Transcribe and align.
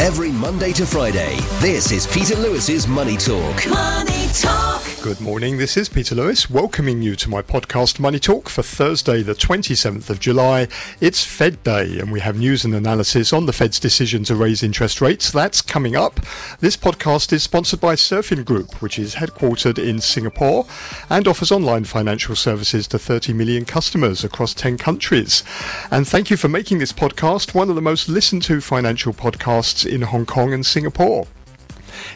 Every 0.00 0.30
Monday 0.30 0.72
to 0.74 0.84
Friday, 0.84 1.38
this 1.60 1.90
is 1.90 2.06
Peter 2.06 2.36
Lewis's 2.36 2.86
Money 2.86 3.16
Talk. 3.16 3.66
Money 3.66 4.28
Talk. 4.34 4.89
Good 5.02 5.20
morning, 5.22 5.56
this 5.56 5.78
is 5.78 5.88
Peter 5.88 6.14
Lewis, 6.14 6.50
welcoming 6.50 7.00
you 7.00 7.16
to 7.16 7.30
my 7.30 7.40
podcast 7.40 7.98
Money 7.98 8.18
Talk 8.18 8.50
for 8.50 8.62
Thursday, 8.62 9.22
the 9.22 9.34
27th 9.34 10.10
of 10.10 10.20
July. 10.20 10.68
It's 11.00 11.24
Fed 11.24 11.64
Day, 11.64 11.98
and 11.98 12.12
we 12.12 12.20
have 12.20 12.38
news 12.38 12.66
and 12.66 12.74
analysis 12.74 13.32
on 13.32 13.46
the 13.46 13.54
Fed's 13.54 13.80
decision 13.80 14.24
to 14.24 14.36
raise 14.36 14.62
interest 14.62 15.00
rates. 15.00 15.30
That's 15.32 15.62
coming 15.62 15.96
up. 15.96 16.20
This 16.60 16.76
podcast 16.76 17.32
is 17.32 17.42
sponsored 17.42 17.80
by 17.80 17.94
Surfin 17.94 18.44
Group, 18.44 18.82
which 18.82 18.98
is 18.98 19.14
headquartered 19.14 19.78
in 19.78 20.02
Singapore 20.02 20.66
and 21.08 21.26
offers 21.26 21.50
online 21.50 21.84
financial 21.84 22.36
services 22.36 22.86
to 22.88 22.98
30 22.98 23.32
million 23.32 23.64
customers 23.64 24.22
across 24.22 24.52
10 24.52 24.76
countries. 24.76 25.42
And 25.90 26.06
thank 26.06 26.28
you 26.28 26.36
for 26.36 26.48
making 26.48 26.76
this 26.76 26.92
podcast 26.92 27.54
one 27.54 27.70
of 27.70 27.74
the 27.74 27.80
most 27.80 28.10
listened 28.10 28.42
to 28.42 28.60
financial 28.60 29.14
podcasts 29.14 29.90
in 29.90 30.02
Hong 30.02 30.26
Kong 30.26 30.52
and 30.52 30.66
Singapore. 30.66 31.26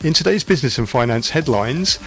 In 0.03 0.13
today's 0.13 0.45
business 0.45 0.79
and 0.79 0.89
finance 0.89 1.31
headlines, 1.31 1.99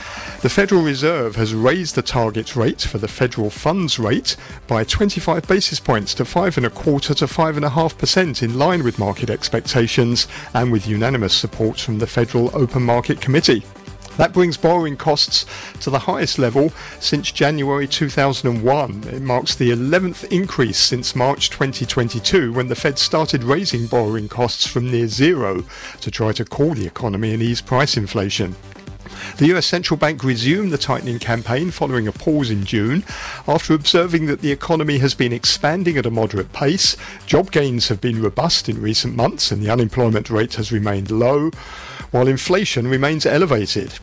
the 0.42 0.50
Federal 0.50 0.82
Reserve 0.82 1.36
has 1.36 1.54
raised 1.54 1.96
the 1.96 2.02
target 2.02 2.56
rate 2.56 2.82
for 2.82 2.98
the 2.98 3.08
federal 3.08 3.50
funds 3.50 4.00
rate 4.00 4.36
by 4.68 4.84
25 4.84 5.48
basis 5.48 5.80
points 5.80 6.14
to 6.16 6.26
five 6.26 6.58
and 6.58 6.66
a 6.66 6.70
quarter 6.70 7.14
to 7.16 7.28
five 7.28 7.56
and 7.56 7.66
a 7.66 7.70
half 7.70 7.98
percent 7.98 8.44
in 8.44 8.58
line 8.58 8.84
with 8.84 9.00
market 9.00 9.30
expectations 9.30 10.28
and 10.54 10.72
with 10.72 10.88
unanimous 10.88 11.34
support 11.34 11.80
from 11.80 12.00
the 12.00 12.08
Federal 12.08 12.50
Open 12.56 12.84
Market 12.84 13.22
Committee. 13.22 13.64
That 14.18 14.34
brings 14.34 14.58
borrowing 14.58 14.98
costs 14.98 15.46
to 15.82 15.92
the 15.92 16.00
highest 16.00 16.40
level 16.40 16.72
since 17.00 17.32
January 17.32 17.88
2001. 17.88 19.04
It 19.14 19.22
marks 19.22 19.54
the 19.56 19.70
11th 19.70 20.32
increase 20.32 20.80
since 20.80 21.16
March 21.16 21.52
2022 21.52 22.52
when 22.52 22.68
the 22.68 22.76
Fed 22.76 22.98
started 22.98 23.44
raising 23.44 23.86
borrowing 23.86 24.28
costs 24.28 24.66
from 24.66 24.90
near 24.90 25.08
zero 25.08 25.64
to 26.02 26.10
try 26.10 26.32
to 26.32 26.46
cool 26.46 26.74
the 26.74 26.88
economy 26.88 27.32
and 27.32 27.44
ease 27.44 27.62
price 27.62 27.96
inflation. 27.96 28.56
The 29.38 29.56
US 29.56 29.68
central 29.68 29.98
bank 29.98 30.24
resumed 30.24 30.72
the 30.72 30.78
tightening 30.78 31.20
campaign 31.20 31.70
following 31.70 32.08
a 32.08 32.12
pause 32.12 32.50
in 32.50 32.66
June 32.66 33.04
after 33.48 33.74
observing 33.74 34.26
that 34.26 34.42
the 34.42 34.52
economy 34.52 34.98
has 34.98 35.14
been 35.14 35.34
expanding 35.34 35.98
at 35.98 36.06
a 36.06 36.12
moderate 36.12 36.54
pace, 36.54 36.98
job 37.26 37.52
gains 37.52 37.88
have 37.88 38.02
been 38.02 38.22
robust 38.22 38.68
in 38.68 38.82
recent 38.82 39.16
months, 39.16 39.52
and 39.52 39.62
the 39.62 39.70
unemployment 39.70 40.30
rate 40.30 40.56
has 40.56 40.72
remained 40.72 41.12
low, 41.12 41.52
while 42.12 42.28
inflation 42.28 42.88
remains 42.88 43.26
elevated. 43.26 43.94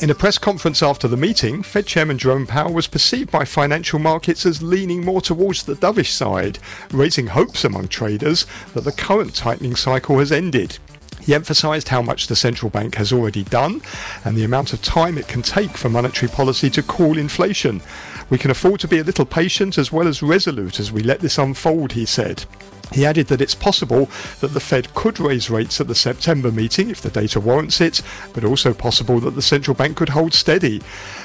In 0.00 0.08
a 0.08 0.14
press 0.14 0.38
conference 0.38 0.82
after 0.82 1.06
the 1.08 1.16
meeting, 1.16 1.62
Fed 1.62 1.86
Chairman 1.86 2.16
Jerome 2.16 2.46
Powell 2.46 2.72
was 2.72 2.86
perceived 2.86 3.30
by 3.30 3.44
financial 3.44 3.98
markets 3.98 4.46
as 4.46 4.62
leaning 4.62 5.04
more 5.04 5.20
towards 5.20 5.64
the 5.64 5.74
dovish 5.74 6.10
side, 6.10 6.58
raising 6.90 7.26
hopes 7.26 7.64
among 7.64 7.88
traders 7.88 8.46
that 8.72 8.84
the 8.84 8.92
current 8.92 9.34
tightening 9.34 9.76
cycle 9.76 10.18
has 10.18 10.32
ended. 10.32 10.78
He 11.20 11.34
emphasised 11.34 11.88
how 11.88 12.00
much 12.00 12.28
the 12.28 12.36
central 12.36 12.70
bank 12.70 12.94
has 12.94 13.12
already 13.12 13.44
done 13.44 13.82
and 14.24 14.36
the 14.36 14.44
amount 14.44 14.72
of 14.72 14.80
time 14.80 15.18
it 15.18 15.28
can 15.28 15.42
take 15.42 15.76
for 15.76 15.90
monetary 15.90 16.30
policy 16.30 16.70
to 16.70 16.82
cool 16.82 17.18
inflation. 17.18 17.82
We 18.30 18.38
can 18.38 18.50
afford 18.50 18.80
to 18.80 18.88
be 18.88 19.00
a 19.00 19.04
little 19.04 19.26
patient 19.26 19.76
as 19.76 19.92
well 19.92 20.08
as 20.08 20.22
resolute 20.22 20.80
as 20.80 20.90
we 20.90 21.02
let 21.02 21.20
this 21.20 21.36
unfold, 21.36 21.92
he 21.92 22.06
said. 22.06 22.46
He 22.92 23.06
added 23.06 23.28
that 23.28 23.40
it's 23.40 23.54
possible 23.54 24.08
that 24.40 24.48
the 24.54 24.60
Fed 24.60 24.94
could 24.94 25.20
raise 25.20 25.50
rates 25.50 25.80
at 25.80 25.88
the 25.88 25.94
September 25.94 26.50
meeting 26.50 26.90
if 26.90 27.00
the 27.00 27.10
data 27.10 27.40
warrants 27.40 27.80
it, 27.80 28.02
but 28.32 28.44
also 28.44 28.74
possible 28.74 29.20
that 29.20 29.36
the 29.36 29.42
central 29.42 29.74
bank 29.74 29.96
could 29.96 30.08
hold 30.10 30.34
steady. 30.34 30.80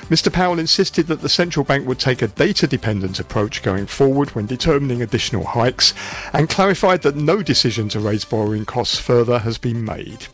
Mr. 0.10 0.32
Powell 0.32 0.60
insisted 0.60 1.08
that 1.08 1.22
the 1.22 1.30
central 1.30 1.64
bank 1.64 1.88
would 1.88 2.00
take 2.00 2.22
a 2.22 2.28
data 2.28 2.68
dependent 2.68 3.20
approach 3.20 3.64
going 3.64 3.88
forward 3.88 4.30
when 4.36 4.46
determining 4.46 5.02
additional 5.02 5.44
hikes, 5.44 5.94
and 6.34 6.50
clarified 6.50 7.02
that 7.02 7.16
no 7.16 7.42
decision 7.42 7.90
to 7.90 8.00
raise 8.00 8.26
borrowing 8.26 8.66
costs 8.66 9.00
further 9.00 9.40
has 9.40 9.58
been 9.58 9.84
made. 9.84 10.28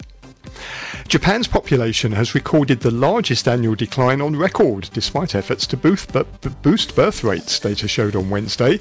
Japan's 1.12 1.45
population 1.45 2.14
has 2.14 2.34
recorded 2.34 2.80
the 2.80 2.90
largest 2.90 3.45
annual 3.45 3.76
decline 3.76 4.22
on 4.22 4.33
record, 4.33 4.89
despite 4.94 5.36
efforts 5.36 5.67
to 5.67 5.76
boost, 5.76 6.95
birth 6.95 7.23
rates, 7.26 7.60
data 7.60 7.86
showed 7.86 8.16
on 8.16 8.30
Wednesday. 8.30 8.80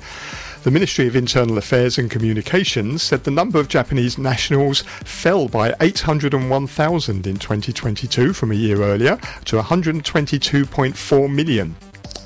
The 0.62 0.70
Ministry 0.70 1.08
of 1.08 1.16
Internal 1.16 1.58
Affairs 1.58 1.98
and 1.98 2.08
Communications 2.08 3.02
said 3.02 3.24
the 3.24 3.32
number 3.32 3.58
of 3.58 3.66
Japanese 3.66 4.16
nationals 4.16 4.82
fell 4.82 5.48
by 5.48 5.74
801,000 5.80 7.26
in 7.26 7.36
2022 7.36 8.32
from 8.32 8.52
a 8.52 8.54
year 8.54 8.80
earlier 8.80 9.16
to 9.46 9.60
122.4 9.60 11.34
million. 11.34 11.74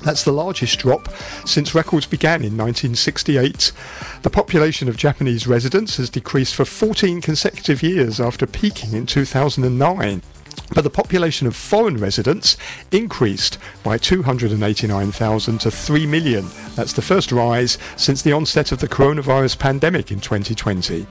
That's 0.05 0.23
the 0.23 0.31
largest 0.31 0.77
drop 0.79 1.09
since 1.45 1.73
records 1.73 2.05
began 2.05 2.41
in 2.41 2.55
1968. 2.55 3.71
The 4.21 4.29
population 4.29 4.87
of 4.87 4.97
Japanese 4.97 5.47
residents 5.47 5.97
has 5.97 6.11
decreased 6.11 6.53
for 6.53 6.63
14 6.63 7.21
consecutive 7.21 7.81
years 7.81 8.19
after 8.19 8.45
peaking 8.45 8.93
in 8.93 9.07
2009 9.07 10.21
but 10.73 10.83
the 10.83 10.89
population 10.89 11.47
of 11.47 11.55
foreign 11.55 11.97
residents 11.97 12.57
increased 12.91 13.57
by 13.83 13.97
289,000 13.97 15.59
to 15.59 15.69
3 15.69 16.05
million. 16.07 16.45
That's 16.75 16.93
the 16.93 17.01
first 17.01 17.31
rise 17.31 17.77
since 17.97 18.21
the 18.21 18.31
onset 18.31 18.71
of 18.71 18.79
the 18.79 18.87
coronavirus 18.87 19.59
pandemic 19.59 20.11
in 20.11 20.19
2020. 20.19 21.05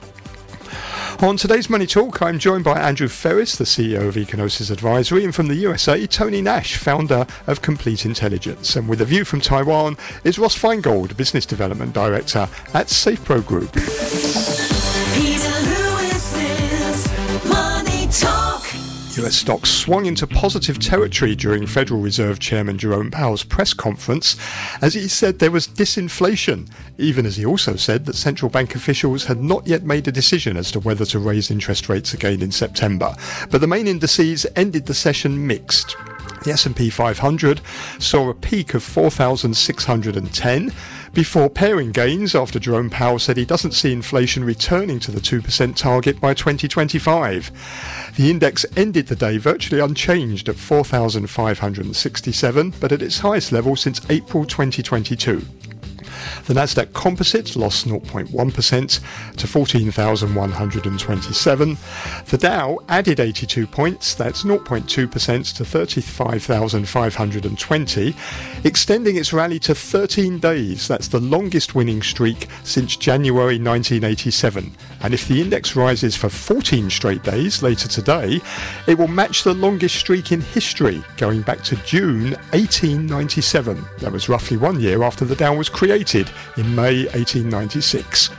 On 1.21 1.37
today's 1.37 1.69
Money 1.69 1.87
Talk, 1.87 2.21
I'm 2.21 2.39
joined 2.39 2.65
by 2.65 2.77
Andrew 2.77 3.07
Freris, 3.07 3.55
the 3.55 3.63
CEO 3.63 4.09
of 4.09 4.15
Ecognosis 4.15 4.69
Advisory, 4.69 5.23
and 5.23 5.33
from 5.33 5.47
the 5.47 5.55
USA, 5.55 6.05
Tony 6.05 6.41
Nash, 6.41 6.75
founder 6.75 7.25
of 7.47 7.61
Complete 7.61 8.05
Intelligence. 8.05 8.75
And 8.75 8.89
with 8.89 8.99
a 8.99 9.05
view 9.05 9.23
from 9.23 9.39
Taiwan 9.39 9.97
is 10.25 10.37
Ross 10.37 10.57
Feingold, 10.57 11.15
Business 11.15 11.45
Development 11.45 11.93
Director 11.93 12.49
at 12.73 12.87
SafePro 12.87 13.45
Group. 13.45 14.54
US 19.17 19.35
stocks 19.35 19.69
swung 19.69 20.05
into 20.05 20.27
positive 20.27 20.77
territory 20.77 21.35
during 21.35 21.65
Federal 21.65 22.01
Reserve 22.01 22.39
Chairman 22.39 22.77
Jerome 22.77 23.11
Powell's 23.11 23.43
press 23.43 23.73
conference 23.73 24.35
as 24.81 24.93
he 24.93 25.07
said 25.07 25.39
there 25.39 25.51
was 25.51 25.67
disinflation, 25.67 26.69
even 26.97 27.25
as 27.25 27.37
he 27.37 27.45
also 27.45 27.77
said 27.77 28.05
that 28.05 28.15
central 28.15 28.49
bank 28.49 28.75
officials 28.75 29.25
had 29.25 29.41
not 29.41 29.65
yet 29.67 29.83
made 29.83 30.07
a 30.07 30.11
decision 30.11 30.57
as 30.57 30.69
to 30.71 30.81
whether 30.81 31.05
to 31.05 31.19
raise 31.19 31.49
interest 31.49 31.87
rates 31.87 32.13
again 32.13 32.41
in 32.41 32.51
September. 32.51 33.15
But 33.49 33.61
the 33.61 33.67
main 33.67 33.87
indices 33.87 34.45
ended 34.55 34.85
the 34.85 34.93
session 34.93 35.47
mixed. 35.47 35.95
The 36.43 36.51
S&P 36.51 36.89
500 36.89 37.61
saw 37.99 38.29
a 38.29 38.33
peak 38.33 38.73
of 38.73 38.83
4,610 38.83 40.71
before 41.15 41.49
paring 41.49 41.91
gains 41.93 42.35
after 42.35 42.59
Jerome 42.59 42.89
Powell 42.89 43.19
said 43.19 43.37
he 43.37 43.45
doesn't 43.45 43.71
see 43.71 43.93
inflation 43.93 44.43
returning 44.43 44.99
to 44.99 45.11
the 45.11 45.21
2% 45.21 45.77
target 45.77 46.19
by 46.19 46.33
2025. 46.33 48.11
The 48.17 48.29
index 48.29 48.65
ended 48.75 49.07
the 49.07 49.15
day 49.15 49.37
virtually 49.37 49.79
unchanged 49.79 50.49
at 50.49 50.57
4,567, 50.57 52.73
but 52.81 52.91
at 52.91 53.01
its 53.01 53.19
highest 53.19 53.53
level 53.53 53.77
since 53.77 54.01
April 54.09 54.45
2022. 54.45 55.41
The 56.45 56.53
Nasdaq 56.53 56.93
Composite 56.93 57.55
lost 57.55 57.87
0.1% 57.87 58.99
to 59.37 59.47
14,127. 59.47 61.77
The 62.27 62.37
Dow 62.37 62.77
added 62.89 63.19
82 63.19 63.67
points, 63.67 64.15
that's 64.15 64.43
0.2% 64.43 65.55
to 65.55 65.65
35,520, 65.65 68.15
extending 68.63 69.17
its 69.17 69.33
rally 69.33 69.59
to 69.59 69.75
13 69.75 70.39
days. 70.39 70.87
That's 70.87 71.07
the 71.07 71.19
longest 71.19 71.75
winning 71.75 72.01
streak 72.01 72.47
since 72.63 72.95
January 72.95 73.59
1987. 73.59 74.71
And 75.05 75.13
if 75.13 75.27
the 75.27 75.39
index 75.39 75.75
rises 75.75 76.15
for 76.15 76.29
14 76.29 76.89
straight 76.89 77.21
days 77.21 77.61
later 77.61 77.87
today, 77.87 78.41
it 78.87 78.97
will 78.97 79.07
match 79.07 79.43
the 79.43 79.53
longest 79.53 79.97
streak 79.97 80.31
in 80.31 80.41
history, 80.41 81.03
going 81.17 81.43
back 81.43 81.61
to 81.65 81.75
June 81.83 82.31
1897. 82.53 83.85
That 83.99 84.11
was 84.11 84.29
roughly 84.29 84.57
one 84.57 84.79
year 84.79 85.03
after 85.03 85.23
the 85.23 85.35
Dow 85.35 85.55
was 85.55 85.69
created 85.69 86.31
in 86.57 86.73
May 86.73 87.03
1896. 87.09 88.31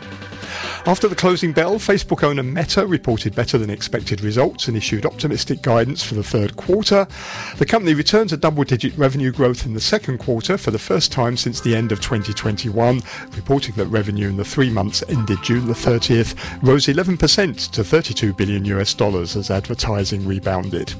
After 0.86 1.08
the 1.08 1.16
closing 1.16 1.52
bell, 1.52 1.80
Facebook 1.80 2.22
owner 2.22 2.44
Meta 2.44 2.86
reported 2.86 3.34
better 3.34 3.58
than 3.58 3.70
expected 3.70 4.20
results 4.20 4.68
and 4.68 4.76
issued 4.76 5.04
optimistic 5.04 5.60
guidance 5.60 6.00
for 6.00 6.14
the 6.14 6.22
third 6.22 6.54
quarter. 6.54 7.08
The 7.56 7.66
company 7.66 7.92
returned 7.92 8.30
to 8.30 8.36
double 8.36 8.62
digit 8.62 8.96
revenue 8.96 9.32
growth 9.32 9.66
in 9.66 9.74
the 9.74 9.80
second 9.80 10.18
quarter 10.18 10.56
for 10.56 10.70
the 10.70 10.78
first 10.78 11.10
time 11.10 11.36
since 11.36 11.60
the 11.60 11.74
end 11.74 11.90
of 11.90 12.00
2021, 12.00 13.02
reporting 13.34 13.74
that 13.74 13.86
revenue 13.86 14.28
in 14.28 14.36
the 14.36 14.44
three 14.44 14.70
months 14.70 15.02
ended 15.08 15.42
June 15.42 15.66
the 15.66 15.72
30th 15.72 16.36
rose 16.62 16.86
11% 16.86 17.70
to 17.72 17.82
32 17.82 18.32
billion 18.34 18.64
US 18.66 18.94
dollars 18.94 19.34
as 19.34 19.50
advertising 19.50 20.24
rebounded. 20.24 20.94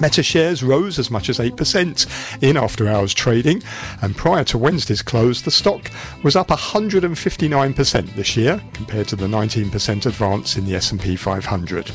Meta 0.00 0.22
shares 0.22 0.62
rose 0.62 0.98
as 0.98 1.10
much 1.10 1.28
as 1.28 1.38
8% 1.38 2.42
in 2.42 2.56
after 2.56 2.88
hours 2.88 3.12
trading, 3.12 3.62
and 4.00 4.16
prior 4.16 4.44
to 4.44 4.58
Wednesday's 4.58 5.02
close, 5.02 5.42
the 5.42 5.50
stock 5.50 5.90
was 6.22 6.36
up 6.36 6.48
159% 6.48 8.14
this 8.14 8.36
year 8.36 8.62
compared 8.72 9.08
to 9.08 9.16
the 9.16 9.26
19% 9.26 10.06
advance 10.06 10.56
in 10.56 10.64
the 10.64 10.74
S&P 10.74 11.16
500. 11.16 11.90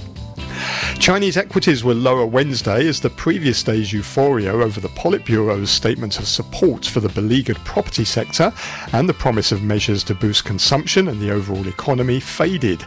Chinese 0.99 1.37
equities 1.37 1.83
were 1.83 1.93
lower 1.93 2.25
Wednesday 2.25 2.87
as 2.87 2.99
the 2.99 3.09
previous 3.09 3.63
day's 3.63 3.93
euphoria 3.93 4.51
over 4.51 4.79
the 4.79 4.89
Politburo's 4.89 5.69
statement 5.69 6.19
of 6.19 6.27
support 6.27 6.85
for 6.85 6.99
the 6.99 7.09
beleaguered 7.09 7.57
property 7.57 8.05
sector 8.05 8.51
and 8.93 9.07
the 9.07 9.13
promise 9.13 9.51
of 9.51 9.61
measures 9.61 10.03
to 10.05 10.15
boost 10.15 10.45
consumption 10.45 11.07
and 11.07 11.21
the 11.21 11.31
overall 11.31 11.67
economy 11.67 12.19
faded. 12.19 12.81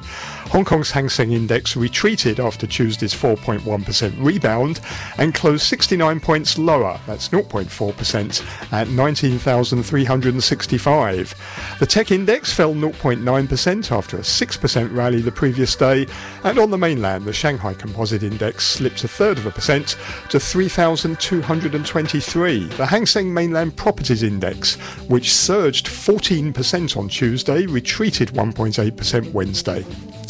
Hong 0.51 0.65
Kong's 0.65 0.91
Hang 0.91 1.11
Seng 1.11 1.33
Index 1.33 1.77
retreated 1.77 2.41
after 2.41 2.67
Tuesday's 2.67 3.13
4.1% 3.13 4.25
rebound 4.25 4.81
and 5.19 5.35
closed 5.35 5.65
69 5.65 6.21
points 6.21 6.57
lower, 6.57 6.99
that's 7.07 7.29
0.4%, 7.29 8.73
at 8.73 8.89
19,365. 8.89 11.77
The 11.79 11.87
tech 11.87 12.11
index 12.11 12.51
fell 12.51 12.73
0.9% 12.73 13.93
after 13.93 14.17
a 14.17 14.21
6% 14.21 14.97
rally 14.97 15.21
the 15.21 15.31
previous 15.31 15.77
day, 15.77 16.07
and 16.45 16.59
on 16.59 16.71
the 16.71 16.79
mainland, 16.79 17.27
the 17.27 17.35
Shanghai 17.35 17.58
Composite 17.59 18.23
Index 18.23 18.67
slipped 18.67 19.05
a 19.05 19.09
third 19.09 19.37
of 19.39 19.47
a 19.47 19.51
percent 19.51 19.97
to 20.31 20.41
3,223. 20.41 22.65
The 22.65 22.87
Hang 22.87 23.05
Seng 23.07 23.35
Mainland 23.35 23.77
Properties 23.77 24.23
Index, 24.23 24.77
which 25.09 25.35
surged 25.35 25.87
14% 25.87 26.97
on 26.97 27.09
Tuesday, 27.09 27.67
retreated 27.67 28.29
1.8% 28.31 29.33
Wednesday. 29.33 29.85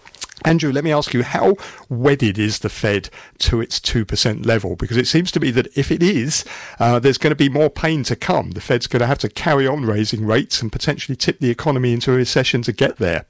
Andrew, 0.44 0.72
let 0.72 0.84
me 0.84 0.92
ask 0.92 1.14
you, 1.14 1.22
how 1.22 1.56
wedded 1.88 2.38
is 2.38 2.58
the 2.58 2.68
Fed 2.68 3.08
to 3.38 3.60
its 3.60 3.78
2% 3.80 4.44
level? 4.44 4.76
Because 4.76 4.96
it 4.96 5.06
seems 5.06 5.30
to 5.32 5.40
me 5.40 5.50
that 5.52 5.68
if 5.78 5.90
it 5.90 6.02
is, 6.02 6.44
uh, 6.78 6.98
there's 6.98 7.18
going 7.18 7.30
to 7.30 7.36
be 7.36 7.48
more 7.48 7.70
pain 7.70 8.02
to 8.04 8.16
come. 8.16 8.50
The 8.50 8.60
Fed's 8.60 8.88
going 8.88 9.00
to 9.00 9.06
have 9.06 9.18
to 9.18 9.28
carry 9.28 9.66
on 9.66 9.86
raising 9.86 10.26
rates 10.26 10.60
and 10.60 10.72
potentially 10.72 11.16
tip 11.16 11.38
the 11.38 11.50
economy 11.50 11.92
into 11.92 12.12
a 12.12 12.16
recession 12.16 12.60
to 12.62 12.72
get 12.72 12.96
there. 12.96 13.26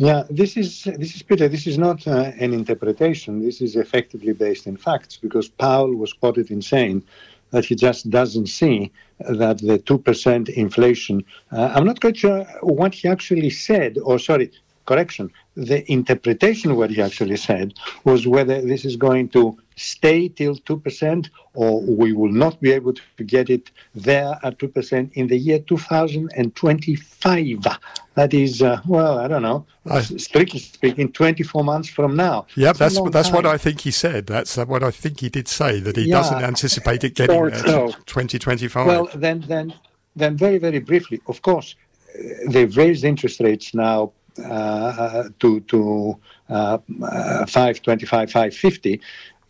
Yeah, 0.00 0.22
this 0.30 0.56
is 0.56 0.84
this 0.84 1.14
is 1.14 1.20
Peter. 1.20 1.46
This 1.46 1.66
is 1.66 1.76
not 1.76 2.08
uh, 2.08 2.32
an 2.38 2.54
interpretation. 2.54 3.44
This 3.44 3.60
is 3.60 3.76
effectively 3.76 4.32
based 4.32 4.66
in 4.66 4.78
facts 4.78 5.18
because 5.18 5.50
Powell 5.50 5.94
was 5.94 6.14
quoted 6.14 6.50
in 6.50 6.62
saying 6.62 7.04
that 7.50 7.66
he 7.66 7.74
just 7.74 8.08
doesn't 8.08 8.46
see 8.46 8.90
that 9.18 9.58
the 9.58 9.76
two 9.76 9.98
percent 9.98 10.48
inflation. 10.48 11.22
Uh, 11.52 11.72
I'm 11.74 11.84
not 11.84 12.00
quite 12.00 12.16
sure 12.16 12.44
what 12.62 12.94
he 12.94 13.08
actually 13.08 13.50
said, 13.50 13.98
or 14.02 14.18
sorry, 14.18 14.50
correction. 14.86 15.30
The 15.54 15.78
interpretation 15.92 16.76
what 16.76 16.88
he 16.88 17.02
actually 17.02 17.36
said 17.36 17.74
was 18.04 18.26
whether 18.26 18.58
this 18.62 18.86
is 18.86 18.96
going 18.96 19.28
to 19.36 19.58
stay 19.80 20.28
till 20.28 20.54
2% 20.56 21.30
or 21.54 21.80
we 21.80 22.12
will 22.12 22.30
not 22.30 22.60
be 22.60 22.70
able 22.70 22.92
to 22.92 23.24
get 23.24 23.48
it 23.48 23.70
there 23.94 24.38
at 24.42 24.58
2% 24.58 25.10
in 25.14 25.26
the 25.26 25.38
year 25.38 25.58
2025. 25.60 27.66
That 28.14 28.34
is, 28.34 28.60
uh, 28.60 28.82
well, 28.86 29.18
I 29.18 29.26
don't 29.28 29.40
know, 29.40 29.64
I, 29.86 30.02
strictly 30.02 30.60
speaking, 30.60 31.10
24 31.12 31.64
months 31.64 31.88
from 31.88 32.14
now. 32.14 32.44
Yeah, 32.56 32.74
that's 32.74 33.00
that's 33.10 33.28
time. 33.28 33.36
what 33.36 33.46
I 33.46 33.56
think 33.56 33.80
he 33.80 33.90
said. 33.90 34.26
That's 34.26 34.58
what 34.58 34.82
I 34.82 34.90
think 34.90 35.20
he 35.20 35.30
did 35.30 35.48
say, 35.48 35.80
that 35.80 35.96
he 35.96 36.04
yeah, 36.04 36.16
doesn't 36.16 36.42
anticipate 36.42 37.02
it 37.04 37.14
getting 37.14 37.46
there 37.46 37.64
so. 37.64 37.86
2025. 38.04 38.86
Well, 38.86 39.08
then, 39.14 39.40
then, 39.48 39.72
then 40.14 40.36
very, 40.36 40.58
very 40.58 40.80
briefly, 40.80 41.22
of 41.26 41.40
course, 41.40 41.74
uh, 42.14 42.18
they've 42.48 42.76
raised 42.76 43.04
interest 43.04 43.40
rates 43.40 43.72
now 43.72 44.12
uh, 44.44 45.24
to 45.38 45.60
to 45.60 46.18
uh, 46.48 46.78
uh, 47.02 47.46
525, 47.46 48.30
550. 48.30 49.00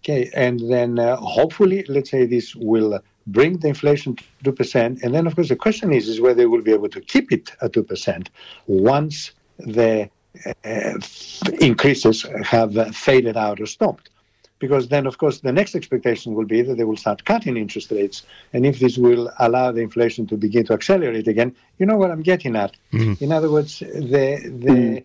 Okay, 0.02 0.30
and 0.34 0.60
then 0.70 0.98
uh, 0.98 1.16
hopefully, 1.16 1.84
let's 1.88 2.10
say 2.10 2.24
this 2.24 2.54
will 2.54 3.00
bring 3.26 3.58
the 3.58 3.68
inflation 3.68 4.16
to 4.16 4.52
2%. 4.52 5.02
And 5.02 5.14
then, 5.14 5.26
of 5.26 5.34
course, 5.34 5.50
the 5.50 5.56
question 5.56 5.92
is, 5.92 6.08
is 6.08 6.20
whether 6.20 6.48
will 6.48 6.62
be 6.62 6.72
able 6.72 6.88
to 6.88 7.00
keep 7.00 7.30
it 7.32 7.52
at 7.60 7.72
2% 7.72 8.28
once 8.66 9.32
the 9.58 10.08
uh, 10.46 10.98
increases 11.60 12.24
have 12.44 12.96
faded 12.96 13.36
out 13.36 13.60
or 13.60 13.66
stopped 13.66 14.10
because 14.60 14.88
then, 14.88 15.06
of 15.06 15.18
course, 15.18 15.40
the 15.40 15.52
next 15.52 15.74
expectation 15.74 16.34
will 16.34 16.44
be 16.44 16.62
that 16.62 16.76
they 16.76 16.84
will 16.84 16.96
start 16.96 17.24
cutting 17.24 17.56
interest 17.56 17.90
rates. 17.90 18.22
And 18.52 18.64
if 18.64 18.78
this 18.78 18.96
will 18.96 19.32
allow 19.40 19.72
the 19.72 19.80
inflation 19.80 20.26
to 20.28 20.36
begin 20.36 20.64
to 20.66 20.74
accelerate 20.74 21.26
again, 21.26 21.56
you 21.78 21.86
know 21.86 21.96
what 21.96 22.12
I'm 22.12 22.22
getting 22.22 22.54
at. 22.54 22.76
Mm-hmm. 22.92 23.24
In 23.24 23.32
other 23.32 23.50
words, 23.50 23.80
the, 23.80 24.38
the, 24.64 25.02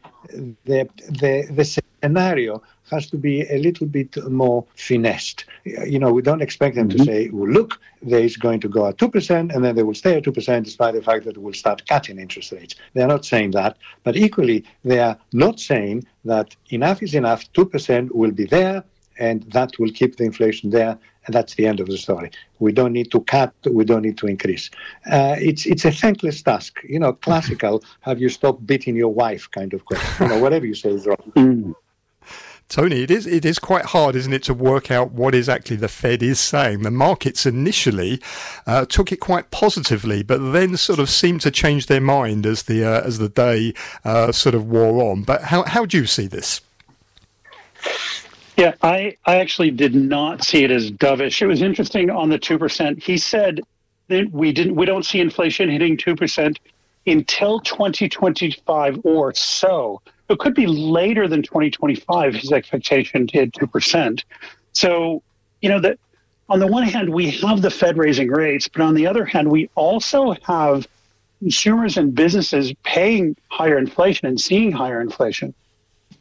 the, 0.65 0.89
the, 1.09 1.47
the 1.49 1.81
scenario 2.03 2.61
has 2.91 3.09
to 3.09 3.17
be 3.17 3.41
a 3.49 3.57
little 3.57 3.87
bit 3.87 4.15
more 4.29 4.63
finessed. 4.75 5.45
You 5.63 5.97
know, 5.97 6.13
we 6.13 6.21
don't 6.21 6.41
expect 6.41 6.75
them 6.75 6.89
mm-hmm. 6.89 6.99
to 6.99 7.05
say, 7.05 7.29
well, 7.29 7.49
look, 7.49 7.79
there's 8.01 8.37
going 8.37 8.59
to 8.59 8.67
go 8.67 8.87
at 8.87 8.97
2%, 8.97 9.55
and 9.55 9.65
then 9.65 9.75
they 9.75 9.83
will 9.83 9.95
stay 9.95 10.17
at 10.17 10.23
2% 10.23 10.63
despite 10.63 10.93
the 10.93 11.01
fact 11.01 11.25
that 11.25 11.37
we'll 11.37 11.53
start 11.53 11.87
cutting 11.87 12.19
interest 12.19 12.51
rates. 12.51 12.75
They're 12.93 13.07
not 13.07 13.25
saying 13.25 13.51
that. 13.51 13.77
But 14.03 14.17
equally, 14.17 14.65
they 14.83 14.99
are 14.99 15.17
not 15.33 15.59
saying 15.59 16.05
that 16.25 16.55
enough 16.69 17.01
is 17.01 17.15
enough, 17.15 17.51
2% 17.53 18.11
will 18.11 18.31
be 18.31 18.45
there, 18.45 18.83
and 19.17 19.43
that 19.51 19.77
will 19.79 19.91
keep 19.91 20.17
the 20.17 20.23
inflation 20.23 20.69
there 20.69 20.97
and 21.25 21.33
that's 21.33 21.55
the 21.55 21.65
end 21.65 21.79
of 21.79 21.87
the 21.87 21.97
story. 21.97 22.31
We 22.59 22.71
don't 22.71 22.93
need 22.93 23.11
to 23.11 23.21
cut. 23.21 23.53
We 23.69 23.83
don't 23.83 24.03
need 24.03 24.17
to 24.19 24.27
increase. 24.27 24.69
Uh, 25.09 25.35
it's 25.39 25.65
it's 25.65 25.85
a 25.85 25.91
thankless 25.91 26.41
task. 26.41 26.79
You 26.87 26.99
know, 26.99 27.13
classical. 27.13 27.83
have 28.01 28.19
you 28.19 28.29
stopped 28.29 28.65
beating 28.65 28.95
your 28.95 29.13
wife? 29.13 29.49
Kind 29.51 29.73
of 29.73 29.85
question. 29.85 30.27
You 30.27 30.35
know, 30.35 30.39
whatever 30.39 30.65
you 30.65 30.75
say 30.75 30.89
is 30.89 31.05
wrong. 31.05 31.17
Mm. 31.35 31.75
Tony, 32.67 33.03
it 33.03 33.11
is 33.11 33.27
it 33.27 33.45
is 33.45 33.59
quite 33.59 33.85
hard, 33.85 34.15
isn't 34.15 34.33
it, 34.33 34.41
to 34.43 34.53
work 34.53 34.89
out 34.89 35.11
what 35.11 35.35
exactly 35.35 35.75
the 35.75 35.87
Fed 35.87 36.23
is 36.23 36.39
saying. 36.39 36.81
The 36.81 36.89
markets 36.89 37.45
initially 37.45 38.19
uh, 38.65 38.85
took 38.85 39.11
it 39.11 39.17
quite 39.17 39.51
positively, 39.51 40.23
but 40.23 40.51
then 40.51 40.75
sort 40.75 40.97
of 40.97 41.07
seemed 41.07 41.41
to 41.41 41.51
change 41.51 41.85
their 41.85 42.01
mind 42.01 42.45
as 42.47 42.63
the 42.63 42.83
uh, 42.83 43.01
as 43.01 43.19
the 43.19 43.29
day 43.29 43.75
uh, 44.03 44.31
sort 44.31 44.55
of 44.55 44.67
wore 44.67 45.11
on. 45.11 45.21
But 45.21 45.43
how 45.43 45.63
how 45.63 45.85
do 45.85 45.97
you 45.97 46.07
see 46.07 46.25
this? 46.25 46.61
Yeah, 48.57 48.73
I, 48.81 49.17
I 49.25 49.37
actually 49.37 49.71
did 49.71 49.95
not 49.95 50.43
see 50.43 50.63
it 50.63 50.71
as 50.71 50.89
dovish. 50.89 51.41
It 51.41 51.47
was 51.47 51.61
interesting 51.61 52.09
on 52.09 52.29
the 52.29 52.39
two 52.39 52.57
percent. 52.57 53.03
He 53.03 53.17
said 53.17 53.61
that 54.07 54.31
we 54.31 54.53
didn't 54.53 54.75
we 54.75 54.85
don't 54.85 55.03
see 55.05 55.19
inflation 55.19 55.69
hitting 55.69 55.97
two 55.97 56.15
percent 56.15 56.59
until 57.05 57.59
2025 57.59 59.01
or 59.03 59.33
so. 59.33 60.01
It 60.29 60.39
could 60.39 60.55
be 60.55 60.67
later 60.67 61.27
than 61.27 61.43
2025. 61.43 62.33
His 62.35 62.51
expectation 62.51 63.27
to 63.27 63.39
hit 63.39 63.53
two 63.53 63.67
percent. 63.67 64.23
So 64.71 65.21
you 65.61 65.67
know 65.67 65.81
that 65.81 65.99
on 66.47 66.59
the 66.59 66.67
one 66.67 66.83
hand 66.83 67.09
we 67.09 67.31
have 67.31 67.61
the 67.61 67.71
Fed 67.71 67.97
raising 67.97 68.29
rates, 68.29 68.69
but 68.69 68.81
on 68.81 68.95
the 68.95 69.05
other 69.05 69.25
hand 69.25 69.51
we 69.51 69.69
also 69.75 70.33
have 70.43 70.87
consumers 71.39 71.97
and 71.97 72.15
businesses 72.15 72.73
paying 72.83 73.35
higher 73.49 73.77
inflation 73.77 74.27
and 74.27 74.39
seeing 74.39 74.71
higher 74.71 75.01
inflation. 75.01 75.53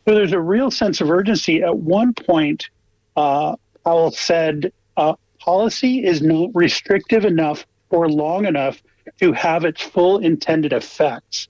So 0.07 0.15
there's 0.15 0.33
a 0.33 0.41
real 0.41 0.71
sense 0.71 1.01
of 1.01 1.11
urgency. 1.11 1.63
At 1.63 1.79
one 1.79 2.13
point, 2.13 2.69
uh, 3.17 3.57
Powell 3.85 4.11
said 4.11 4.73
uh, 4.97 5.15
policy 5.39 6.05
is 6.05 6.21
not 6.21 6.51
restrictive 6.55 7.25
enough 7.25 7.67
or 7.91 8.09
long 8.09 8.47
enough 8.47 8.83
to 9.21 9.33
have 9.33 9.65
its 9.65 9.83
full 9.83 10.19
intended 10.19 10.73
effects. 10.73 11.49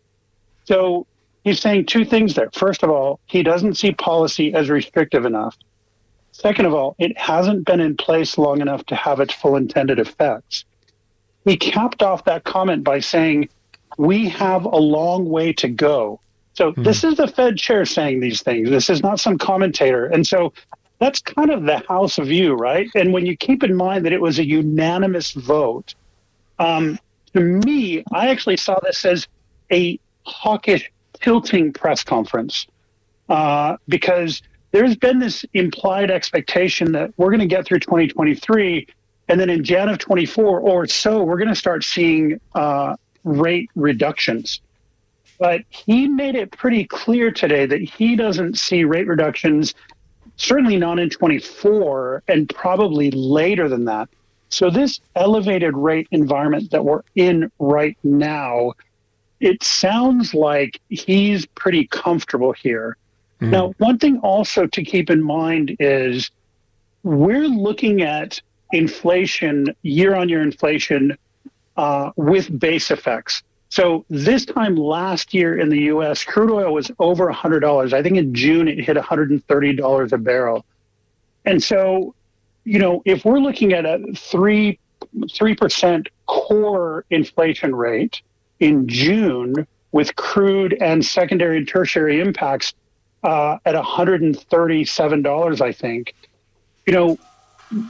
So 0.64 1.06
he's 1.42 1.61
saying 1.61 1.87
two 1.87 2.04
things 2.04 2.34
there. 2.34 2.50
First 2.52 2.82
of 2.82 2.90
all, 2.90 3.20
he 3.26 3.42
doesn't 3.42 3.75
see 3.75 3.92
policy 3.92 4.54
as 4.54 4.68
restrictive 4.68 5.25
enough. 5.25 5.56
Second 6.32 6.66
of 6.66 6.75
all, 6.75 6.96
it 6.99 7.16
hasn't 7.16 7.64
been 7.64 7.80
in 7.80 7.96
place 7.96 8.37
long 8.37 8.61
enough 8.61 8.84
to 8.87 8.96
have 8.96 9.20
its 9.20 9.34
full 9.34 9.56
intended 9.56 9.99
effects. 9.99 10.64
He 11.44 11.56
capped 11.56 12.02
off 12.02 12.25
that 12.25 12.44
comment 12.44 12.82
by 12.82 13.00
saying, 13.00 13.49
We 13.99 14.28
have 14.30 14.64
a 14.64 14.76
long 14.76 15.28
way 15.28 15.52
to 15.54 15.68
go. 15.68 16.20
So 16.54 16.73
mm-hmm. 16.73 16.82
this 16.82 17.04
is 17.04 17.16
the 17.16 17.28
Fed 17.28 17.56
chair 17.56 17.84
saying 17.84 18.20
these 18.20 18.42
things. 18.42 18.70
This 18.70 18.88
is 18.88 19.02
not 19.02 19.20
some 19.20 19.38
commentator. 19.38 20.06
And 20.06 20.26
so 20.26 20.52
that's 20.99 21.20
kind 21.20 21.50
of 21.50 21.64
the 21.64 21.78
House 21.88 22.16
view, 22.16 22.54
right? 22.54 22.88
And 22.94 23.12
when 23.12 23.26
you 23.26 23.37
keep 23.37 23.62
in 23.62 23.75
mind 23.75 24.06
that 24.06 24.12
it 24.12 24.20
was 24.20 24.38
a 24.38 24.46
unanimous 24.46 25.32
vote, 25.32 25.94
um, 26.58 26.99
to 27.34 27.40
me, 27.40 28.04
I 28.12 28.28
actually 28.28 28.56
saw 28.56 28.78
this 28.80 29.04
as 29.04 29.26
a 29.73 29.99
hawkish, 30.23 30.90
tilting 31.20 31.73
press 31.73 32.04
conference 32.04 32.66
uh, 33.28 33.76
because 33.88 34.42
there's 34.73 34.96
been 34.96 35.18
this 35.18 35.44
implied 35.54 36.11
expectation 36.11 36.92
that 36.92 37.12
we're 37.16 37.30
going 37.30 37.40
to 37.40 37.46
get 37.46 37.64
through 37.64 37.80
2023, 37.80 38.87
and 39.28 39.40
then 39.40 39.49
in 39.49 39.64
Jan 39.64 39.88
of 39.88 39.99
24 39.99 40.61
or 40.61 40.87
so, 40.87 41.23
we're 41.23 41.38
going 41.38 41.49
to 41.49 41.54
start 41.54 41.84
seeing 41.84 42.40
uh, 42.54 42.96
rate 43.25 43.70
reductions. 43.75 44.61
But 45.38 45.62
he 45.68 46.06
made 46.08 46.34
it 46.34 46.52
pretty 46.52 46.84
clear 46.84 47.30
today 47.30 47.66
that 47.66 47.80
he 47.80 48.16
doesn't 48.16 48.58
see 48.58 48.84
rate 48.84 49.06
reductions, 49.06 49.74
certainly 50.36 50.76
not 50.76 50.98
in 50.98 51.10
24, 51.10 52.22
and 52.28 52.48
probably 52.48 53.10
later 53.10 53.68
than 53.68 53.84
that. 53.86 54.08
So, 54.48 54.70
this 54.70 55.00
elevated 55.16 55.76
rate 55.76 56.06
environment 56.12 56.70
that 56.70 56.84
we're 56.84 57.02
in 57.16 57.50
right 57.58 57.96
now, 58.04 58.74
it 59.40 59.64
sounds 59.64 60.32
like 60.32 60.80
he's 60.90 61.46
pretty 61.46 61.88
comfortable 61.88 62.52
here. 62.52 62.96
Mm-hmm. 63.40 63.50
Now, 63.50 63.74
one 63.78 63.98
thing 63.98 64.18
also 64.20 64.66
to 64.66 64.84
keep 64.84 65.10
in 65.10 65.22
mind 65.22 65.76
is 65.80 66.30
we're 67.02 67.48
looking 67.48 68.02
at 68.02 68.40
inflation, 68.72 69.74
year 69.82 70.14
on 70.14 70.28
year 70.28 70.42
inflation, 70.42 71.16
uh, 71.76 72.10
with 72.16 72.56
base 72.58 72.90
effects. 72.90 73.42
So 73.75 74.04
this 74.09 74.47
time 74.47 74.76
last 74.76 75.35
year 75.35 75.59
in 75.59 75.69
the 75.69 75.81
US, 75.95 76.23
crude 76.23 76.52
oil 76.52 76.73
was 76.73 76.93
over 77.00 77.26
$100. 77.33 77.93
I 77.93 78.04
think 78.04 78.16
in 78.16 78.33
June 78.33 78.69
it 78.69 78.78
hit 78.78 78.97
$130 78.97 80.12
a 80.12 80.19
barrel. 80.19 80.64
And 81.45 81.61
so, 81.61 82.14
you 82.62 82.78
know, 82.78 83.02
if 83.04 83.25
we're 83.25 83.40
looking 83.40 83.73
at 83.73 83.85
a 83.85 83.99
3 84.14 84.78
3% 85.16 86.07
core 86.26 87.04
inflation 87.11 87.75
rate 87.75 88.23
in 88.61 88.87
June 88.87 89.66
with 89.90 90.14
crude 90.14 90.78
and 90.81 91.04
secondary 91.04 91.57
and 91.57 91.66
tertiary 91.66 92.21
impacts, 92.21 92.75
uh, 93.25 93.59
at 93.64 93.75
$137, 93.75 95.61
I 95.61 95.73
think. 95.73 96.14
You 96.87 96.93
know, 96.93 97.19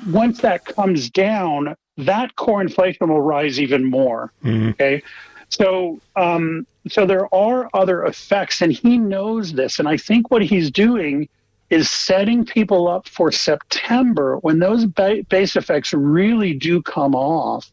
once 0.09 0.41
that 0.41 0.65
comes 0.65 1.11
down, 1.11 1.77
that 1.99 2.37
core 2.37 2.63
inflation 2.63 3.11
will 3.11 3.21
rise 3.21 3.61
even 3.61 3.85
more. 3.85 4.33
Mm-hmm. 4.43 4.71
Okay. 4.71 5.03
So, 5.55 6.01
um, 6.17 6.67
so 6.89 7.07
there 7.07 7.33
are 7.35 7.69
other 7.75 8.05
effects, 8.05 8.61
and 8.61 8.73
he 8.73 8.99
knows 8.99 9.53
this. 9.53 9.79
And 9.79 9.89
I 9.89 9.97
think 9.97 10.31
what 10.31 10.43
he's 10.43 10.71
doing 10.71 11.29
is 11.71 11.91
setting 11.91 12.45
people 12.45 12.89
up 12.89 13.09
for 13.09 13.33
September 13.33 14.39
when 14.39 14.59
those 14.59 14.85
ba- 14.85 15.25
base 15.29 15.57
effects 15.57 15.93
really 15.93 16.55
do 16.55 16.83
come 16.83 17.15
off, 17.15 17.71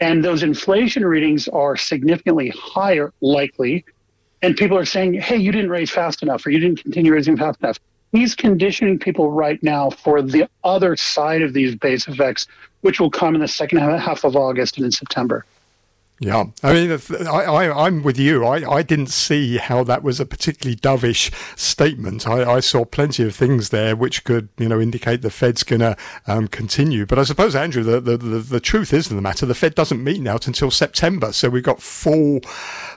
and 0.00 0.24
those 0.24 0.42
inflation 0.42 1.04
readings 1.04 1.48
are 1.48 1.76
significantly 1.76 2.52
higher, 2.56 3.12
likely 3.20 3.84
and 4.42 4.56
people 4.56 4.78
are 4.78 4.84
saying, 4.84 5.14
hey, 5.14 5.36
you 5.36 5.52
didn't 5.52 5.70
raise 5.70 5.90
fast 5.90 6.22
enough 6.22 6.46
or 6.46 6.50
you 6.50 6.60
didn't 6.60 6.82
continue 6.82 7.12
raising 7.12 7.36
fast 7.36 7.60
enough. 7.60 7.78
He's 8.12 8.34
conditioning 8.34 8.98
people 8.98 9.30
right 9.30 9.62
now 9.62 9.90
for 9.90 10.22
the 10.22 10.48
other 10.64 10.96
side 10.96 11.42
of 11.42 11.52
these 11.52 11.74
base 11.74 12.08
effects, 12.08 12.46
which 12.80 13.00
will 13.00 13.10
come 13.10 13.34
in 13.34 13.40
the 13.40 13.48
second 13.48 13.78
half 13.78 14.24
of 14.24 14.36
August 14.36 14.76
and 14.76 14.86
in 14.86 14.92
September. 14.92 15.44
Yeah, 16.20 16.46
I 16.64 16.72
mean, 16.72 17.00
I, 17.28 17.86
am 17.86 18.02
with 18.02 18.18
you. 18.18 18.44
I, 18.44 18.68
I 18.68 18.82
didn't 18.82 19.06
see 19.06 19.56
how 19.58 19.84
that 19.84 20.02
was 20.02 20.18
a 20.18 20.26
particularly 20.26 20.74
dovish 20.74 21.32
statement. 21.56 22.26
I, 22.26 22.54
I 22.54 22.60
saw 22.60 22.84
plenty 22.84 23.22
of 23.22 23.36
things 23.36 23.68
there 23.68 23.94
which 23.94 24.24
could, 24.24 24.48
you 24.58 24.68
know, 24.68 24.80
indicate 24.80 25.22
the 25.22 25.30
Fed's 25.30 25.62
going 25.62 25.78
to 25.78 25.96
um, 26.26 26.48
continue. 26.48 27.06
But 27.06 27.20
I 27.20 27.22
suppose, 27.22 27.54
Andrew, 27.54 27.84
the, 27.84 28.00
the, 28.00 28.16
the, 28.16 28.38
the 28.40 28.58
truth 28.58 28.92
is 28.92 29.10
in 29.10 29.14
the 29.14 29.22
matter, 29.22 29.46
the 29.46 29.54
Fed 29.54 29.76
doesn't 29.76 30.02
meet 30.02 30.20
now 30.20 30.34
until 30.44 30.72
September. 30.72 31.32
So 31.32 31.50
we've 31.50 31.62
got 31.62 31.80
full 31.80 32.40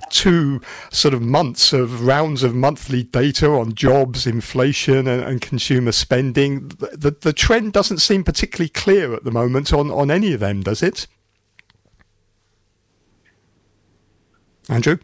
two 0.10 0.60
sort 0.90 1.14
of 1.14 1.22
months 1.22 1.74
of 1.74 2.04
rounds 2.04 2.42
of 2.42 2.56
monthly 2.56 3.04
data 3.04 3.52
on 3.52 3.76
jobs, 3.76 4.26
inflation, 4.26 5.08
and, 5.08 5.24
and 5.24 5.42
consumer 5.42 5.92
spending. 5.92 6.70
The, 6.70 6.98
the, 6.98 7.12
the 7.12 7.34
trend 7.34 7.74
doesn't 7.74 8.00
seem 8.00 8.24
particularly 8.24 8.70
clear 8.70 9.14
at 9.14 9.26
the 9.26 9.32
moment 9.32 9.72
on, 9.72 9.92
on 9.92 10.10
any 10.10 10.34
of 10.34 10.40
them, 10.40 10.64
does 10.64 10.82
it? 10.82 11.06
Andrew? 14.72 14.98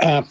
Uh, 0.00 0.22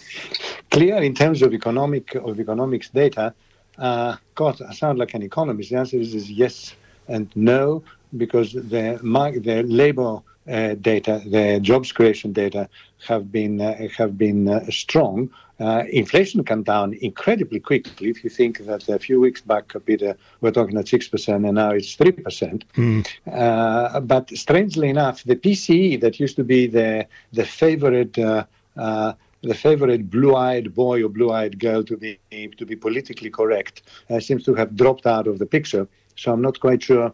clear 0.72 0.98
in 0.98 1.14
terms 1.14 1.42
of 1.42 1.54
economic 1.54 2.16
of 2.16 2.40
economics 2.40 2.90
data. 2.90 3.34
Uh, 3.78 4.16
God, 4.36 4.62
I 4.62 4.74
sound 4.74 5.00
like 5.00 5.14
an 5.14 5.24
economist. 5.24 5.72
The 5.72 5.78
answer 5.78 5.98
is, 5.98 6.16
is 6.16 6.32
yes 6.32 6.76
and 7.08 7.30
no 7.36 7.84
because 8.16 8.54
the 8.54 9.00
the 9.02 9.64
labor 9.64 10.22
uh, 10.50 10.76
data, 10.76 11.22
the 11.26 11.60
jobs 11.62 11.92
creation 11.92 12.32
data 12.32 12.70
have 13.06 13.32
been 13.32 13.60
uh, 13.62 13.88
have 13.98 14.18
been 14.18 14.48
uh, 14.48 14.66
strong. 14.70 15.30
Uh, 15.60 15.84
inflation 15.92 16.44
came 16.44 16.64
down 16.64 16.94
incredibly 17.02 17.60
quickly. 17.60 18.10
If 18.10 18.24
you 18.24 18.30
think 18.30 18.60
that 18.60 18.88
a 18.88 19.00
few 19.00 19.20
weeks 19.20 19.42
back, 19.42 19.74
Peter, 19.86 20.16
we're 20.42 20.52
talking 20.52 20.78
at 20.78 20.88
six 20.88 21.08
percent, 21.08 21.46
and 21.46 21.56
now 21.56 21.72
it's 21.72 21.96
three 21.96 22.12
percent. 22.12 22.64
Mm. 22.76 24.08
but 24.08 24.30
strangely 24.38 24.90
enough, 24.90 25.24
the 25.24 25.36
PCE 25.36 26.00
that 26.02 26.20
used 26.20 26.36
to 26.38 26.44
be 26.44 26.68
the 26.68 27.08
the 27.34 27.46
favorite. 27.46 28.18
Uh, 28.18 29.14
the 29.44 29.54
favorite 29.54 30.10
blue-eyed 30.10 30.74
boy 30.74 31.04
or 31.04 31.10
blue-eyed 31.10 31.60
girl 31.60 31.84
to 31.84 31.96
be 31.96 32.20
to 32.58 32.66
be 32.66 32.76
politically 32.76 33.30
correct 33.30 33.84
uh, 34.10 34.20
seems 34.20 34.44
to 34.44 34.56
have 34.56 34.76
dropped 34.76 35.06
out 35.06 35.28
of 35.28 35.38
the 35.38 35.46
picture. 35.46 35.88
So 36.16 36.34
I'm 36.34 36.42
not 36.42 36.60
quite 36.60 36.82
sure 36.82 37.14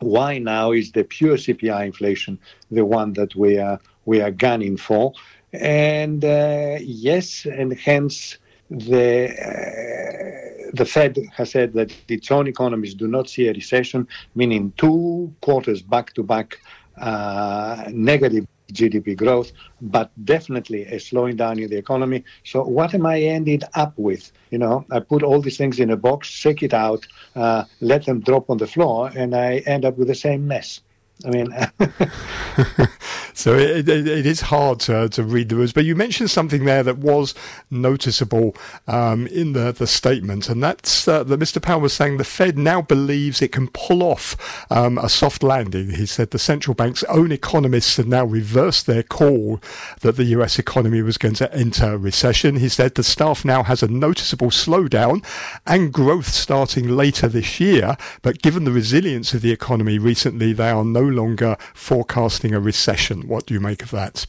why 0.00 0.38
now 0.38 0.72
is 0.72 0.92
the 0.92 1.04
pure 1.04 1.36
CPI 1.36 1.86
inflation 1.86 2.38
the 2.70 2.84
one 2.84 3.12
that 3.14 3.34
we 3.34 3.58
are 3.58 3.80
we 4.04 4.20
are 4.20 4.30
gunning 4.30 4.76
for? 4.76 5.12
And 5.52 6.24
uh, 6.24 6.78
yes, 6.80 7.46
and 7.46 7.72
hence 7.78 8.38
the 8.70 9.30
uh, 9.30 10.70
the 10.74 10.84
Fed 10.84 11.18
has 11.34 11.50
said 11.50 11.72
that 11.74 11.94
its 12.08 12.30
own 12.30 12.46
economies 12.48 12.94
do 12.94 13.06
not 13.06 13.28
see 13.28 13.48
a 13.48 13.52
recession, 13.52 14.06
meaning 14.34 14.72
two 14.76 15.32
quarters 15.40 15.82
back 15.82 16.12
to 16.14 16.22
back 16.22 16.58
uh, 16.98 17.84
negative 17.90 18.46
GDP 18.72 19.16
growth, 19.16 19.52
but 19.80 20.10
definitely 20.24 20.82
a 20.84 20.98
slowing 20.98 21.36
down 21.36 21.58
in 21.58 21.70
the 21.70 21.76
economy. 21.76 22.24
So 22.44 22.62
what 22.62 22.94
am 22.94 23.06
I 23.06 23.20
ended 23.20 23.64
up 23.74 23.94
with? 23.96 24.32
You 24.50 24.58
know, 24.58 24.84
I 24.90 25.00
put 25.00 25.22
all 25.22 25.40
these 25.40 25.56
things 25.56 25.78
in 25.78 25.90
a 25.90 25.96
box, 25.96 26.28
shake 26.28 26.62
it 26.62 26.74
out, 26.74 27.06
uh, 27.34 27.64
let 27.80 28.06
them 28.06 28.20
drop 28.20 28.50
on 28.50 28.58
the 28.58 28.66
floor, 28.66 29.10
and 29.14 29.34
I 29.34 29.58
end 29.66 29.84
up 29.84 29.96
with 29.98 30.08
the 30.08 30.14
same 30.14 30.46
mess. 30.46 30.80
I 31.24 31.30
mean, 31.30 31.48
so 33.36 33.54
it, 33.54 33.86
it, 33.86 34.08
it 34.08 34.24
is 34.24 34.40
hard 34.40 34.80
to, 34.80 35.10
to 35.10 35.22
read 35.22 35.50
the 35.50 35.56
words. 35.56 35.74
But 35.74 35.84
you 35.84 35.94
mentioned 35.94 36.30
something 36.30 36.64
there 36.64 36.82
that 36.82 36.96
was 36.96 37.34
noticeable 37.70 38.56
um, 38.88 39.26
in 39.26 39.52
the, 39.52 39.72
the 39.72 39.86
statement, 39.86 40.48
and 40.48 40.62
that's 40.62 41.06
uh, 41.06 41.22
that 41.24 41.38
Mr. 41.38 41.60
Powell 41.60 41.82
was 41.82 41.92
saying 41.92 42.16
the 42.16 42.24
Fed 42.24 42.56
now 42.56 42.80
believes 42.80 43.42
it 43.42 43.52
can 43.52 43.68
pull 43.68 44.02
off 44.02 44.66
um, 44.70 44.96
a 44.96 45.10
soft 45.10 45.42
landing. 45.42 45.90
He 45.90 46.06
said 46.06 46.30
the 46.30 46.38
central 46.38 46.74
bank's 46.74 47.04
own 47.04 47.30
economists 47.30 47.98
have 47.98 48.06
now 48.06 48.24
reversed 48.24 48.86
their 48.86 49.02
call 49.02 49.60
that 50.00 50.16
the 50.16 50.24
US 50.24 50.58
economy 50.58 51.02
was 51.02 51.18
going 51.18 51.34
to 51.34 51.54
enter 51.54 51.98
recession. 51.98 52.56
He 52.56 52.70
said 52.70 52.94
the 52.94 53.04
staff 53.04 53.44
now 53.44 53.62
has 53.62 53.82
a 53.82 53.88
noticeable 53.88 54.50
slowdown 54.50 55.22
and 55.66 55.92
growth 55.92 56.28
starting 56.28 56.88
later 56.88 57.28
this 57.28 57.60
year, 57.60 57.98
but 58.22 58.40
given 58.40 58.64
the 58.64 58.72
resilience 58.72 59.34
of 59.34 59.42
the 59.42 59.52
economy 59.52 59.98
recently, 59.98 60.54
they 60.54 60.70
are 60.70 60.84
no 60.84 61.02
longer 61.02 61.58
forecasting 61.74 62.54
a 62.54 62.60
recession. 62.60 63.25
What 63.26 63.46
do 63.46 63.54
you 63.54 63.60
make 63.60 63.82
of 63.82 63.90
that? 63.90 64.26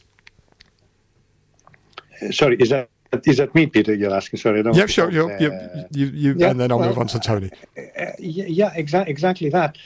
Sorry, 2.30 2.56
is 2.56 2.70
that 2.70 2.90
is 3.24 3.38
that 3.38 3.54
me, 3.54 3.66
Peter? 3.66 3.94
You're 3.94 4.14
asking. 4.14 4.40
Sorry. 4.40 4.62
yeah, 4.74 4.86
sure. 4.86 5.10
You're, 5.10 5.32
uh, 5.32 5.84
you, 5.92 6.06
you, 6.06 6.34
yeah, 6.36 6.50
and 6.50 6.60
then 6.60 6.70
I'll 6.70 6.78
well, 6.78 6.88
move 6.88 6.98
on 6.98 7.06
to 7.08 7.20
Tony. 7.20 7.50
Uh, 7.76 8.06
yeah, 8.18 8.74
exa- 8.74 9.06
exactly 9.06 9.48
that. 9.50 9.78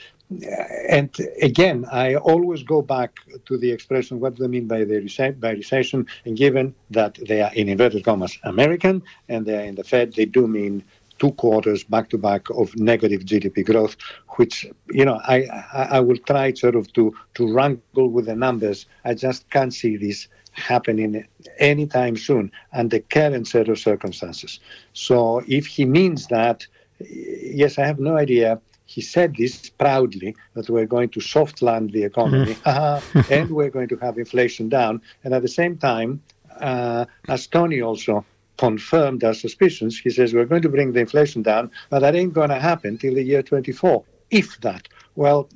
And 0.89 1.15
again, 1.41 1.85
I 1.91 2.15
always 2.15 2.63
go 2.63 2.81
back 2.81 3.11
to 3.45 3.57
the 3.57 3.71
expression 3.71 4.19
what 4.19 4.35
do 4.35 4.43
they 4.43 4.47
mean 4.47 4.67
by, 4.67 4.83
the 4.83 5.35
by 5.39 5.51
recession? 5.51 6.07
And 6.25 6.35
given 6.35 6.73
that 6.89 7.17
they 7.27 7.41
are, 7.41 7.53
in 7.53 7.69
inverted 7.69 8.03
commas, 8.03 8.37
American 8.43 9.03
and 9.29 9.45
they 9.45 9.57
are 9.57 9.65
in 9.65 9.75
the 9.75 9.83
Fed, 9.83 10.13
they 10.13 10.25
do 10.25 10.47
mean 10.47 10.83
two 11.19 11.31
quarters 11.31 11.83
back 11.83 12.09
to 12.09 12.17
back 12.17 12.49
of 12.49 12.75
negative 12.75 13.21
GDP 13.21 13.65
growth, 13.65 13.95
which 14.37 14.65
you 14.91 15.05
know 15.05 15.19
I, 15.23 15.43
I, 15.73 15.87
I 15.91 15.99
will 15.99 16.17
try 16.17 16.53
sort 16.53 16.75
of 16.75 16.91
to 16.93 17.13
to 17.35 17.53
wrangle 17.53 18.09
with 18.09 18.25
the 18.25 18.35
numbers. 18.35 18.85
I 19.05 19.13
just 19.13 19.49
can't 19.49 19.73
see 19.73 19.97
this 19.97 20.27
happening 20.53 21.25
anytime 21.57 22.15
soon 22.15 22.51
under 22.73 22.99
current 22.99 23.47
set 23.47 23.69
of 23.69 23.79
circumstances. 23.79 24.59
So 24.93 25.41
if 25.47 25.65
he 25.65 25.85
means 25.85 26.27
that, 26.27 26.65
yes, 26.99 27.77
I 27.77 27.85
have 27.85 27.99
no 27.99 28.17
idea. 28.17 28.61
He 28.85 29.01
said 29.01 29.35
this 29.37 29.69
proudly 29.69 30.35
that 30.53 30.69
we're 30.69 30.85
going 30.85 31.09
to 31.09 31.21
soft 31.21 31.61
land 31.61 31.91
the 31.91 32.03
economy 32.03 32.53
mm-hmm. 32.53 33.19
and 33.33 33.49
we're 33.49 33.71
going 33.71 33.87
to 33.89 33.97
have 33.97 34.17
inflation 34.17 34.69
down. 34.69 35.01
And 35.23 35.33
at 35.33 35.41
the 35.41 35.47
same 35.47 35.77
time, 35.77 36.21
uh, 36.59 37.05
as 37.27 37.47
Tony 37.47 37.81
also 37.81 38.23
confirmed 38.57 39.23
our 39.23 39.33
suspicions, 39.33 39.97
he 39.97 40.11
says 40.11 40.33
we're 40.33 40.45
going 40.45 40.61
to 40.61 40.69
bring 40.69 40.93
the 40.93 40.99
inflation 40.99 41.41
down, 41.41 41.71
but 41.89 41.99
that 41.99 42.15
ain't 42.15 42.33
going 42.33 42.49
to 42.49 42.59
happen 42.59 42.97
till 42.97 43.15
the 43.15 43.23
year 43.23 43.41
24, 43.41 44.03
if 44.33 44.59
that. 44.61 44.87
Well, 45.15 45.49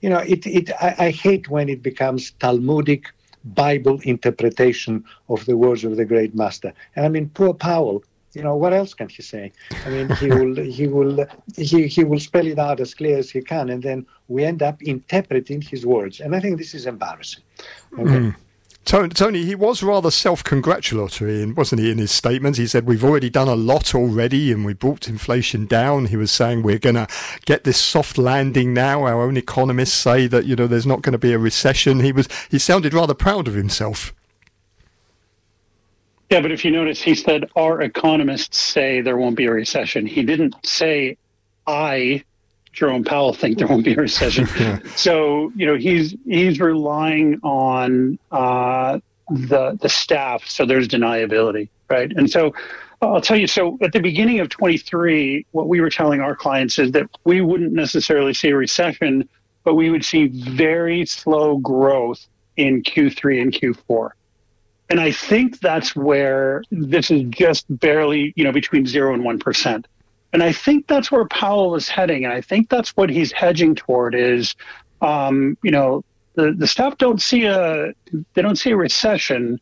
you 0.00 0.10
know, 0.10 0.18
it, 0.18 0.46
it, 0.46 0.70
I, 0.80 0.94
I 0.98 1.10
hate 1.10 1.48
when 1.48 1.68
it 1.68 1.82
becomes 1.82 2.32
Talmudic 2.32 3.06
Bible 3.44 4.00
interpretation 4.02 5.04
of 5.28 5.46
the 5.46 5.56
words 5.56 5.84
of 5.84 5.96
the 5.96 6.04
great 6.04 6.34
master. 6.34 6.72
And 6.96 7.06
I 7.06 7.08
mean, 7.08 7.30
poor 7.30 7.54
Powell, 7.54 8.02
you 8.32 8.42
know, 8.42 8.56
what 8.56 8.72
else 8.72 8.94
can 8.94 9.08
he 9.08 9.22
say? 9.22 9.52
I 9.84 9.90
mean, 9.90 10.08
he 10.16 10.28
will, 10.38 10.56
he 10.56 10.86
will, 10.86 11.26
he, 11.56 11.86
he 11.86 12.04
will 12.04 12.20
spell 12.20 12.46
it 12.46 12.58
out 12.58 12.80
as 12.80 12.94
clear 12.94 13.18
as 13.18 13.30
he 13.30 13.40
can, 13.40 13.70
and 13.70 13.82
then 13.82 14.06
we 14.28 14.44
end 14.44 14.62
up 14.62 14.82
interpreting 14.82 15.60
his 15.60 15.86
words. 15.86 16.20
And 16.20 16.34
I 16.34 16.40
think 16.40 16.58
this 16.58 16.74
is 16.74 16.86
embarrassing. 16.86 17.42
Okay? 17.94 18.02
Mm. 18.02 18.36
Tony, 18.84 19.44
he 19.44 19.54
was 19.54 19.82
rather 19.82 20.10
self-congratulatory, 20.10 21.52
wasn't 21.52 21.80
he? 21.80 21.90
In 21.90 21.98
his 21.98 22.10
statements, 22.10 22.58
he 22.58 22.66
said 22.66 22.86
we've 22.86 23.04
already 23.04 23.30
done 23.30 23.46
a 23.46 23.54
lot 23.54 23.94
already, 23.94 24.50
and 24.50 24.64
we 24.64 24.72
brought 24.72 25.06
inflation 25.06 25.66
down. 25.66 26.06
He 26.06 26.16
was 26.16 26.32
saying 26.32 26.62
we're 26.62 26.78
going 26.78 26.96
to 26.96 27.06
get 27.44 27.62
this 27.64 27.76
soft 27.76 28.18
landing 28.18 28.74
now. 28.74 29.04
Our 29.04 29.22
own 29.22 29.36
economists 29.36 29.94
say 29.94 30.26
that 30.26 30.46
you 30.46 30.56
know 30.56 30.66
there's 30.66 30.86
not 30.86 31.02
going 31.02 31.12
to 31.12 31.18
be 31.18 31.32
a 31.32 31.38
recession. 31.38 32.00
He 32.00 32.10
was 32.10 32.28
he 32.50 32.58
sounded 32.58 32.92
rather 32.92 33.14
proud 33.14 33.46
of 33.46 33.54
himself. 33.54 34.12
Yeah, 36.30 36.40
but 36.40 36.50
if 36.50 36.64
you 36.64 36.70
notice, 36.70 37.02
he 37.02 37.14
said 37.14 37.50
our 37.56 37.82
economists 37.82 38.56
say 38.56 39.00
there 39.00 39.16
won't 39.16 39.36
be 39.36 39.46
a 39.46 39.52
recession. 39.52 40.06
He 40.06 40.22
didn't 40.22 40.54
say 40.64 41.16
I 41.66 42.24
Jerome 42.72 43.04
Powell 43.04 43.32
think 43.32 43.58
there 43.58 43.66
won't 43.66 43.84
be 43.84 43.94
a 43.94 43.96
recession. 43.96 44.46
So 44.96 45.52
you 45.56 45.66
know 45.66 45.76
he's 45.76 46.14
he's 46.24 46.60
relying 46.60 47.40
on 47.42 48.18
uh, 48.30 49.00
the 49.30 49.78
the 49.80 49.88
staff. 49.88 50.46
So 50.46 50.64
there's 50.64 50.88
deniability, 50.88 51.68
right? 51.88 52.12
And 52.12 52.30
so 52.30 52.54
I'll 53.02 53.20
tell 53.20 53.36
you. 53.38 53.46
So 53.46 53.78
at 53.82 53.92
the 53.92 54.00
beginning 54.00 54.40
of 54.40 54.48
23, 54.50 55.46
what 55.52 55.68
we 55.68 55.80
were 55.80 55.90
telling 55.90 56.20
our 56.20 56.36
clients 56.36 56.78
is 56.78 56.92
that 56.92 57.08
we 57.24 57.40
wouldn't 57.40 57.72
necessarily 57.72 58.34
see 58.34 58.50
a 58.50 58.56
recession, 58.56 59.28
but 59.64 59.74
we 59.74 59.90
would 59.90 60.04
see 60.04 60.26
very 60.26 61.06
slow 61.06 61.58
growth 61.58 62.26
in 62.56 62.82
Q3 62.82 63.42
and 63.42 63.52
Q4. 63.52 64.10
And 64.90 65.00
I 65.00 65.12
think 65.12 65.60
that's 65.60 65.94
where 65.94 66.62
this 66.70 67.10
is 67.10 67.22
just 67.30 67.64
barely, 67.78 68.32
you 68.36 68.44
know, 68.44 68.52
between 68.52 68.86
zero 68.86 69.14
and 69.14 69.24
one 69.24 69.38
percent. 69.38 69.86
And 70.32 70.42
I 70.42 70.52
think 70.52 70.86
that's 70.86 71.10
where 71.10 71.26
Powell 71.26 71.74
is 71.74 71.88
heading. 71.88 72.24
And 72.24 72.32
I 72.32 72.40
think 72.40 72.68
that's 72.68 72.90
what 72.90 73.10
he's 73.10 73.32
hedging 73.32 73.74
toward 73.74 74.14
is, 74.14 74.54
um, 75.00 75.56
you 75.62 75.70
know, 75.70 76.04
the, 76.34 76.52
the 76.52 76.66
staff 76.66 76.96
don't 76.98 77.20
see 77.20 77.44
a, 77.44 77.92
they 78.34 78.42
don't 78.42 78.56
see 78.56 78.70
a 78.70 78.76
recession, 78.76 79.60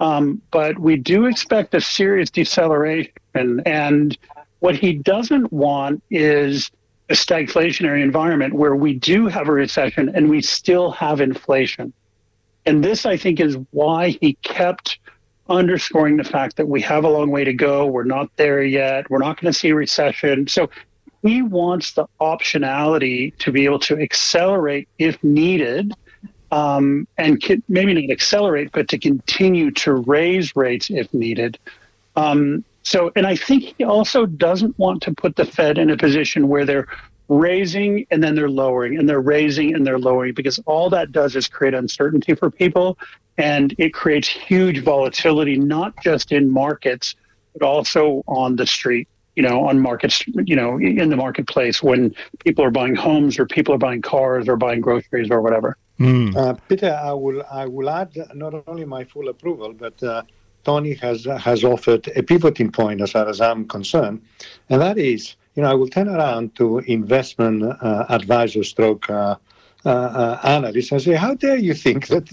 um, 0.00 0.40
but 0.50 0.78
we 0.78 0.96
do 0.96 1.26
expect 1.26 1.74
a 1.74 1.80
serious 1.80 2.30
deceleration. 2.30 3.12
And 3.34 4.16
what 4.60 4.74
he 4.74 4.94
doesn't 4.94 5.52
want 5.52 6.02
is 6.10 6.70
a 7.10 7.14
stagflationary 7.14 8.02
environment 8.02 8.54
where 8.54 8.74
we 8.74 8.94
do 8.94 9.26
have 9.26 9.48
a 9.48 9.52
recession 9.52 10.10
and 10.14 10.28
we 10.28 10.40
still 10.40 10.90
have 10.90 11.20
inflation. 11.20 11.92
And 12.64 12.82
this, 12.82 13.06
I 13.06 13.16
think, 13.16 13.38
is 13.38 13.56
why 13.70 14.16
he 14.20 14.34
kept 14.42 14.98
underscoring 15.48 16.16
the 16.16 16.24
fact 16.24 16.56
that 16.56 16.68
we 16.68 16.80
have 16.82 17.04
a 17.04 17.08
long 17.08 17.30
way 17.30 17.44
to 17.44 17.52
go. 17.52 17.86
We're 17.86 18.04
not 18.04 18.30
there 18.36 18.62
yet. 18.62 19.08
We're 19.10 19.18
not 19.18 19.40
going 19.40 19.52
to 19.52 19.58
see 19.58 19.70
a 19.70 19.74
recession. 19.74 20.48
So 20.48 20.70
he 21.22 21.42
wants 21.42 21.92
the 21.92 22.06
optionality 22.20 23.36
to 23.38 23.52
be 23.52 23.64
able 23.64 23.78
to 23.80 23.98
accelerate 23.98 24.88
if 24.98 25.22
needed, 25.22 25.92
um, 26.50 27.06
and 27.18 27.42
maybe 27.68 27.94
not 27.94 28.12
accelerate, 28.12 28.70
but 28.72 28.88
to 28.88 28.98
continue 28.98 29.70
to 29.72 29.94
raise 29.94 30.54
rates 30.56 30.90
if 30.90 31.12
needed. 31.12 31.58
Um, 32.16 32.64
so, 32.82 33.10
and 33.16 33.26
I 33.26 33.34
think 33.34 33.74
he 33.76 33.84
also 33.84 34.26
doesn't 34.26 34.78
want 34.78 35.02
to 35.02 35.12
put 35.12 35.36
the 35.36 35.44
Fed 35.44 35.76
in 35.78 35.90
a 35.90 35.96
position 35.96 36.48
where 36.48 36.64
they're 36.64 36.86
raising 37.28 38.06
and 38.10 38.22
then 38.22 38.34
they're 38.34 38.48
lowering 38.48 38.98
and 38.98 39.08
they're 39.08 39.20
raising 39.20 39.74
and 39.74 39.86
they're 39.86 39.98
lowering 39.98 40.34
because 40.34 40.58
all 40.66 40.88
that 40.90 41.12
does 41.12 41.34
is 41.34 41.48
create 41.48 41.74
uncertainty 41.74 42.34
for 42.34 42.50
people 42.50 42.98
and 43.38 43.74
it 43.78 43.92
creates 43.92 44.28
huge 44.28 44.82
volatility, 44.82 45.56
not 45.56 45.94
just 46.02 46.32
in 46.32 46.50
markets, 46.50 47.14
but 47.54 47.66
also 47.66 48.22
on 48.26 48.56
the 48.56 48.66
street, 48.66 49.08
you 49.34 49.42
know, 49.42 49.66
on 49.66 49.78
markets, 49.80 50.24
you 50.26 50.56
know, 50.56 50.78
in 50.78 51.10
the 51.10 51.16
marketplace 51.16 51.82
when 51.82 52.14
people 52.44 52.64
are 52.64 52.70
buying 52.70 52.94
homes 52.94 53.38
or 53.38 53.46
people 53.46 53.74
are 53.74 53.78
buying 53.78 54.02
cars 54.02 54.48
or 54.48 54.56
buying 54.56 54.80
groceries 54.80 55.30
or 55.30 55.42
whatever. 55.42 55.76
Mm. 55.98 56.36
Uh, 56.36 56.54
Peter, 56.68 56.98
I 57.02 57.12
will, 57.12 57.42
I 57.50 57.66
will 57.66 57.90
add 57.90 58.16
not 58.34 58.54
only 58.66 58.84
my 58.84 59.04
full 59.04 59.28
approval, 59.28 59.72
but 59.72 60.00
uh, 60.02 60.22
Tony 60.64 60.94
has, 60.94 61.24
has 61.24 61.64
offered 61.64 62.08
a 62.16 62.22
pivoting 62.22 62.70
point 62.70 63.00
as 63.00 63.12
far 63.12 63.28
as 63.28 63.40
I'm 63.40 63.66
concerned, 63.66 64.22
and 64.68 64.80
that 64.80 64.98
is, 64.98 65.36
you 65.56 65.62
know, 65.62 65.70
I 65.70 65.74
will 65.74 65.88
turn 65.88 66.08
around 66.08 66.54
to 66.56 66.78
investment 66.80 67.64
uh, 67.64 68.04
advisor 68.10 68.62
stroke 68.62 69.08
uh, 69.08 69.36
uh, 69.84 69.88
uh, 69.88 70.40
analysts 70.44 70.92
and 70.92 71.00
say, 71.00 71.14
how 71.14 71.34
dare 71.34 71.56
you 71.56 71.72
think 71.72 72.08
that 72.08 72.28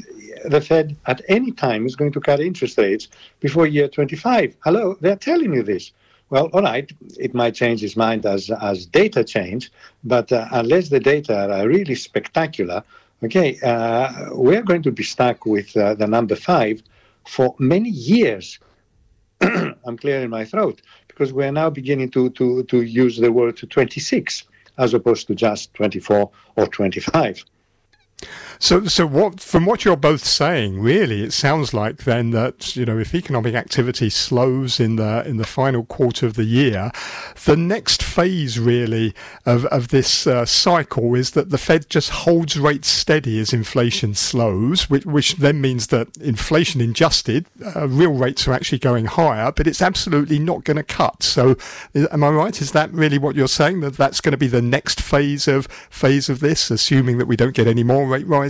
the 0.45 0.59
Fed 0.59 0.97
at 1.05 1.21
any 1.29 1.51
time 1.51 1.85
is 1.85 1.95
going 1.95 2.11
to 2.11 2.19
cut 2.19 2.41
interest 2.41 2.77
rates 2.77 3.07
before 3.39 3.65
year 3.65 3.87
25. 3.87 4.55
Hello, 4.63 4.97
they're 4.99 5.15
telling 5.15 5.53
you 5.53 5.63
this. 5.63 5.91
Well, 6.29 6.47
all 6.47 6.63
right, 6.63 6.91
it 7.17 7.33
might 7.33 7.53
change 7.53 7.83
its 7.83 7.95
mind 7.95 8.25
as, 8.25 8.49
as 8.49 8.85
data 8.85 9.23
change, 9.23 9.71
but 10.03 10.31
uh, 10.31 10.47
unless 10.51 10.89
the 10.89 10.99
data 10.99 11.53
are 11.53 11.67
really 11.67 11.95
spectacular, 11.95 12.83
okay, 13.23 13.57
uh, 13.63 14.29
we're 14.31 14.63
going 14.63 14.81
to 14.83 14.91
be 14.91 15.03
stuck 15.03 15.45
with 15.45 15.73
the 15.73 16.07
number 16.09 16.35
five 16.35 16.83
for 17.25 17.55
many 17.59 17.89
years. 17.89 18.59
I'm 19.41 19.97
clearing 19.97 20.29
my 20.29 20.43
throat 20.43 20.81
because 21.13 21.31
we're 21.31 21.51
now 21.51 21.69
beginning 21.69 22.09
to, 22.11 22.29
to, 22.31 22.63
to 22.63 22.81
use 22.81 23.17
the 23.17 23.31
word 23.31 23.55
26 23.67 24.43
as 24.77 24.93
opposed 24.93 25.27
to 25.27 25.35
just 25.35 25.73
24 25.75 26.29
or 26.55 26.67
25. 26.67 27.45
So, 28.59 28.85
so 28.85 29.05
what 29.05 29.39
from 29.39 29.65
what 29.65 29.85
you're 29.85 29.95
both 29.95 30.23
saying, 30.23 30.79
really, 30.81 31.23
it 31.23 31.33
sounds 31.33 31.73
like 31.73 32.03
then 32.03 32.31
that 32.31 32.75
you 32.75 32.85
know 32.85 32.97
if 32.99 33.13
economic 33.13 33.55
activity 33.55 34.09
slows 34.09 34.79
in 34.79 34.95
the 34.95 35.23
in 35.27 35.37
the 35.37 35.45
final 35.45 35.83
quarter 35.85 36.25
of 36.25 36.35
the 36.35 36.45
year, 36.45 36.91
the 37.45 37.57
next 37.57 38.03
phase 38.03 38.59
really 38.59 39.13
of 39.45 39.65
of 39.65 39.89
this 39.89 40.27
uh, 40.27 40.45
cycle 40.45 41.15
is 41.15 41.31
that 41.31 41.49
the 41.49 41.57
Fed 41.57 41.89
just 41.89 42.09
holds 42.09 42.57
rates 42.59 42.87
steady 42.87 43.39
as 43.39 43.53
inflation 43.53 44.13
slows, 44.13 44.89
which, 44.89 45.05
which 45.05 45.35
then 45.35 45.59
means 45.61 45.87
that 45.87 46.15
inflation 46.17 46.81
adjusted, 46.81 47.45
uh, 47.75 47.87
real 47.87 48.13
rates 48.13 48.47
are 48.47 48.53
actually 48.53 48.79
going 48.79 49.05
higher, 49.05 49.51
but 49.51 49.67
it's 49.67 49.81
absolutely 49.81 50.39
not 50.39 50.63
going 50.63 50.77
to 50.77 50.83
cut. 50.83 51.23
So, 51.23 51.55
am 51.95 52.23
I 52.23 52.29
right? 52.29 52.61
Is 52.61 52.71
that 52.71 52.91
really 52.91 53.17
what 53.17 53.35
you're 53.35 53.47
saying? 53.47 53.81
That 53.81 53.97
that's 53.97 54.21
going 54.21 54.31
to 54.31 54.37
be 54.37 54.47
the 54.47 54.61
next 54.61 55.01
phase 55.01 55.47
of 55.47 55.67
phase 55.89 56.29
of 56.29 56.39
this, 56.39 56.71
assuming 56.71 57.17
that 57.17 57.25
we 57.25 57.35
don't 57.35 57.55
get 57.55 57.67
any 57.67 57.83
more 57.83 58.07
rate 58.07 58.27
rises? 58.27 58.42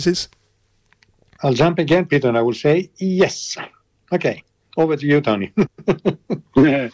I'll 1.44 1.54
jump 1.54 1.80
again, 1.80 2.06
Peter, 2.06 2.28
and 2.28 2.38
I 2.38 2.42
will 2.42 2.54
say 2.54 2.90
yes. 2.98 3.58
Okay, 4.12 4.44
over 4.78 4.96
to 4.96 5.06
you, 5.06 5.20
Tony. 5.20 5.52
yeah, 6.56 6.90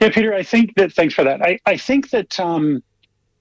Peter, 0.00 0.34
I 0.34 0.42
think 0.42 0.74
that, 0.76 0.92
thanks 0.92 1.14
for 1.14 1.24
that. 1.24 1.42
I, 1.42 1.58
I 1.66 1.76
think 1.76 2.10
that 2.10 2.40
um, 2.40 2.82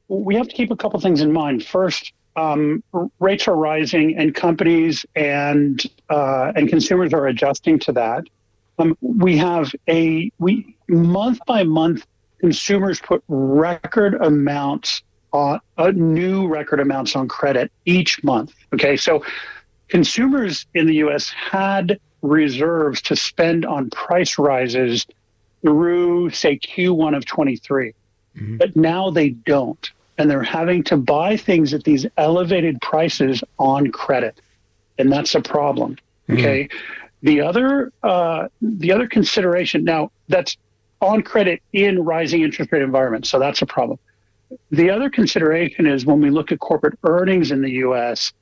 we 0.10 0.36
have 0.36 0.48
to 0.50 0.54
keep 0.54 0.72
a 0.72 0.76
couple 0.76 1.00
things 1.00 1.22
in 1.22 1.32
mind. 1.32 1.66
First, 1.66 2.12
um, 2.36 2.84
rates 3.20 3.48
are 3.48 3.56
rising, 3.56 4.18
and 4.18 4.36
companies 4.36 5.06
and 5.16 5.82
uh, 6.10 6.52
and 6.56 6.70
consumers 6.70 7.14
are 7.14 7.28
adjusting 7.28 7.80
to 7.80 7.92
that. 7.94 8.26
Um, 8.78 8.98
we 9.02 9.38
have 9.38 9.74
a 9.88 10.32
we 10.40 10.76
month 10.88 11.40
by 11.46 11.64
month, 11.64 12.06
consumers 12.40 13.00
put 13.00 13.24
record 13.28 14.16
amounts 14.16 15.04
on 15.32 15.60
uh, 15.78 15.92
new 15.92 16.48
record 16.48 16.80
amounts 16.80 17.16
on 17.16 17.28
credit 17.28 17.72
each 17.86 18.24
month. 18.24 18.54
Okay, 18.74 18.98
so 18.98 19.24
consumers 19.88 20.66
in 20.74 20.88
the 20.88 20.96
U.S. 20.96 21.30
had 21.30 22.00
reserves 22.22 23.02
to 23.04 23.16
spend 23.16 23.66
on 23.66 23.90
price 23.90 24.38
rises 24.38 25.06
through, 25.62 26.30
say, 26.32 26.58
Q1 26.58 27.16
of 27.16 27.26
23. 27.26 27.94
Mm-hmm. 28.36 28.58
But 28.58 28.76
now 28.76 29.10
they 29.10 29.30
don't. 29.30 29.90
And 30.18 30.30
they're 30.30 30.44
having 30.44 30.84
to 30.86 30.98
buy 30.98 31.38
things 31.38 31.74
at 31.74 31.84
these 31.84 32.06
elevated 32.18 32.82
prices 32.82 33.44
on 33.58 33.92
credit. 33.92 34.40
And 34.98 35.12
that's 35.12 35.34
a 35.36 35.42
problem. 35.42 35.98
Mm-hmm. 36.28 36.40
Okay. 36.40 36.70
The 37.22 37.42
other 37.42 37.92
uh, 38.02 38.48
the 38.62 38.94
other 38.94 39.08
consideration 39.08 39.84
now 39.84 40.12
that's 40.30 40.56
on 41.02 41.22
credit 41.22 41.62
in 41.74 42.04
rising 42.04 42.44
interest 42.44 42.72
rate 42.72 42.82
environments, 42.82 43.30
so 43.30 43.40
that's 43.40 43.62
a 43.62 43.66
problem. 43.66 44.00
The 44.72 44.90
other 44.90 45.10
consideration 45.10 45.86
is 45.86 46.06
when 46.06 46.22
we 46.22 46.30
look 46.30 46.52
at 46.52 46.60
corporate 46.60 46.98
earnings 47.04 47.52
in 47.52 47.62
the 47.62 47.72
U.S., 47.72 48.34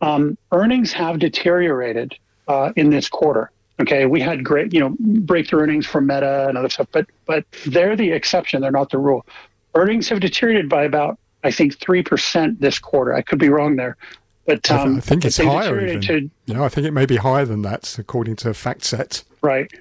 um, 0.00 0.36
earnings 0.52 0.92
have 0.92 1.18
deteriorated 1.18 2.14
uh, 2.48 2.72
in 2.76 2.90
this 2.90 3.08
quarter. 3.08 3.50
Okay, 3.80 4.06
we 4.06 4.20
had 4.20 4.44
great, 4.44 4.72
you 4.72 4.80
know, 4.80 4.94
breakthrough 5.00 5.62
earnings 5.62 5.86
from 5.86 6.06
Meta 6.06 6.46
and 6.48 6.56
other 6.56 6.68
stuff, 6.68 6.86
but 6.92 7.06
but 7.26 7.44
they're 7.66 7.96
the 7.96 8.12
exception; 8.12 8.60
they're 8.60 8.70
not 8.70 8.90
the 8.90 8.98
rule. 8.98 9.26
Earnings 9.74 10.08
have 10.10 10.20
deteriorated 10.20 10.68
by 10.68 10.84
about, 10.84 11.18
I 11.42 11.50
think, 11.50 11.78
three 11.78 12.02
percent 12.02 12.60
this 12.60 12.78
quarter. 12.78 13.14
I 13.14 13.22
could 13.22 13.40
be 13.40 13.48
wrong 13.48 13.74
there, 13.74 13.96
but 14.46 14.70
um, 14.70 14.98
I 14.98 15.00
think 15.00 15.24
it's 15.24 15.38
higher. 15.38 15.80
Even. 15.88 16.00
To, 16.02 16.30
yeah, 16.46 16.62
I 16.62 16.68
think 16.68 16.86
it 16.86 16.92
may 16.92 17.06
be 17.06 17.16
higher 17.16 17.44
than 17.44 17.62
that, 17.62 17.98
according 17.98 18.36
to 18.36 18.50
FactSet. 18.50 19.24
Right. 19.42 19.72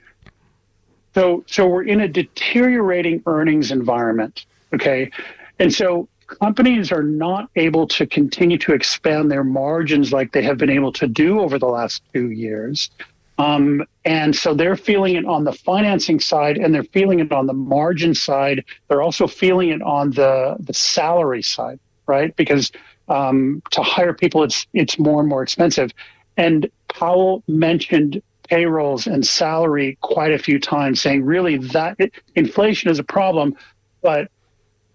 So, 1.14 1.44
so 1.48 1.68
we're 1.68 1.84
in 1.84 2.02
a 2.02 2.08
deteriorating 2.08 3.22
earnings 3.28 3.72
environment. 3.72 4.48
Okay, 4.74 5.12
and 5.60 5.74
so 5.74 6.08
companies 6.28 6.92
are 6.92 7.04
not 7.04 7.50
able 7.56 7.88
to 7.88 8.06
continue 8.06 8.58
to 8.58 8.74
expand 8.74 9.32
their 9.32 9.44
margins 9.44 10.12
like 10.12 10.32
they 10.32 10.42
have 10.42 10.58
been 10.58 10.70
able 10.70 10.92
to 10.94 11.08
do 11.08 11.40
over 11.40 11.60
the 11.60 11.68
last 11.68 12.02
two 12.14 12.32
years. 12.32 12.90
Um, 13.38 13.84
and 14.06 14.36
so 14.36 14.54
they're 14.54 14.76
feeling 14.76 15.16
it 15.16 15.26
on 15.26 15.44
the 15.44 15.54
financing 15.54 16.20
side 16.20 16.58
and 16.58 16.74
they're 16.74 16.84
feeling 16.84 17.20
it 17.20 17.32
on 17.32 17.48
the 17.48 17.54
margin 17.54 18.14
side. 18.14 18.64
They're 18.88 19.02
also 19.02 19.28
feeling 19.28 19.70
it 19.70 19.82
on 19.82 20.12
the, 20.12 20.56
the 20.60 20.74
salary 20.74 21.42
side, 21.42 21.80
right? 22.06 22.36
Because 22.36 22.72
um, 23.10 23.62
to 23.72 23.82
hire 23.82 24.14
people, 24.14 24.44
it's, 24.44 24.68
it's 24.74 25.00
more 25.00 25.20
and 25.20 25.30
more 25.30 25.42
expensive. 25.42 25.92
And 26.38 26.70
Powell 26.90 27.44
mentioned 27.48 28.22
payrolls 28.48 29.08
and 29.08 29.26
salary 29.26 29.98
quite 30.02 30.32
a 30.32 30.38
few 30.38 30.60
times, 30.60 31.02
saying 31.02 31.24
really 31.24 31.58
that 31.58 31.96
it, 31.98 32.14
inflation 32.36 32.92
is 32.92 33.00
a 33.00 33.04
problem, 33.04 33.56
but 34.02 34.30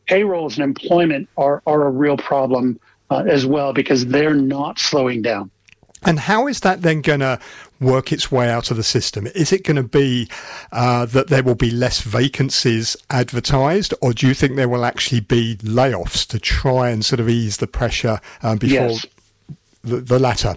payrolls 0.08 0.56
and 0.56 0.64
employment 0.64 1.28
are, 1.36 1.62
are 1.66 1.86
a 1.86 1.90
real 1.90 2.16
problem 2.16 2.80
uh, 3.10 3.24
as 3.28 3.46
well 3.46 3.72
because 3.72 4.06
they're 4.06 4.34
not 4.34 4.78
slowing 4.78 5.22
down. 5.22 5.50
And 6.04 6.20
how 6.20 6.46
is 6.46 6.60
that 6.60 6.82
then 6.82 7.02
going 7.02 7.20
to 7.20 7.40
work 7.80 8.12
its 8.12 8.30
way 8.30 8.48
out 8.48 8.70
of 8.70 8.76
the 8.76 8.84
system? 8.84 9.26
Is 9.28 9.52
it 9.52 9.64
going 9.64 9.76
to 9.76 9.82
be 9.82 10.28
uh, 10.70 11.06
that 11.06 11.28
there 11.28 11.42
will 11.42 11.56
be 11.56 11.70
less 11.70 12.00
vacancies 12.00 12.96
advertised, 13.10 13.92
or 14.00 14.12
do 14.12 14.28
you 14.28 14.34
think 14.34 14.54
there 14.54 14.68
will 14.68 14.84
actually 14.84 15.20
be 15.20 15.56
layoffs 15.56 16.26
to 16.28 16.38
try 16.38 16.90
and 16.90 17.04
sort 17.04 17.18
of 17.18 17.28
ease 17.28 17.56
the 17.56 17.66
pressure 17.66 18.20
um, 18.42 18.58
before 18.58 18.90
yes. 18.90 19.06
the, 19.82 19.96
the, 19.96 20.18
latter? 20.20 20.56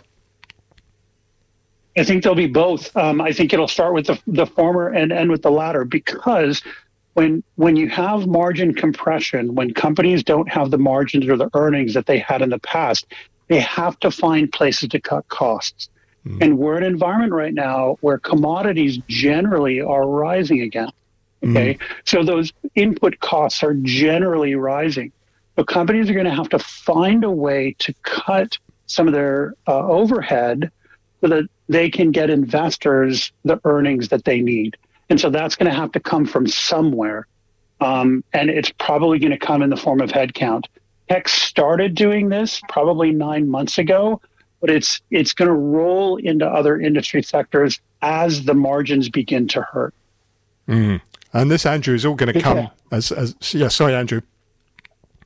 I 1.97 2.03
think 2.03 2.21
there'll 2.21 2.35
be 2.35 2.47
both. 2.47 2.95
Um, 2.95 3.19
I 3.19 3.31
think 3.31 3.51
it'll 3.51 3.67
start 3.67 3.93
with 3.93 4.07
the, 4.07 4.19
the 4.27 4.45
former 4.45 4.89
and 4.89 5.11
end 5.11 5.31
with 5.31 5.41
the 5.41 5.51
latter 5.51 5.85
because 5.85 6.61
when 7.13 7.43
when 7.55 7.75
you 7.75 7.89
have 7.89 8.27
margin 8.27 8.73
compression, 8.73 9.55
when 9.55 9.73
companies 9.73 10.23
don't 10.23 10.49
have 10.49 10.71
the 10.71 10.77
margins 10.77 11.27
or 11.27 11.37
the 11.37 11.49
earnings 11.53 11.93
that 11.93 12.05
they 12.05 12.19
had 12.19 12.41
in 12.41 12.49
the 12.49 12.59
past, 12.59 13.05
they 13.47 13.59
have 13.59 13.99
to 13.99 14.11
find 14.11 14.51
places 14.51 14.89
to 14.89 14.99
cut 14.99 15.27
costs. 15.27 15.89
Mm. 16.25 16.41
And 16.41 16.57
we're 16.57 16.77
in 16.77 16.83
an 16.83 16.93
environment 16.93 17.33
right 17.33 17.53
now 17.53 17.97
where 18.01 18.17
commodities 18.17 18.99
generally 19.07 19.81
are 19.81 20.07
rising 20.07 20.61
again. 20.61 20.91
Okay. 21.43 21.73
Mm. 21.73 21.79
So 22.05 22.23
those 22.23 22.53
input 22.75 23.19
costs 23.19 23.63
are 23.63 23.73
generally 23.73 24.55
rising. 24.55 25.11
So 25.55 25.63
companies 25.63 26.09
are 26.09 26.13
going 26.13 26.25
to 26.25 26.33
have 26.33 26.49
to 26.49 26.59
find 26.59 27.23
a 27.23 27.31
way 27.31 27.75
to 27.79 27.93
cut 28.03 28.57
some 28.85 29.07
of 29.07 29.13
their 29.13 29.55
uh, 29.67 29.85
overhead 29.87 30.71
so 31.19 31.27
that 31.27 31.43
they 31.67 31.89
can 31.89 32.11
get 32.11 32.29
investors 32.29 33.31
the 33.43 33.59
earnings 33.63 34.09
that 34.09 34.23
they 34.23 34.41
need. 34.41 34.77
And 35.11 35.19
so 35.19 35.29
that's 35.29 35.57
going 35.57 35.69
to 35.69 35.75
have 35.75 35.91
to 35.91 35.99
come 35.99 36.25
from 36.25 36.47
somewhere. 36.47 37.27
Um, 37.81 38.23
and 38.31 38.49
it's 38.49 38.71
probably 38.79 39.19
going 39.19 39.31
to 39.31 39.37
come 39.37 39.61
in 39.61 39.69
the 39.69 39.75
form 39.75 39.99
of 39.99 40.09
headcount. 40.09 40.67
Tech 41.09 41.27
started 41.27 41.95
doing 41.95 42.29
this 42.29 42.61
probably 42.69 43.11
nine 43.11 43.49
months 43.49 43.77
ago, 43.77 44.21
but 44.61 44.69
it's 44.69 45.01
it's 45.11 45.33
going 45.33 45.49
to 45.49 45.53
roll 45.53 46.15
into 46.15 46.47
other 46.47 46.79
industry 46.79 47.21
sectors 47.23 47.81
as 48.01 48.45
the 48.45 48.53
margins 48.53 49.09
begin 49.09 49.49
to 49.49 49.61
hurt. 49.61 49.93
Mm. 50.69 51.01
And 51.33 51.51
this, 51.51 51.65
Andrew, 51.65 51.93
is 51.93 52.05
all 52.05 52.15
going 52.15 52.31
to 52.31 52.39
come 52.39 52.69
as, 52.93 53.11
as 53.11 53.35
yeah. 53.53 53.67
Sorry, 53.67 53.93
Andrew. 53.93 54.21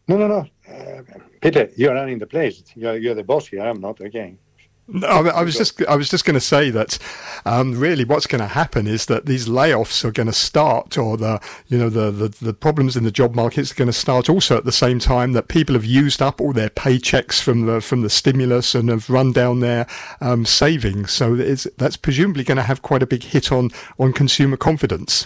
No, 0.07 0.17
no, 0.17 0.27
no. 0.27 0.47
Uh, 0.67 1.03
Peter, 1.41 1.69
you're 1.75 1.93
running 1.93 2.17
the 2.17 2.25
place. 2.25 2.63
You're, 2.73 2.97
you're 2.97 3.13
the 3.13 3.23
boss 3.23 3.45
here. 3.45 3.61
I'm 3.61 3.81
not. 3.81 4.01
Again. 4.01 4.39
No, 4.87 5.07
I, 5.07 5.41
was 5.41 5.57
just 5.57 5.83
I 5.87 5.95
was 5.95 6.09
just 6.09 6.25
going 6.25 6.35
to 6.35 6.39
say 6.39 6.69
that 6.69 6.99
um, 7.43 7.71
really 7.71 8.05
what's 8.05 8.27
going 8.27 8.41
to 8.41 8.47
happen 8.47 8.85
is 8.85 9.07
that 9.07 9.25
these 9.25 9.47
layoffs 9.47 10.05
are 10.05 10.11
going 10.11 10.27
to 10.27 10.33
start, 10.33 10.95
or 10.95 11.17
the 11.17 11.41
you 11.67 11.79
know 11.79 11.89
the, 11.89 12.11
the, 12.11 12.27
the 12.27 12.53
problems 12.53 12.95
in 12.95 13.03
the 13.03 13.09
job 13.09 13.33
markets 13.33 13.71
are 13.71 13.75
going 13.75 13.87
to 13.87 13.93
start 13.93 14.29
also 14.29 14.57
at 14.57 14.63
the 14.63 14.71
same 14.71 14.99
time 14.99 15.33
that 15.33 15.47
people 15.47 15.73
have 15.73 15.85
used 15.85 16.21
up 16.21 16.39
all 16.39 16.53
their 16.53 16.69
paychecks 16.69 17.41
from 17.41 17.65
the 17.65 17.81
from 17.81 18.01
the 18.01 18.11
stimulus 18.11 18.75
and 18.75 18.89
have 18.89 19.09
run 19.09 19.31
down 19.31 19.59
their 19.59 19.87
um, 20.21 20.45
savings. 20.45 21.11
So 21.11 21.35
that's 21.35 21.97
presumably 21.97 22.43
going 22.43 22.57
to 22.57 22.63
have 22.63 22.83
quite 22.83 23.01
a 23.01 23.07
big 23.07 23.23
hit 23.23 23.51
on 23.51 23.71
on 23.97 24.13
consumer 24.13 24.55
confidence. 24.55 25.25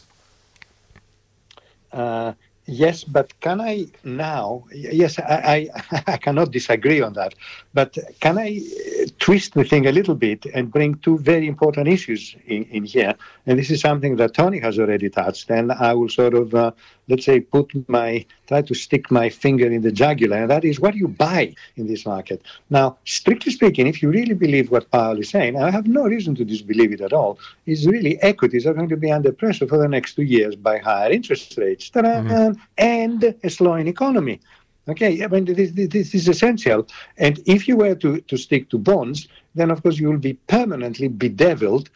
Uh, 1.92 2.34
Yes, 2.72 3.04
but 3.04 3.38
can 3.40 3.60
I 3.62 3.88
now? 4.04 4.64
Yes, 4.72 5.18
I, 5.18 5.70
I, 5.92 6.04
I, 6.14 6.18
cannot 6.18 6.52
disagree 6.52 7.02
on 7.02 7.14
that. 7.14 7.34
But 7.74 7.98
can 8.20 8.38
I 8.38 8.62
uh, 8.62 9.08
twist 9.18 9.56
the 9.56 9.64
thing 9.64 9.88
a 9.88 9.92
little 9.92 10.14
bit 10.14 10.46
and 10.54 10.72
bring 10.72 10.96
two 10.96 11.18
very 11.18 11.48
important 11.48 11.88
issues 11.88 12.36
in, 12.46 12.64
in 12.66 12.86
here? 12.86 13.16
And 13.48 13.58
this 13.58 13.72
is 13.72 13.82
something 13.82 14.18
that 14.18 14.36
Tony 14.36 14.60
has 14.60 14.78
already 14.78 15.10
touched. 15.10 15.50
And 15.50 15.72
I 15.72 15.94
will 15.94 16.10
sort 16.10 16.36
of, 16.36 16.54
uh, 16.54 16.72
let's 17.10 17.26
say, 17.26 17.40
put 17.40 17.72
my, 17.90 18.26
try 18.48 18.62
to 18.62 18.74
stick 18.76 19.12
my 19.12 19.30
finger 19.30 19.68
in 19.68 19.82
the 19.82 19.92
jugular. 19.92 20.38
And 20.38 20.50
that 20.50 20.64
is 20.64 20.80
what 20.80 20.96
you 20.96 21.08
buy 21.08 21.54
in 21.76 21.88
this 21.88 22.06
market. 22.06 22.42
Now, 22.70 22.98
strictly 23.06 23.52
speaking, 23.52 23.88
if 23.88 24.02
you 24.02 24.10
really 24.10 24.36
believe 24.36 24.72
what 24.72 24.90
Powell 24.92 25.20
is 25.20 25.30
saying, 25.30 25.62
I 25.62 25.72
have 25.72 25.88
no 25.88 26.04
reason 26.04 26.36
to 26.36 26.46
disbelieve 26.46 26.94
it 26.94 27.02
at 27.02 27.14
all, 27.14 27.40
is 27.66 27.88
really 27.88 28.22
equities 28.22 28.66
are 28.66 28.74
going 28.74 28.90
to 28.90 28.98
be 28.98 29.12
under 29.12 29.32
pressure 29.32 29.68
for 29.68 29.78
the 29.78 29.88
next 29.88 30.16
two 30.16 30.24
years 30.24 30.56
by 30.56 30.78
higher 30.78 31.12
interest 31.12 31.58
rates 31.58 31.90
mm-hmm. 31.90 32.60
and 32.78 33.36
a 33.44 33.50
slowing 33.50 33.88
economy. 33.88 34.40
Okay, 34.88 35.24
I 35.24 35.28
mean, 35.28 35.46
this, 35.46 35.72
this, 35.72 36.16
is 36.16 36.28
essential. 36.28 36.88
And 37.18 37.40
if 37.46 37.68
you 37.68 37.78
were 37.78 37.94
to, 37.96 38.22
to 38.22 38.38
stick 38.38 38.70
to 38.70 38.80
bonds, 38.80 39.28
then 39.54 39.70
of 39.70 39.84
course 39.84 40.00
you 40.00 40.10
will 40.10 40.18
be 40.18 40.34
permanently 40.48 41.08
bedeviled 41.08 41.90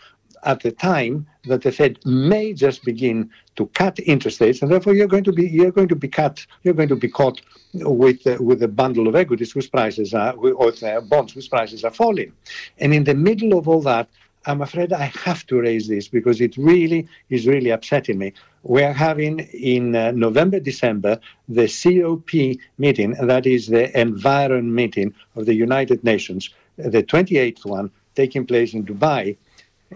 at 0.45 0.61
the 0.61 0.71
time 0.71 1.25
that 1.45 1.61
the 1.61 1.71
Fed 1.71 1.99
may 2.05 2.53
just 2.53 2.83
begin 2.83 3.29
to 3.55 3.67
cut 3.67 3.99
interest 3.99 4.41
rates, 4.41 4.61
and 4.61 4.71
therefore 4.71 4.93
you're 4.93 5.07
going 5.07 5.23
to 5.23 5.33
be 5.33 5.47
you're 5.47 5.71
going 5.71 5.87
to 5.87 5.95
be 5.95 6.07
cut 6.07 6.45
you're 6.63 6.73
going 6.73 6.89
to 6.89 6.95
be 6.95 7.09
caught 7.09 7.41
with 7.73 8.25
uh, 8.27 8.37
with 8.39 8.61
a 8.63 8.67
bundle 8.67 9.07
of 9.07 9.15
equities 9.15 9.51
whose 9.51 9.67
prices 9.67 10.13
are 10.13 10.33
or 10.33 10.71
bonds 11.01 11.33
whose 11.33 11.47
prices 11.47 11.83
are 11.83 11.91
falling, 11.91 12.31
and 12.79 12.93
in 12.93 13.03
the 13.03 13.15
middle 13.15 13.57
of 13.57 13.67
all 13.67 13.81
that, 13.81 14.07
I'm 14.45 14.61
afraid 14.61 14.91
I 14.91 15.05
have 15.23 15.45
to 15.47 15.61
raise 15.61 15.87
this 15.87 16.07
because 16.07 16.41
it 16.41 16.57
really 16.57 17.07
is 17.29 17.47
really 17.47 17.69
upsetting 17.69 18.17
me. 18.17 18.33
We're 18.63 18.93
having 18.93 19.39
in 19.39 19.95
uh, 19.95 20.11
November, 20.11 20.59
December, 20.59 21.19
the 21.47 21.67
COP 21.67 22.59
meeting, 22.77 23.11
that 23.21 23.45
is 23.45 23.67
the 23.67 23.97
environment 23.99 24.73
meeting 24.73 25.13
of 25.35 25.45
the 25.45 25.53
United 25.53 26.03
Nations, 26.03 26.49
the 26.77 27.03
28th 27.03 27.65
one 27.65 27.91
taking 28.15 28.45
place 28.45 28.73
in 28.73 28.85
Dubai. 28.85 29.37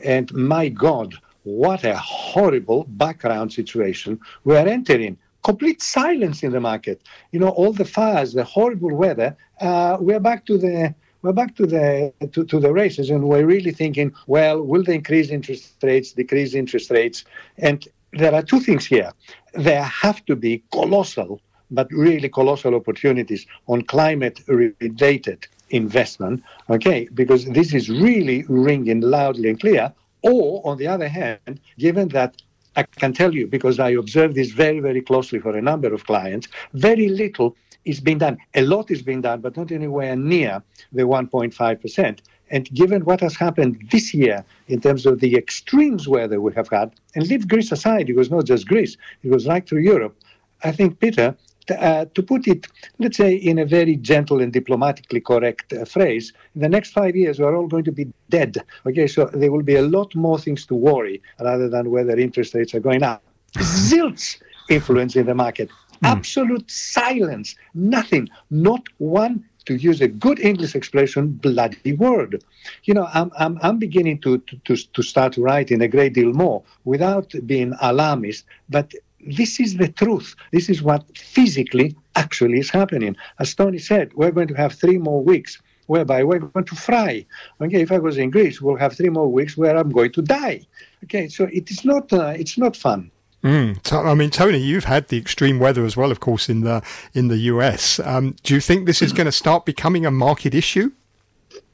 And 0.03 0.33
my 0.33 0.69
God, 0.69 1.15
what 1.43 1.83
a 1.83 1.95
horrible 1.97 2.85
background 2.89 3.53
situation 3.53 4.19
we're 4.43 4.67
entering. 4.67 5.17
Complete 5.43 5.81
silence 5.81 6.43
in 6.43 6.51
the 6.51 6.59
market. 6.59 7.01
You 7.31 7.39
know, 7.39 7.49
all 7.49 7.71
the 7.71 7.85
fires, 7.85 8.33
the 8.33 8.43
horrible 8.43 8.93
weather. 8.93 9.37
Uh, 9.61 9.97
we're 9.99 10.19
back 10.19 10.45
to 10.47 10.57
the 10.57 10.93
we're 11.21 11.33
back 11.33 11.55
to 11.55 11.65
the 11.65 12.13
to, 12.31 12.45
to 12.45 12.59
the 12.59 12.73
races, 12.73 13.09
and 13.09 13.23
we're 13.23 13.45
really 13.45 13.71
thinking, 13.71 14.13
well, 14.27 14.61
will 14.61 14.83
they 14.83 14.95
increase 14.95 15.29
interest 15.29 15.75
rates, 15.81 16.11
decrease 16.11 16.53
interest 16.53 16.91
rates? 16.91 17.23
And 17.57 17.87
there 18.13 18.33
are 18.33 18.41
two 18.41 18.59
things 18.59 18.85
here. 18.85 19.11
There 19.53 19.83
have 19.83 20.25
to 20.25 20.35
be 20.35 20.63
colossal, 20.71 21.41
but 21.71 21.91
really 21.91 22.29
colossal 22.29 22.75
opportunities 22.75 23.45
on 23.67 23.81
climate-related 23.83 25.47
investment. 25.69 26.43
Okay, 26.69 27.07
because 27.13 27.45
this 27.45 27.73
is 27.73 27.89
really 27.89 28.43
ringing 28.47 29.01
loudly 29.01 29.49
and 29.49 29.59
clear. 29.59 29.93
Or, 30.23 30.65
on 30.65 30.77
the 30.77 30.87
other 30.87 31.07
hand, 31.07 31.59
given 31.77 32.09
that 32.09 32.41
I 32.75 32.83
can 32.83 33.13
tell 33.13 33.33
you, 33.33 33.47
because 33.47 33.79
I 33.79 33.91
observe 33.91 34.35
this 34.35 34.51
very, 34.51 34.79
very 34.79 35.01
closely 35.01 35.39
for 35.39 35.55
a 35.55 35.61
number 35.61 35.93
of 35.93 36.05
clients, 36.05 36.47
very 36.73 37.07
little 37.07 37.55
is 37.85 37.99
being 37.99 38.17
done. 38.17 38.37
A 38.55 38.61
lot 38.61 38.91
is 38.91 39.01
being 39.01 39.21
done, 39.21 39.41
but 39.41 39.55
not 39.55 39.71
anywhere 39.71 40.15
near 40.15 40.61
the 40.91 41.03
1.5%. 41.03 42.19
And 42.49 42.69
given 42.73 43.03
what 43.03 43.19
has 43.21 43.35
happened 43.35 43.87
this 43.91 44.13
year 44.13 44.45
in 44.67 44.79
terms 44.79 45.05
of 45.05 45.19
the 45.19 45.35
extremes 45.35 46.07
weather 46.07 46.39
we 46.39 46.53
have 46.53 46.69
had, 46.69 46.93
and 47.15 47.27
leave 47.27 47.47
Greece 47.47 47.71
aside, 47.71 48.09
it 48.09 48.15
was 48.15 48.29
not 48.29 48.45
just 48.45 48.67
Greece, 48.67 48.95
it 49.23 49.31
was 49.31 49.47
right 49.47 49.67
through 49.67 49.81
Europe. 49.81 50.15
I 50.63 50.71
think, 50.71 50.99
Peter, 50.99 51.35
uh, 51.71 52.05
to 52.13 52.23
put 52.23 52.47
it, 52.47 52.67
let's 52.99 53.17
say, 53.17 53.33
in 53.35 53.59
a 53.59 53.65
very 53.65 53.95
gentle 53.95 54.41
and 54.41 54.53
diplomatically 54.53 55.21
correct 55.21 55.73
uh, 55.73 55.85
phrase, 55.85 56.33
in 56.55 56.61
the 56.61 56.69
next 56.69 56.91
five 56.91 57.15
years, 57.15 57.39
we're 57.39 57.55
all 57.55 57.67
going 57.67 57.83
to 57.83 57.91
be 57.91 58.07
dead. 58.29 58.63
Okay, 58.85 59.07
so 59.07 59.25
there 59.25 59.51
will 59.51 59.63
be 59.63 59.75
a 59.75 59.81
lot 59.81 60.13
more 60.15 60.39
things 60.39 60.65
to 60.67 60.75
worry 60.75 61.21
rather 61.39 61.69
than 61.69 61.91
whether 61.91 62.17
interest 62.17 62.53
rates 62.53 62.73
are 62.73 62.79
going 62.79 63.03
up. 63.03 63.23
Zilts 63.57 64.37
influence 64.69 65.15
in 65.15 65.25
the 65.25 65.35
market. 65.35 65.69
Mm. 66.03 66.09
Absolute 66.09 66.69
silence. 66.69 67.55
Nothing. 67.73 68.29
Not 68.49 68.83
one 68.97 69.43
to 69.65 69.75
use 69.75 69.99
a 69.99 70.07
good 70.07 70.39
English 70.39 70.75
expression, 70.75 71.31
bloody 71.31 71.93
word. 71.93 72.41
You 72.85 72.93
know, 72.93 73.07
I'm, 73.13 73.31
I'm, 73.37 73.59
I'm 73.61 73.77
beginning 73.77 74.21
to, 74.21 74.37
to, 74.63 74.75
to 74.75 75.01
start 75.03 75.35
writing 75.35 75.81
a 75.81 75.89
great 75.89 76.13
deal 76.13 76.31
more 76.31 76.63
without 76.85 77.33
being 77.45 77.73
alarmist, 77.81 78.45
but 78.69 78.93
this 79.35 79.59
is 79.59 79.77
the 79.77 79.89
truth. 79.89 80.35
This 80.51 80.69
is 80.69 80.81
what 80.81 81.05
physically 81.17 81.95
actually 82.15 82.59
is 82.59 82.69
happening. 82.69 83.15
As 83.39 83.53
Tony 83.53 83.77
said, 83.77 84.13
we're 84.13 84.31
going 84.31 84.47
to 84.47 84.53
have 84.55 84.73
three 84.73 84.97
more 84.97 85.23
weeks 85.23 85.61
whereby 85.87 86.23
we're 86.23 86.39
going 86.39 86.65
to 86.65 86.75
fry. 86.75 87.25
Okay, 87.61 87.81
if 87.81 87.91
I 87.91 87.97
was 87.97 88.17
in 88.17 88.29
Greece, 88.29 88.61
we'll 88.61 88.75
have 88.75 88.95
three 88.95 89.09
more 89.09 89.31
weeks 89.31 89.57
where 89.57 89.75
I'm 89.75 89.89
going 89.89 90.11
to 90.13 90.21
die. 90.21 90.61
Okay, 91.03 91.27
so 91.27 91.45
it 91.45 91.69
is 91.71 91.83
not 91.85 92.11
uh, 92.13 92.33
it's 92.37 92.57
not 92.57 92.75
fun. 92.75 93.11
Mm. 93.43 93.93
I 93.93 94.13
mean, 94.13 94.29
Tony, 94.29 94.57
you've 94.57 94.85
had 94.85 95.07
the 95.09 95.17
extreme 95.17 95.59
weather 95.59 95.85
as 95.85 95.95
well, 95.95 96.11
of 96.11 96.19
course, 96.19 96.49
in 96.49 96.61
the 96.61 96.83
in 97.13 97.27
the 97.27 97.37
US. 97.37 97.99
Um, 97.99 98.35
do 98.43 98.53
you 98.53 98.61
think 98.61 98.85
this 98.85 99.01
is 99.01 99.13
going 99.13 99.25
to 99.25 99.31
start 99.31 99.65
becoming 99.65 100.05
a 100.05 100.11
market 100.11 100.53
issue? 100.53 100.91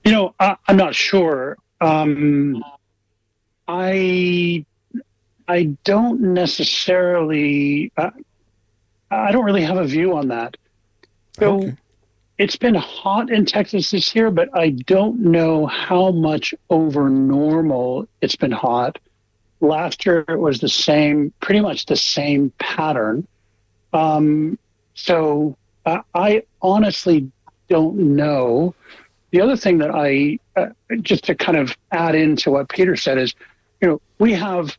You 0.04 0.12
know, 0.12 0.36
I, 0.40 0.58
am 0.68 0.78
not 0.78 0.94
sure. 0.94 1.58
Um, 1.80 2.64
I 3.68 4.66
I 5.54 5.66
don't 5.84 6.20
necessarily. 6.20 7.92
Uh, 7.96 8.10
I 9.12 9.32
don't 9.32 9.46
really 9.46 9.62
have 9.62 9.78
a 9.78 9.86
view 9.86 10.18
on 10.18 10.30
that. 10.30 10.58
So 11.38 11.58
okay. 11.58 11.76
it's 12.40 12.56
been 12.56 12.74
hot 12.74 13.32
in 13.32 13.46
Texas 13.46 13.92
this 13.92 14.16
year, 14.16 14.32
but 14.32 14.50
I 14.58 14.72
don't 14.72 15.20
know 15.20 15.68
how 15.68 16.10
much 16.10 16.56
over 16.72 17.08
normal 17.08 18.08
it's 18.22 18.36
been 18.36 18.52
hot. 18.52 18.98
Last 19.62 20.08
year 20.08 20.26
it 20.28 20.40
was 20.40 20.60
the 20.60 20.70
same, 20.70 21.32
pretty 21.40 21.62
much 21.62 21.86
the 21.86 21.98
same 21.98 22.52
pattern. 22.58 23.28
Um, 23.94 24.58
so 24.96 25.56
uh, 25.86 26.00
I 26.16 26.42
honestly 26.64 27.32
don't 27.70 28.16
know. 28.16 28.74
The 29.30 29.42
other 29.42 29.56
thing 29.56 29.78
that 29.78 29.92
I, 29.92 30.40
uh, 30.56 30.70
just 31.02 31.26
to 31.26 31.36
kind 31.36 31.58
of 31.58 31.78
add 31.92 32.16
into 32.16 32.50
what 32.50 32.70
Peter 32.70 32.96
said, 32.96 33.20
is, 33.20 33.36
you 33.82 33.88
know, 33.88 34.02
we 34.18 34.34
have 34.34 34.76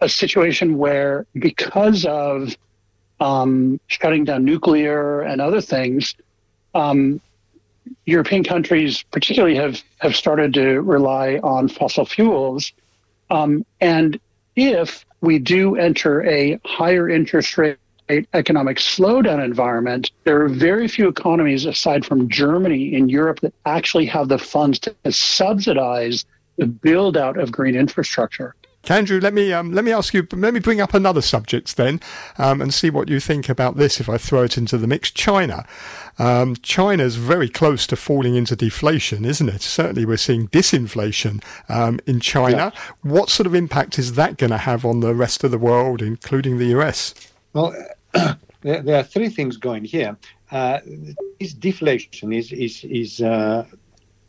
a 0.00 0.08
situation 0.08 0.78
where 0.78 1.26
because 1.34 2.04
of 2.04 2.56
um, 3.20 3.78
shutting 3.86 4.24
down 4.24 4.44
nuclear 4.44 5.20
and 5.20 5.40
other 5.40 5.60
things, 5.60 6.14
um, 6.74 7.20
European 8.06 8.44
countries 8.44 9.02
particularly 9.10 9.56
have, 9.56 9.82
have 9.98 10.16
started 10.16 10.54
to 10.54 10.80
rely 10.80 11.38
on 11.42 11.68
fossil 11.68 12.04
fuels. 12.04 12.72
Um, 13.30 13.64
and 13.80 14.18
if 14.56 15.04
we 15.20 15.38
do 15.38 15.76
enter 15.76 16.22
a 16.24 16.58
higher 16.64 17.08
interest 17.08 17.56
rate 17.58 17.76
economic 18.34 18.78
slowdown 18.78 19.44
environment, 19.44 20.10
there 20.24 20.42
are 20.42 20.48
very 20.48 20.88
few 20.88 21.08
economies 21.08 21.64
aside 21.64 22.04
from 22.04 22.28
Germany 22.28 22.92
in 22.92 23.08
Europe 23.08 23.40
that 23.40 23.54
actually 23.66 24.06
have 24.06 24.28
the 24.28 24.38
funds 24.38 24.80
to 24.80 24.94
subsidize 25.12 26.24
the 26.56 26.66
build 26.66 27.16
out 27.16 27.38
of 27.38 27.52
green 27.52 27.76
infrastructure. 27.76 28.54
Andrew, 28.88 29.20
let 29.20 29.34
me 29.34 29.52
um, 29.52 29.72
let 29.72 29.84
me 29.84 29.92
ask 29.92 30.14
you. 30.14 30.26
Let 30.32 30.54
me 30.54 30.60
bring 30.60 30.80
up 30.80 30.94
another 30.94 31.20
subject 31.20 31.76
then, 31.76 32.00
um, 32.38 32.60
and 32.60 32.72
see 32.72 32.90
what 32.90 33.08
you 33.08 33.20
think 33.20 33.48
about 33.48 33.76
this. 33.76 34.00
If 34.00 34.08
I 34.08 34.16
throw 34.16 34.42
it 34.42 34.56
into 34.56 34.78
the 34.78 34.86
mix, 34.86 35.10
China. 35.10 35.66
Um, 36.18 36.56
China's 36.56 37.16
very 37.16 37.48
close 37.48 37.86
to 37.86 37.96
falling 37.96 38.34
into 38.34 38.56
deflation, 38.56 39.24
isn't 39.24 39.48
it? 39.48 39.62
Certainly, 39.62 40.06
we're 40.06 40.16
seeing 40.16 40.48
disinflation 40.48 41.42
um, 41.68 42.00
in 42.06 42.20
China. 42.20 42.72
Yeah. 42.74 42.80
What 43.02 43.30
sort 43.30 43.46
of 43.46 43.54
impact 43.54 43.98
is 43.98 44.14
that 44.14 44.36
going 44.36 44.50
to 44.50 44.58
have 44.58 44.84
on 44.84 45.00
the 45.00 45.14
rest 45.14 45.44
of 45.44 45.50
the 45.50 45.58
world, 45.58 46.02
including 46.02 46.58
the 46.58 46.66
US? 46.78 47.14
Well, 47.52 47.74
there, 48.12 48.36
there, 48.82 48.96
are 48.96 49.04
three 49.04 49.28
things 49.28 49.56
going 49.56 49.84
here. 49.84 50.16
Uh, 50.50 50.80
this 51.38 51.52
deflation 51.54 52.32
is 52.32 52.50
is 52.50 52.82
is. 52.84 53.20
Uh, 53.20 53.66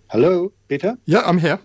hello, 0.10 0.52
Peter. 0.68 0.98
Yeah, 1.06 1.24
I'm 1.26 1.40
here. 1.40 1.60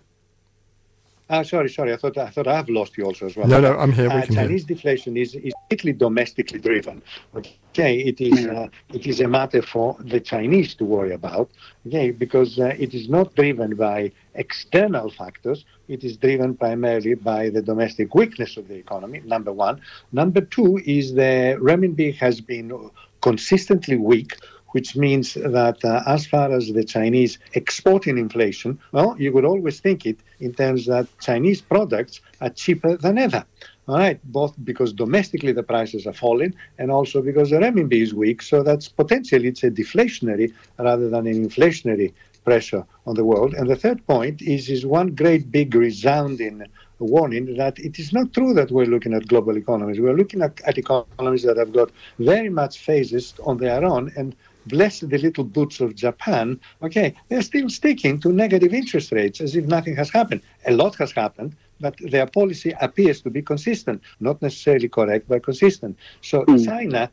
Ah, 1.28 1.42
sorry, 1.42 1.68
sorry. 1.68 1.92
I 1.92 1.96
thought 1.96 2.16
I 2.18 2.30
thought 2.30 2.46
I've 2.46 2.68
lost 2.68 2.96
you 2.96 3.04
also 3.04 3.26
as 3.26 3.36
well. 3.36 3.48
No, 3.48 3.60
no, 3.60 3.76
I'm 3.76 3.90
here. 3.90 4.08
Uh, 4.08 4.24
Chinese 4.26 4.64
hear. 4.64 4.76
deflation 4.76 5.16
is 5.16 5.34
is 5.34 5.52
strictly 5.66 5.92
domestically 5.92 6.60
driven. 6.60 7.02
Okay, 7.34 7.98
it 7.98 8.20
is 8.20 8.46
uh, 8.46 8.68
it 8.94 9.08
is 9.08 9.18
a 9.20 9.26
matter 9.26 9.60
for 9.60 9.96
the 9.98 10.20
Chinese 10.20 10.76
to 10.76 10.84
worry 10.84 11.12
about. 11.12 11.50
Okay, 11.86 12.12
because 12.12 12.60
uh, 12.60 12.76
it 12.78 12.94
is 12.94 13.08
not 13.08 13.34
driven 13.34 13.74
by 13.74 14.12
external 14.34 15.10
factors. 15.10 15.64
It 15.88 16.04
is 16.04 16.16
driven 16.16 16.54
primarily 16.54 17.14
by 17.14 17.50
the 17.50 17.62
domestic 17.62 18.14
weakness 18.14 18.56
of 18.56 18.68
the 18.68 18.76
economy. 18.76 19.20
Number 19.24 19.52
one. 19.52 19.80
Number 20.12 20.42
two 20.42 20.80
is 20.84 21.14
the 21.14 21.58
renminbi 21.60 22.14
has 22.14 22.40
been 22.40 22.90
consistently 23.20 23.96
weak 23.96 24.36
which 24.70 24.96
means 24.96 25.34
that 25.34 25.84
uh, 25.84 26.02
as 26.06 26.26
far 26.26 26.52
as 26.52 26.72
the 26.72 26.84
Chinese 26.84 27.38
exporting 27.54 28.18
inflation, 28.18 28.78
well, 28.92 29.16
you 29.18 29.32
would 29.32 29.44
always 29.44 29.80
think 29.80 30.06
it 30.06 30.18
in 30.40 30.52
terms 30.52 30.86
that 30.86 31.06
Chinese 31.20 31.60
products 31.60 32.20
are 32.40 32.50
cheaper 32.50 32.96
than 32.96 33.18
ever. 33.18 33.44
All 33.88 33.98
right, 33.98 34.20
both 34.32 34.52
because 34.64 34.92
domestically 34.92 35.52
the 35.52 35.62
prices 35.62 36.06
are 36.08 36.12
falling 36.12 36.54
and 36.78 36.90
also 36.90 37.22
because 37.22 37.50
the 37.50 37.56
renminbi 37.56 38.02
is 38.02 38.12
weak. 38.12 38.42
So 38.42 38.64
that's 38.64 38.88
potentially 38.88 39.48
it's 39.48 39.62
a 39.62 39.70
deflationary 39.70 40.52
rather 40.78 41.08
than 41.08 41.28
an 41.28 41.48
inflationary 41.48 42.12
pressure 42.44 42.84
on 43.06 43.14
the 43.14 43.24
world. 43.24 43.54
And 43.54 43.70
the 43.70 43.76
third 43.76 44.04
point 44.06 44.42
is 44.42 44.68
is 44.68 44.84
one 44.84 45.14
great 45.14 45.52
big 45.52 45.74
resounding 45.74 46.64
warning 46.98 47.56
that 47.56 47.78
it 47.78 47.98
is 47.98 48.12
not 48.12 48.32
true 48.32 48.54
that 48.54 48.70
we're 48.70 48.86
looking 48.86 49.12
at 49.12 49.28
global 49.28 49.56
economies. 49.56 50.00
We're 50.00 50.16
looking 50.16 50.42
at, 50.42 50.60
at 50.62 50.78
economies 50.78 51.42
that 51.42 51.58
have 51.58 51.72
got 51.72 51.90
very 52.18 52.48
much 52.48 52.78
phases 52.78 53.34
on 53.44 53.58
their 53.58 53.84
own 53.84 54.12
and 54.16 54.34
bless 54.66 55.00
the 55.00 55.18
little 55.18 55.44
boots 55.44 55.80
of 55.80 55.94
Japan, 55.94 56.60
okay, 56.82 57.14
they're 57.28 57.42
still 57.42 57.68
sticking 57.68 58.20
to 58.20 58.32
negative 58.32 58.72
interest 58.74 59.12
rates 59.12 59.40
as 59.40 59.56
if 59.56 59.66
nothing 59.66 59.96
has 59.96 60.10
happened. 60.10 60.42
A 60.66 60.72
lot 60.72 60.94
has 60.96 61.12
happened, 61.12 61.56
but 61.80 61.94
their 62.00 62.26
policy 62.26 62.74
appears 62.80 63.20
to 63.22 63.30
be 63.30 63.42
consistent, 63.42 64.02
not 64.20 64.40
necessarily 64.42 64.88
correct, 64.88 65.28
but 65.28 65.42
consistent. 65.42 65.96
So 66.20 66.44
mm. 66.44 66.64
China 66.64 67.10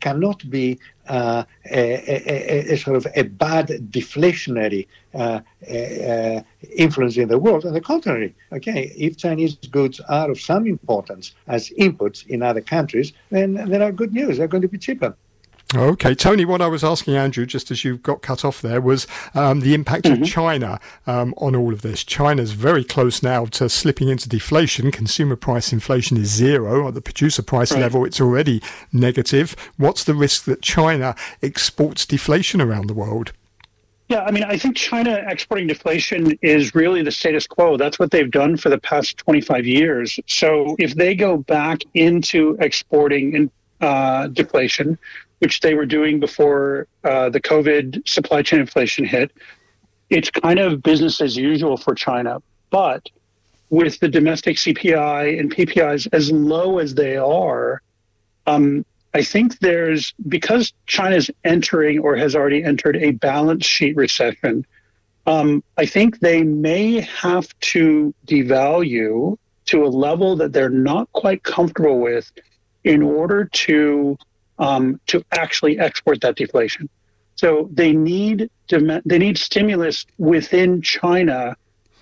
cannot 0.00 0.48
be 0.50 0.78
uh, 1.08 1.44
a, 1.70 1.80
a, 2.30 2.74
a, 2.74 2.76
sort 2.76 2.96
of 2.96 3.06
a 3.16 3.22
bad 3.22 3.68
deflationary 3.90 4.86
uh, 5.14 5.40
uh, 5.70 6.42
influence 6.76 7.16
in 7.16 7.28
the 7.28 7.38
world. 7.38 7.64
On 7.64 7.72
the 7.72 7.80
contrary, 7.80 8.34
okay, 8.52 8.92
if 8.98 9.16
Chinese 9.16 9.54
goods 9.78 10.00
are 10.00 10.30
of 10.30 10.38
some 10.38 10.66
importance 10.66 11.34
as 11.46 11.70
inputs 11.86 12.26
in 12.26 12.42
other 12.42 12.60
countries, 12.60 13.14
then 13.30 13.54
there 13.54 13.82
are 13.82 13.92
good 13.92 14.12
news. 14.12 14.36
They're 14.36 14.54
going 14.56 14.66
to 14.68 14.68
be 14.68 14.78
cheaper. 14.78 15.16
Okay, 15.76 16.14
Tony, 16.14 16.44
what 16.44 16.62
I 16.62 16.68
was 16.68 16.84
asking 16.84 17.16
Andrew, 17.16 17.46
just 17.46 17.70
as 17.70 17.84
you 17.84 17.96
got 17.96 18.22
cut 18.22 18.44
off 18.44 18.62
there, 18.62 18.80
was 18.80 19.06
um, 19.34 19.60
the 19.60 19.74
impact 19.74 20.04
mm-hmm. 20.04 20.22
of 20.22 20.28
China 20.28 20.78
um, 21.06 21.34
on 21.38 21.56
all 21.56 21.72
of 21.72 21.82
this. 21.82 22.04
China's 22.04 22.52
very 22.52 22.84
close 22.84 23.22
now 23.22 23.46
to 23.46 23.68
slipping 23.68 24.08
into 24.08 24.28
deflation. 24.28 24.92
Consumer 24.92 25.36
price 25.36 25.72
inflation 25.72 26.16
is 26.16 26.28
zero. 26.28 26.86
At 26.86 26.94
the 26.94 27.00
producer 27.00 27.42
price 27.42 27.72
right. 27.72 27.80
level, 27.80 28.04
it's 28.04 28.20
already 28.20 28.62
negative. 28.92 29.56
What's 29.76 30.04
the 30.04 30.14
risk 30.14 30.44
that 30.44 30.62
China 30.62 31.16
exports 31.42 32.06
deflation 32.06 32.60
around 32.60 32.86
the 32.86 32.94
world? 32.94 33.32
Yeah, 34.08 34.22
I 34.24 34.30
mean, 34.30 34.44
I 34.44 34.58
think 34.58 34.76
China 34.76 35.24
exporting 35.26 35.66
deflation 35.66 36.38
is 36.42 36.74
really 36.74 37.02
the 37.02 37.10
status 37.10 37.46
quo. 37.46 37.78
That's 37.78 37.98
what 37.98 38.10
they've 38.10 38.30
done 38.30 38.58
for 38.58 38.68
the 38.68 38.78
past 38.78 39.16
25 39.18 39.66
years. 39.66 40.20
So 40.26 40.76
if 40.78 40.94
they 40.94 41.14
go 41.14 41.38
back 41.38 41.80
into 41.94 42.56
exporting 42.60 43.34
in, 43.34 43.50
uh, 43.80 44.28
deflation, 44.28 44.98
which 45.44 45.60
they 45.60 45.74
were 45.74 45.84
doing 45.84 46.18
before 46.20 46.86
uh, 47.04 47.28
the 47.28 47.38
COVID 47.38 48.08
supply 48.08 48.40
chain 48.40 48.60
inflation 48.60 49.04
hit. 49.04 49.30
It's 50.08 50.30
kind 50.30 50.58
of 50.58 50.82
business 50.82 51.20
as 51.20 51.36
usual 51.36 51.76
for 51.76 51.94
China. 51.94 52.40
But 52.70 53.10
with 53.68 54.00
the 54.00 54.08
domestic 54.08 54.56
CPI 54.56 55.38
and 55.38 55.54
PPIs 55.54 56.08
as 56.14 56.32
low 56.32 56.78
as 56.78 56.94
they 56.94 57.18
are, 57.18 57.82
um, 58.46 58.86
I 59.12 59.22
think 59.22 59.58
there's 59.58 60.14
because 60.26 60.72
China's 60.86 61.30
entering 61.44 61.98
or 61.98 62.16
has 62.16 62.34
already 62.34 62.64
entered 62.64 62.96
a 62.96 63.10
balance 63.10 63.66
sheet 63.66 63.96
recession. 63.96 64.64
Um, 65.26 65.62
I 65.76 65.84
think 65.84 66.20
they 66.20 66.42
may 66.42 67.00
have 67.00 67.46
to 67.74 68.14
devalue 68.26 69.36
to 69.66 69.84
a 69.84 69.88
level 69.88 70.36
that 70.36 70.54
they're 70.54 70.70
not 70.70 71.12
quite 71.12 71.42
comfortable 71.42 72.00
with 72.00 72.32
in 72.82 73.02
order 73.02 73.44
to 73.66 74.16
um, 74.58 75.00
to 75.06 75.24
actually 75.32 75.78
export 75.78 76.20
that 76.20 76.36
deflation. 76.36 76.88
So 77.36 77.68
they 77.72 77.92
need 77.92 78.48
they 78.68 79.18
need 79.18 79.38
stimulus 79.38 80.06
within 80.18 80.82
China, 80.82 81.56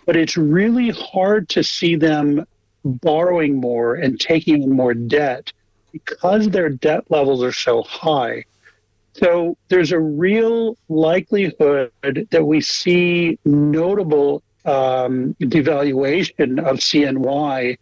but 0.06 0.16
it's 0.16 0.36
really 0.36 0.90
hard 0.90 1.48
to 1.50 1.64
see 1.64 1.96
them 1.96 2.46
borrowing 2.84 3.60
more 3.60 3.94
and 3.94 4.20
taking 4.20 4.70
more 4.70 4.94
debt 4.94 5.52
because 5.92 6.50
their 6.50 6.68
debt 6.68 7.04
levels 7.10 7.42
are 7.42 7.52
so 7.52 7.82
high. 7.82 8.44
So 9.14 9.56
there's 9.68 9.92
a 9.92 9.98
real 9.98 10.76
likelihood 10.88 11.90
that 12.02 12.44
we 12.44 12.60
see 12.60 13.38
notable 13.44 14.42
um, 14.64 15.34
devaluation 15.40 16.58
of 16.58 16.78
CNY 16.78 17.76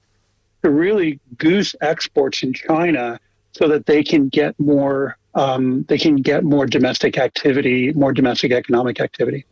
to 0.63 0.71
really 0.71 1.21
goose 1.37 1.75
exports 1.81 2.43
in 2.43 2.53
China 2.53 3.21
so 3.53 3.69
that 3.69 3.87
they 3.87 4.03
can 4.03 4.29
get 4.29 4.59
more 4.59 5.17
um, 5.35 5.85
they 5.89 5.99
can 5.99 6.17
get 6.17 6.43
more 6.43 6.67
domestic 6.67 7.17
activity, 7.17 7.93
more 7.93 8.13
domestic 8.13 8.53
economic 8.53 9.01
activity. 9.01 9.47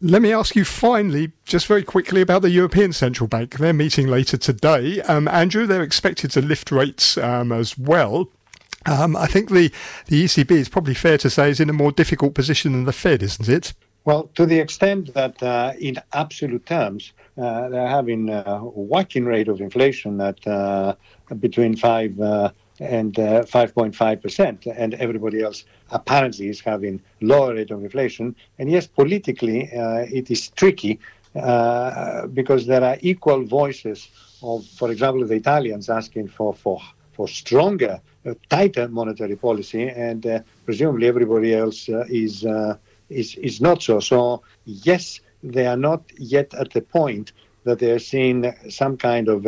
Let 0.00 0.22
me 0.22 0.32
ask 0.32 0.54
you 0.54 0.64
finally, 0.64 1.32
just 1.44 1.66
very 1.66 1.82
quickly, 1.82 2.20
about 2.20 2.42
the 2.42 2.50
European 2.50 2.92
Central 2.92 3.26
Bank. 3.26 3.58
They're 3.58 3.72
meeting 3.72 4.06
later 4.06 4.36
today. 4.36 5.00
Um, 5.02 5.26
Andrew, 5.26 5.66
they're 5.66 5.82
expected 5.82 6.30
to 6.32 6.40
lift 6.40 6.70
rates 6.70 7.18
um, 7.18 7.50
as 7.50 7.76
well. 7.76 8.28
Um, 8.86 9.16
I 9.16 9.26
think 9.26 9.50
the, 9.50 9.72
the 10.06 10.24
ECB 10.24 10.52
is 10.52 10.68
probably 10.68 10.94
fair 10.94 11.18
to 11.18 11.28
say 11.28 11.50
is 11.50 11.58
in 11.58 11.68
a 11.68 11.72
more 11.72 11.90
difficult 11.90 12.34
position 12.34 12.72
than 12.72 12.84
the 12.84 12.92
Fed, 12.92 13.22
isn't 13.24 13.48
it? 13.48 13.74
Well, 14.04 14.30
to 14.36 14.46
the 14.46 14.58
extent 14.58 15.12
that 15.14 15.42
uh, 15.42 15.72
in 15.78 15.96
absolute 16.12 16.64
terms, 16.64 17.12
uh, 17.36 17.68
they're 17.68 17.88
having 17.88 18.30
a 18.30 18.60
whacking 18.60 19.24
rate 19.24 19.48
of 19.48 19.60
inflation 19.60 20.20
at 20.20 20.46
uh, 20.46 20.94
between 21.40 21.76
5 21.76 22.20
uh, 22.20 22.50
and 22.80 23.14
5.5%, 23.14 24.66
uh, 24.66 24.70
and 24.76 24.94
everybody 24.94 25.42
else 25.42 25.64
apparently 25.90 26.48
is 26.48 26.60
having 26.60 27.00
lower 27.20 27.54
rate 27.54 27.70
of 27.70 27.82
inflation. 27.82 28.34
And 28.58 28.70
yes, 28.70 28.86
politically, 28.86 29.72
uh, 29.72 30.06
it 30.10 30.30
is 30.30 30.48
tricky 30.50 31.00
uh, 31.34 32.26
because 32.28 32.66
there 32.66 32.84
are 32.84 32.96
equal 33.00 33.44
voices 33.44 34.08
of, 34.42 34.64
for 34.66 34.90
example, 34.90 35.26
the 35.26 35.34
Italians 35.34 35.88
asking 35.88 36.28
for, 36.28 36.54
for, 36.54 36.80
for 37.12 37.28
stronger, 37.28 38.00
uh, 38.26 38.34
tighter 38.48 38.88
monetary 38.88 39.36
policy, 39.36 39.88
and 39.88 40.26
uh, 40.26 40.40
presumably 40.64 41.06
everybody 41.06 41.54
else 41.54 41.88
is 41.88 42.46
is, 43.08 43.36
is 43.36 43.58
not 43.60 43.82
so. 43.82 44.00
So, 44.00 44.42
yes, 44.66 45.20
they 45.42 45.66
are 45.66 45.78
not 45.78 46.02
yet 46.18 46.52
at 46.52 46.72
the 46.72 46.82
point 46.82 47.32
that 47.64 47.78
they're 47.78 47.98
seeing 47.98 48.54
some 48.68 48.98
kind 48.98 49.28
of 49.28 49.46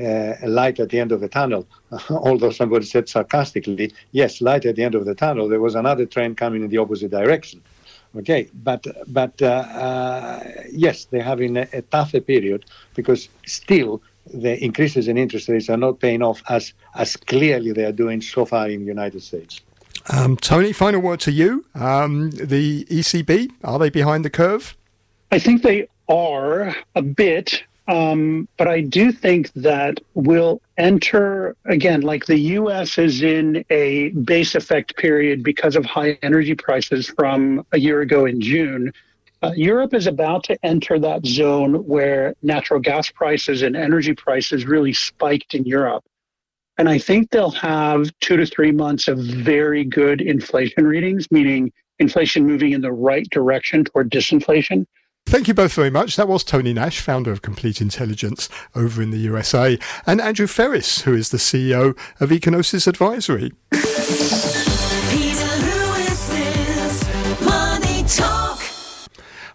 a, 0.00 0.36
a 0.42 0.48
light 0.48 0.80
at 0.80 0.90
the 0.90 0.98
end 0.98 1.12
of 1.12 1.20
the 1.20 1.28
tunnel. 1.28 1.66
Although 2.10 2.50
somebody 2.50 2.86
said 2.86 3.08
sarcastically, 3.08 3.92
yes, 4.12 4.40
light 4.40 4.64
at 4.66 4.76
the 4.76 4.84
end 4.84 4.94
of 4.94 5.04
the 5.04 5.14
tunnel, 5.14 5.48
there 5.48 5.60
was 5.60 5.74
another 5.74 6.06
train 6.06 6.34
coming 6.34 6.62
in 6.62 6.70
the 6.70 6.78
opposite 6.78 7.10
direction. 7.10 7.62
Okay, 8.16 8.48
but 8.64 8.84
but 9.06 9.40
uh, 9.40 9.46
uh, 9.46 10.52
yes, 10.72 11.04
they're 11.04 11.22
having 11.22 11.56
a, 11.56 11.68
a 11.72 11.82
tougher 11.82 12.20
period 12.20 12.64
because 12.96 13.28
still 13.46 14.02
the 14.34 14.62
increases 14.62 15.06
in 15.06 15.16
interest 15.16 15.48
rates 15.48 15.70
are 15.70 15.76
not 15.76 16.00
paying 16.00 16.22
off 16.22 16.42
as 16.48 16.72
as 16.96 17.16
clearly 17.16 17.72
they 17.72 17.84
are 17.84 17.92
doing 17.92 18.20
so 18.20 18.44
far 18.44 18.68
in 18.68 18.80
the 18.80 18.86
United 18.86 19.22
States. 19.22 19.60
Um, 20.08 20.36
Tony, 20.36 20.72
final 20.72 21.00
word 21.00 21.20
to 21.20 21.30
you. 21.30 21.64
Um, 21.74 22.30
the 22.32 22.84
ECB, 22.86 23.50
are 23.62 23.78
they 23.78 23.90
behind 23.90 24.24
the 24.24 24.30
curve? 24.30 24.76
I 25.30 25.38
think 25.38 25.62
they 25.62 25.88
are 26.08 26.74
a 26.96 27.02
bit, 27.02 27.62
um, 27.90 28.48
but 28.56 28.68
I 28.68 28.82
do 28.82 29.10
think 29.10 29.52
that 29.54 29.98
we'll 30.14 30.62
enter 30.78 31.56
again, 31.64 32.02
like 32.02 32.24
the 32.24 32.38
US 32.38 32.98
is 32.98 33.20
in 33.20 33.64
a 33.68 34.10
base 34.10 34.54
effect 34.54 34.96
period 34.96 35.42
because 35.42 35.74
of 35.74 35.84
high 35.84 36.16
energy 36.22 36.54
prices 36.54 37.08
from 37.08 37.66
a 37.72 37.80
year 37.80 38.00
ago 38.00 38.26
in 38.26 38.40
June. 38.40 38.92
Uh, 39.42 39.50
Europe 39.56 39.92
is 39.92 40.06
about 40.06 40.44
to 40.44 40.56
enter 40.64 41.00
that 41.00 41.26
zone 41.26 41.84
where 41.88 42.36
natural 42.42 42.78
gas 42.78 43.10
prices 43.10 43.62
and 43.62 43.74
energy 43.74 44.14
prices 44.14 44.66
really 44.66 44.92
spiked 44.92 45.54
in 45.54 45.64
Europe. 45.64 46.04
And 46.78 46.88
I 46.88 46.98
think 46.98 47.30
they'll 47.30 47.50
have 47.50 48.08
two 48.20 48.36
to 48.36 48.46
three 48.46 48.70
months 48.70 49.08
of 49.08 49.18
very 49.18 49.82
good 49.82 50.20
inflation 50.20 50.86
readings, 50.86 51.26
meaning 51.32 51.72
inflation 51.98 52.46
moving 52.46 52.70
in 52.70 52.82
the 52.82 52.92
right 52.92 53.28
direction 53.30 53.82
toward 53.82 54.12
disinflation. 54.12 54.86
Thank 55.26 55.46
you 55.46 55.54
both 55.54 55.72
very 55.74 55.90
much. 55.90 56.16
That 56.16 56.26
was 56.28 56.42
Tony 56.42 56.72
Nash, 56.72 57.00
founder 57.00 57.30
of 57.30 57.40
Complete 57.40 57.80
Intelligence 57.80 58.48
over 58.74 59.00
in 59.00 59.10
the 59.10 59.18
USA, 59.18 59.78
and 60.06 60.20
Andrew 60.20 60.46
Freris, 60.46 61.02
who 61.02 61.14
is 61.14 61.30
the 61.30 61.38
CEO 61.38 61.96
of 62.20 62.30
Ecognosis 62.30 62.88
Advisory. 62.88 63.52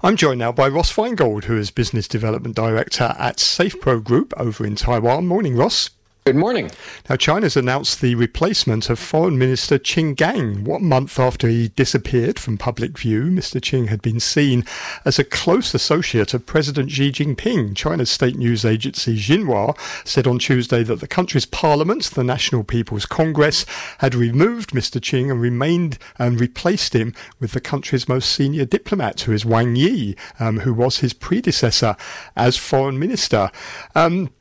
I'm 0.06 0.15
joined 0.15 0.38
now 0.38 0.51
by 0.51 0.67
Ross 0.67 0.93
Feingold, 0.93 1.45
who 1.45 1.58
is 1.58 1.71
Business 1.71 2.08
Development 2.08 2.56
Director 2.56 3.15
at 3.17 3.38
SafePro 3.38 4.04
Group 4.04 4.36
over 4.38 4.63
in 4.63 4.75
Taiwan. 4.75 5.25
Morning, 5.25 5.56
Ross. 5.56 5.89
Good 6.25 6.35
morning. 6.35 6.71
Now, 7.07 7.17
China's 7.17 7.55
announced 7.55 8.01
the 8.01 8.15
replacement 8.15 8.89
of 8.89 8.97
Foreign 8.97 9.38
Minister 9.38 9.77
Qin 9.77 10.15
Gang. 10.15 10.63
What 10.63 10.81
month 10.81 11.19
after 11.19 11.47
he 11.47 11.67
disappeared 11.67 12.39
from 12.39 12.57
public 12.57 12.97
view, 12.97 13.25
Mr. 13.25 13.61
Qin 13.61 13.89
had 13.89 14.01
been 14.01 14.19
seen 14.19 14.65
as 15.05 15.19
a 15.19 15.23
close 15.23 15.75
associate 15.75 16.33
of 16.33 16.47
President 16.47 16.89
Xi 16.89 17.11
Jinping. 17.11 17.75
China's 17.75 18.09
state 18.09 18.38
news 18.38 18.65
agency 18.65 19.15
Xinhua 19.15 19.77
said 20.03 20.25
on 20.25 20.39
Tuesday 20.39 20.81
that 20.81 20.99
the 20.99 21.07
country's 21.07 21.45
parliament, 21.45 22.05
the 22.05 22.23
National 22.23 22.63
People's 22.63 23.05
Congress, 23.05 23.63
had 23.99 24.15
removed 24.15 24.71
Mr. 24.71 24.99
Qin 24.99 25.29
and 25.29 25.39
remained 25.39 25.99
and 26.17 26.41
replaced 26.41 26.95
him 26.95 27.13
with 27.39 27.51
the 27.51 27.61
country's 27.61 28.09
most 28.09 28.31
senior 28.31 28.65
diplomat, 28.65 29.21
who 29.21 29.31
is 29.31 29.45
Wang 29.45 29.75
Yi, 29.75 30.15
um, 30.39 30.61
who 30.61 30.73
was 30.73 31.01
his 31.01 31.13
predecessor 31.13 31.95
as 32.35 32.57
foreign 32.57 32.97
minister. 32.97 33.51
Um, 33.93 34.31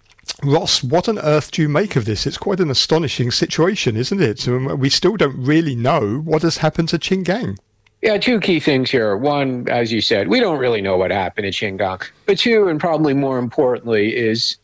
Ross, 0.42 0.82
what 0.82 1.08
on 1.08 1.18
earth 1.18 1.50
do 1.50 1.62
you 1.62 1.68
make 1.68 1.96
of 1.96 2.04
this? 2.04 2.26
It's 2.26 2.36
quite 2.36 2.60
an 2.60 2.70
astonishing 2.70 3.30
situation, 3.30 3.96
isn't 3.96 4.20
it? 4.20 4.46
We 4.46 4.90
still 4.90 5.16
don't 5.16 5.36
really 5.36 5.74
know 5.74 6.18
what 6.18 6.42
has 6.42 6.58
happened 6.58 6.88
to 6.90 6.98
Qin 6.98 7.24
Gang. 7.24 7.58
Yeah, 8.02 8.18
two 8.18 8.38
key 8.38 8.60
things 8.60 8.90
here. 8.90 9.16
One, 9.16 9.66
as 9.68 9.90
you 9.90 10.02
said, 10.02 10.28
we 10.28 10.38
don't 10.38 10.58
really 10.58 10.82
know 10.82 10.96
what 10.98 11.10
happened 11.10 11.50
to 11.50 11.50
Qin 11.50 11.78
Gang. 11.78 12.00
But 12.26 12.38
two, 12.38 12.68
and 12.68 12.78
probably 12.78 13.14
more 13.14 13.38
importantly, 13.38 14.14
is 14.14 14.58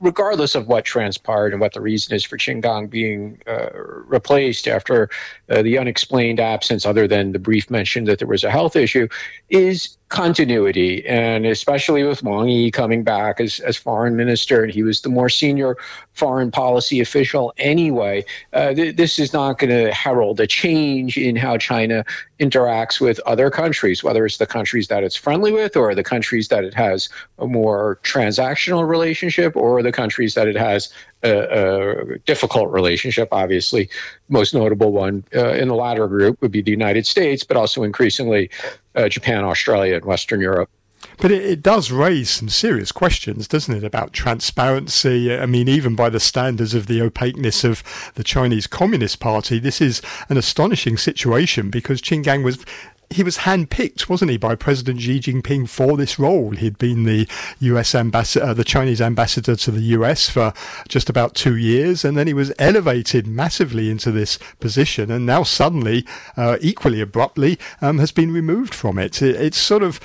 regardless 0.00 0.54
of 0.54 0.68
what 0.68 0.84
transpired 0.84 1.52
and 1.52 1.60
what 1.60 1.72
the 1.72 1.80
reason 1.80 2.14
is 2.14 2.22
for 2.22 2.36
Qin 2.36 2.60
Gang 2.60 2.86
being 2.86 3.40
uh, 3.46 3.70
replaced 3.74 4.68
after 4.68 5.08
uh, 5.48 5.62
the 5.62 5.78
unexplained 5.78 6.38
absence, 6.38 6.86
other 6.86 7.08
than 7.08 7.32
the 7.32 7.38
brief 7.38 7.70
mention 7.70 8.04
that 8.04 8.18
there 8.18 8.28
was 8.28 8.44
a 8.44 8.50
health 8.50 8.76
issue, 8.76 9.08
is 9.48 9.96
continuity, 10.08 11.04
and 11.06 11.44
especially 11.46 12.04
with 12.04 12.22
Wang 12.22 12.48
Yi 12.48 12.70
coming 12.70 13.02
back 13.02 13.40
as, 13.40 13.58
as 13.60 13.76
foreign 13.76 14.14
minister, 14.14 14.62
and 14.62 14.72
he 14.72 14.82
was 14.82 15.00
the 15.00 15.08
more 15.08 15.28
senior 15.28 15.76
foreign 16.12 16.50
policy 16.50 17.00
official 17.00 17.52
anyway. 17.58 18.24
Uh, 18.52 18.72
th- 18.72 18.96
this 18.96 19.18
is 19.18 19.32
not 19.32 19.58
going 19.58 19.70
to 19.70 19.92
herald 19.92 20.38
a 20.38 20.46
change 20.46 21.18
in 21.18 21.34
how 21.34 21.58
China 21.58 22.04
interacts 22.38 23.00
with 23.00 23.18
other 23.20 23.50
countries, 23.50 24.04
whether 24.04 24.24
it's 24.24 24.36
the 24.36 24.46
countries 24.46 24.86
that 24.88 25.02
it's 25.02 25.16
friendly 25.16 25.50
with, 25.50 25.76
or 25.76 25.94
the 25.94 26.04
countries 26.04 26.48
that 26.48 26.62
it 26.62 26.74
has 26.74 27.08
a 27.38 27.46
more 27.46 27.98
transactional 28.04 28.86
relationship, 28.86 29.56
or 29.56 29.82
the 29.82 29.92
countries 29.92 30.34
that 30.34 30.46
it 30.46 30.56
has 30.56 30.92
a, 31.26 32.14
a 32.14 32.18
difficult 32.20 32.70
relationship. 32.70 33.28
Obviously, 33.32 33.88
most 34.28 34.54
notable 34.54 34.92
one 34.92 35.24
uh, 35.34 35.50
in 35.50 35.68
the 35.68 35.74
latter 35.74 36.06
group 36.08 36.40
would 36.40 36.52
be 36.52 36.62
the 36.62 36.70
United 36.70 37.06
States, 37.06 37.44
but 37.44 37.56
also 37.56 37.82
increasingly 37.82 38.50
uh, 38.94 39.08
Japan, 39.08 39.44
Australia, 39.44 39.96
and 39.96 40.04
Western 40.04 40.40
Europe. 40.40 40.70
But 41.18 41.30
it, 41.30 41.44
it, 41.44 41.62
does 41.62 41.90
raise 41.90 42.30
some 42.30 42.48
serious 42.48 42.92
questions, 42.92 43.48
doesn't 43.48 43.74
it, 43.74 43.84
about 43.84 44.12
transparency? 44.12 45.34
I 45.34 45.46
mean, 45.46 45.68
even 45.68 45.94
by 45.94 46.10
the 46.10 46.20
standards 46.20 46.74
of 46.74 46.86
the 46.86 47.00
opaqueness 47.00 47.64
of 47.64 47.82
the 48.14 48.24
Chinese 48.24 48.66
Communist 48.66 49.20
Party, 49.20 49.58
this 49.58 49.80
is 49.80 50.02
an 50.28 50.36
astonishing 50.36 50.96
situation 50.96 51.70
because 51.70 52.02
Qin 52.02 52.22
Gang 52.22 52.42
was 52.42 52.64
he 53.10 53.22
was 53.22 53.38
handpicked, 53.38 54.08
wasn't 54.08 54.30
he, 54.30 54.36
by 54.36 54.54
President 54.54 55.00
Xi 55.00 55.20
Jinping 55.20 55.68
for 55.68 55.96
this 55.96 56.18
role? 56.18 56.50
He'd 56.50 56.78
been 56.78 57.04
the 57.04 57.28
U.S. 57.60 57.94
ambassador, 57.94 58.46
uh, 58.46 58.54
the 58.54 58.64
Chinese 58.64 59.00
ambassador 59.00 59.56
to 59.56 59.70
the 59.70 59.80
U.S. 59.80 60.28
for 60.28 60.52
just 60.88 61.08
about 61.08 61.34
two 61.34 61.56
years, 61.56 62.04
and 62.04 62.16
then 62.16 62.26
he 62.26 62.34
was 62.34 62.52
elevated 62.58 63.26
massively 63.26 63.90
into 63.90 64.10
this 64.10 64.38
position, 64.60 65.10
and 65.10 65.24
now 65.24 65.42
suddenly, 65.42 66.04
uh, 66.36 66.58
equally 66.60 67.00
abruptly, 67.00 67.58
um, 67.80 67.98
has 67.98 68.12
been 68.12 68.32
removed 68.32 68.74
from 68.74 68.98
it. 68.98 69.22
it. 69.22 69.36
It's 69.36 69.58
sort 69.58 69.82
of 69.82 70.00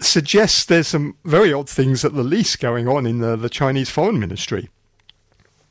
suggests 0.00 0.64
there's 0.64 0.88
some 0.88 1.16
very 1.24 1.52
odd 1.52 1.68
things 1.68 2.04
at 2.04 2.14
the 2.14 2.22
least 2.22 2.60
going 2.60 2.86
on 2.86 3.06
in 3.06 3.18
the, 3.18 3.36
the 3.36 3.50
Chinese 3.50 3.90
foreign 3.90 4.18
ministry. 4.18 4.70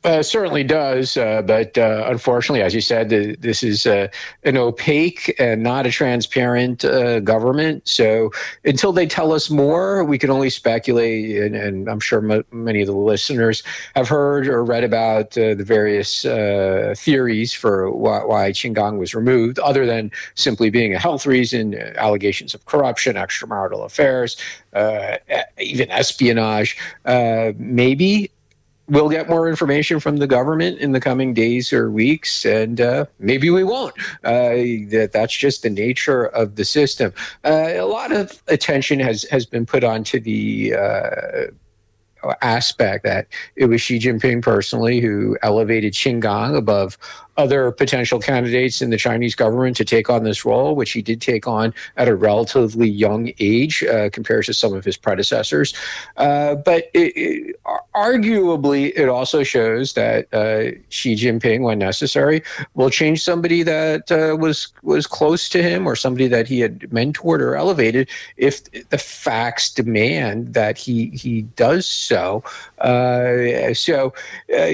Uh, 0.08 0.22
certainly 0.22 0.64
does, 0.64 1.18
uh, 1.18 1.42
but 1.42 1.76
uh, 1.76 2.04
unfortunately, 2.06 2.62
as 2.62 2.74
you 2.74 2.80
said, 2.80 3.10
the, 3.10 3.36
this 3.40 3.62
is 3.62 3.84
uh, 3.84 4.08
an 4.44 4.56
opaque 4.56 5.34
and 5.38 5.62
not 5.62 5.84
a 5.84 5.90
transparent 5.90 6.82
uh, 6.82 7.20
government. 7.20 7.86
So 7.86 8.30
until 8.64 8.90
they 8.90 9.06
tell 9.06 9.34
us 9.34 9.50
more, 9.50 10.02
we 10.02 10.16
can 10.16 10.30
only 10.30 10.48
speculate. 10.48 11.36
And, 11.42 11.54
and 11.54 11.90
I'm 11.90 12.00
sure 12.00 12.32
m- 12.32 12.42
many 12.52 12.80
of 12.80 12.86
the 12.86 12.94
listeners 12.94 13.62
have 13.96 14.08
heard 14.08 14.48
or 14.48 14.64
read 14.64 14.82
about 14.82 15.36
uh, 15.36 15.52
the 15.54 15.64
various 15.64 16.22
theories 16.98 17.52
for 17.52 17.90
why, 17.90 18.24
why 18.24 18.50
Qin 18.52 18.72
Gang 18.72 18.96
was 18.96 19.14
removed, 19.14 19.58
other 19.58 19.84
than 19.84 20.10
simply 20.36 20.70
being 20.70 20.94
a 20.94 20.98
health 20.98 21.26
reason, 21.26 21.74
allegations 21.96 22.54
of 22.54 22.64
corruption, 22.64 23.16
extramarital 23.16 23.84
affairs, 23.84 24.38
even 25.58 25.90
espionage. 25.90 26.78
maybe 27.58 28.30
we'll 28.88 29.08
get 29.08 29.28
more 29.28 29.48
information 29.48 30.00
from 30.00 30.16
the 30.16 30.26
government 30.26 30.78
in 30.78 30.92
the 30.92 31.00
coming 31.00 31.34
days 31.34 31.72
or 31.72 31.90
weeks, 31.90 32.44
and 32.44 32.80
uh, 32.80 33.04
maybe 33.18 33.50
we 33.50 33.64
won't. 33.64 33.94
Uh, 34.24 34.88
that 34.90 35.10
that's 35.12 35.36
just 35.36 35.62
the 35.62 35.70
nature 35.70 36.26
of 36.26 36.56
the 36.56 36.64
system. 36.64 37.12
Uh, 37.44 37.74
a 37.74 37.86
lot 37.86 38.12
of 38.12 38.42
attention 38.48 38.98
has 38.98 39.24
has 39.24 39.46
been 39.46 39.66
put 39.66 39.84
onto 39.84 40.18
the 40.20 40.74
uh, 40.74 41.46
aspect 42.42 43.04
that 43.04 43.26
it 43.56 43.66
was 43.66 43.80
Xi 43.80 43.98
Jinping 43.98 44.42
personally 44.42 45.00
who 45.00 45.36
elevated 45.42 45.92
Qin 45.94 46.56
above 46.56 46.98
other 47.38 47.70
potential 47.70 48.18
candidates 48.18 48.82
in 48.82 48.90
the 48.90 48.96
Chinese 48.96 49.34
government 49.34 49.76
to 49.76 49.84
take 49.84 50.10
on 50.10 50.24
this 50.24 50.44
role, 50.44 50.74
which 50.74 50.90
he 50.90 51.00
did 51.00 51.20
take 51.22 51.46
on 51.46 51.72
at 51.96 52.08
a 52.08 52.16
relatively 52.16 52.88
young 52.88 53.32
age 53.38 53.84
uh, 53.84 54.10
compared 54.10 54.44
to 54.44 54.52
some 54.52 54.74
of 54.74 54.84
his 54.84 54.96
predecessors. 54.96 55.72
Uh, 56.16 56.56
but 56.56 56.90
it, 56.94 57.16
it, 57.16 57.56
arguably, 57.94 58.92
it 58.96 59.08
also 59.08 59.42
shows 59.44 59.92
that 59.94 60.32
uh, 60.34 60.76
Xi 60.88 61.14
Jinping, 61.14 61.60
when 61.60 61.78
necessary, 61.78 62.42
will 62.74 62.90
change 62.90 63.22
somebody 63.22 63.62
that 63.62 64.10
uh, 64.10 64.36
was 64.36 64.68
was 64.82 65.06
close 65.06 65.48
to 65.48 65.62
him 65.62 65.86
or 65.86 65.94
somebody 65.94 66.26
that 66.26 66.48
he 66.48 66.58
had 66.58 66.80
mentored 66.90 67.40
or 67.40 67.54
elevated 67.54 68.08
if 68.36 68.64
the 68.90 68.98
facts 68.98 69.70
demand 69.72 70.54
that 70.54 70.76
he 70.76 71.06
he 71.10 71.42
does 71.42 71.86
so. 71.86 72.42
Uh, 72.78 73.72
so 73.74 74.12
uh, 74.56 74.66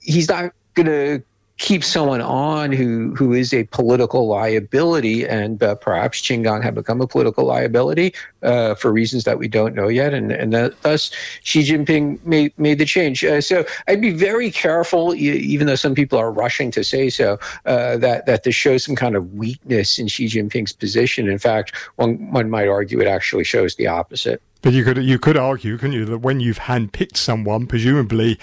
he's 0.00 0.28
not 0.28 0.52
going 0.74 0.86
to 0.86 1.22
keep 1.58 1.82
someone 1.82 2.20
on 2.20 2.72
who 2.72 3.14
who 3.16 3.32
is 3.32 3.52
a 3.52 3.64
political 3.64 4.26
liability, 4.28 5.26
and 5.26 5.62
uh, 5.62 5.74
perhaps 5.74 6.26
Gang 6.26 6.62
had 6.62 6.74
become 6.74 7.00
a 7.00 7.06
political 7.06 7.44
liability 7.44 8.14
uh, 8.42 8.74
for 8.76 8.92
reasons 8.92 9.24
that 9.24 9.38
we 9.38 9.48
don't 9.48 9.74
know 9.74 9.88
yet, 9.88 10.14
and 10.14 10.32
and 10.32 10.52
that, 10.52 10.80
thus 10.82 11.10
Xi 11.42 11.62
Jinping 11.62 12.24
made 12.24 12.56
made 12.58 12.78
the 12.78 12.84
change. 12.84 13.24
Uh, 13.24 13.40
so 13.40 13.64
I'd 13.88 14.00
be 14.00 14.12
very 14.12 14.50
careful, 14.50 15.14
even 15.14 15.66
though 15.66 15.74
some 15.74 15.94
people 15.94 16.18
are 16.18 16.30
rushing 16.30 16.70
to 16.72 16.84
say 16.84 17.10
so, 17.10 17.38
uh, 17.66 17.96
that 17.98 18.26
that 18.26 18.44
this 18.44 18.54
shows 18.54 18.84
some 18.84 18.96
kind 18.96 19.16
of 19.16 19.34
weakness 19.34 19.98
in 19.98 20.08
Xi 20.08 20.26
Jinping's 20.26 20.72
position. 20.72 21.28
In 21.28 21.38
fact, 21.38 21.74
one 21.96 22.30
one 22.32 22.50
might 22.50 22.68
argue 22.68 23.00
it 23.00 23.08
actually 23.08 23.44
shows 23.44 23.74
the 23.74 23.88
opposite. 23.88 24.40
But 24.60 24.72
you 24.72 24.84
could 24.84 24.98
you 24.98 25.18
could 25.18 25.36
argue, 25.36 25.78
couldn't 25.78 25.92
you, 25.92 26.04
that 26.06 26.18
when 26.18 26.40
you've 26.40 26.58
handpicked 26.60 27.16
someone, 27.16 27.66
presumably 27.66 28.38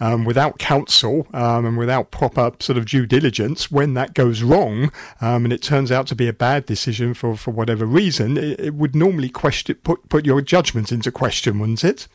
um, 0.00 0.24
without 0.24 0.58
counsel 0.58 1.28
um, 1.32 1.64
and 1.64 1.78
without 1.78 2.10
proper 2.10 2.52
sort 2.58 2.76
of 2.76 2.86
due 2.86 3.06
diligence, 3.06 3.70
when 3.70 3.94
that 3.94 4.14
goes 4.14 4.42
wrong 4.42 4.90
um, 5.20 5.44
and 5.44 5.52
it 5.52 5.62
turns 5.62 5.92
out 5.92 6.08
to 6.08 6.16
be 6.16 6.26
a 6.26 6.32
bad 6.32 6.66
decision 6.66 7.14
for, 7.14 7.36
for 7.36 7.52
whatever 7.52 7.86
reason, 7.86 8.36
it, 8.36 8.58
it 8.58 8.74
would 8.74 8.96
normally 8.96 9.28
question 9.28 9.76
put 9.76 10.08
put 10.08 10.26
your 10.26 10.40
judgment 10.40 10.90
into 10.90 11.12
question, 11.12 11.60
wouldn't 11.60 11.84
it? 11.84 12.08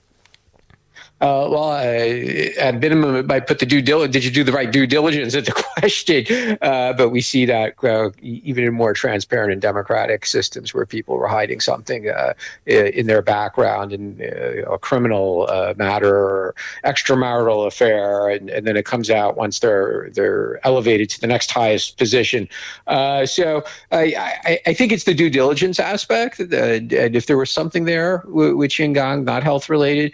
Uh, 1.22 1.47
well, 1.49 1.72
uh, 1.72 2.59
at 2.59 2.82
minimum, 2.82 3.16
it 3.16 3.26
might 3.26 3.47
put 3.47 3.59
the 3.59 3.66
due 3.66 3.82
diligence. 3.82 4.11
Did 4.11 4.26
you 4.26 4.32
do 4.32 4.43
the 4.43 4.51
right 4.51 4.70
due 4.70 4.86
diligence 4.86 5.34
at 5.34 5.45
the 5.45 5.53
question? 5.80 6.57
Uh, 6.61 6.91
but 6.91 7.09
we 7.09 7.22
see 7.22 7.45
that 7.45 7.74
uh, 7.86 8.09
even 8.22 8.66
in 8.66 8.74
more 8.74 8.93
transparent 8.93 9.53
and 9.53 9.61
democratic 9.61 10.26
systems 10.26 10.74
where 10.74 10.86
people 10.86 11.16
were 11.16 11.30
hiding 11.30 11.61
something 11.61 12.09
uh, 12.09 12.34
in 12.66 13.07
their 13.07 13.22
background 13.22 13.93
in 13.93 14.22
uh, 14.22 14.70
a 14.70 14.78
criminal 14.78 15.47
matter 15.78 16.13
or 16.13 16.55
extramarital 16.84 17.66
affair, 17.66 18.28
and, 18.28 18.49
and, 18.49 18.68
then 18.68 18.76
it 18.76 18.84
comes 18.84 19.09
out 19.09 19.38
once 19.38 19.59
they're 19.59 20.09
they're 20.13 20.59
elevated 20.66 21.07
to 21.07 21.22
the 21.22 21.28
next 21.28 21.51
highest 21.51 21.97
position. 21.97 22.49
so 22.88 23.63
I, 23.91 24.39
I, 24.43 24.59
I, 24.66 24.74
think 24.74 24.91
it's 24.91 25.03
the 25.03 25.13
due 25.13 25.30
diligence 25.30 25.80
aspect, 25.80 26.39
and 26.39 26.91
if 26.91 27.28
there 27.28 27.38
was 27.38 27.51
something 27.51 27.86
there 27.86 28.24
with 28.26 28.76
Gang, 28.76 29.24
not 29.24 29.43
health 29.43 29.70
related 29.70 30.11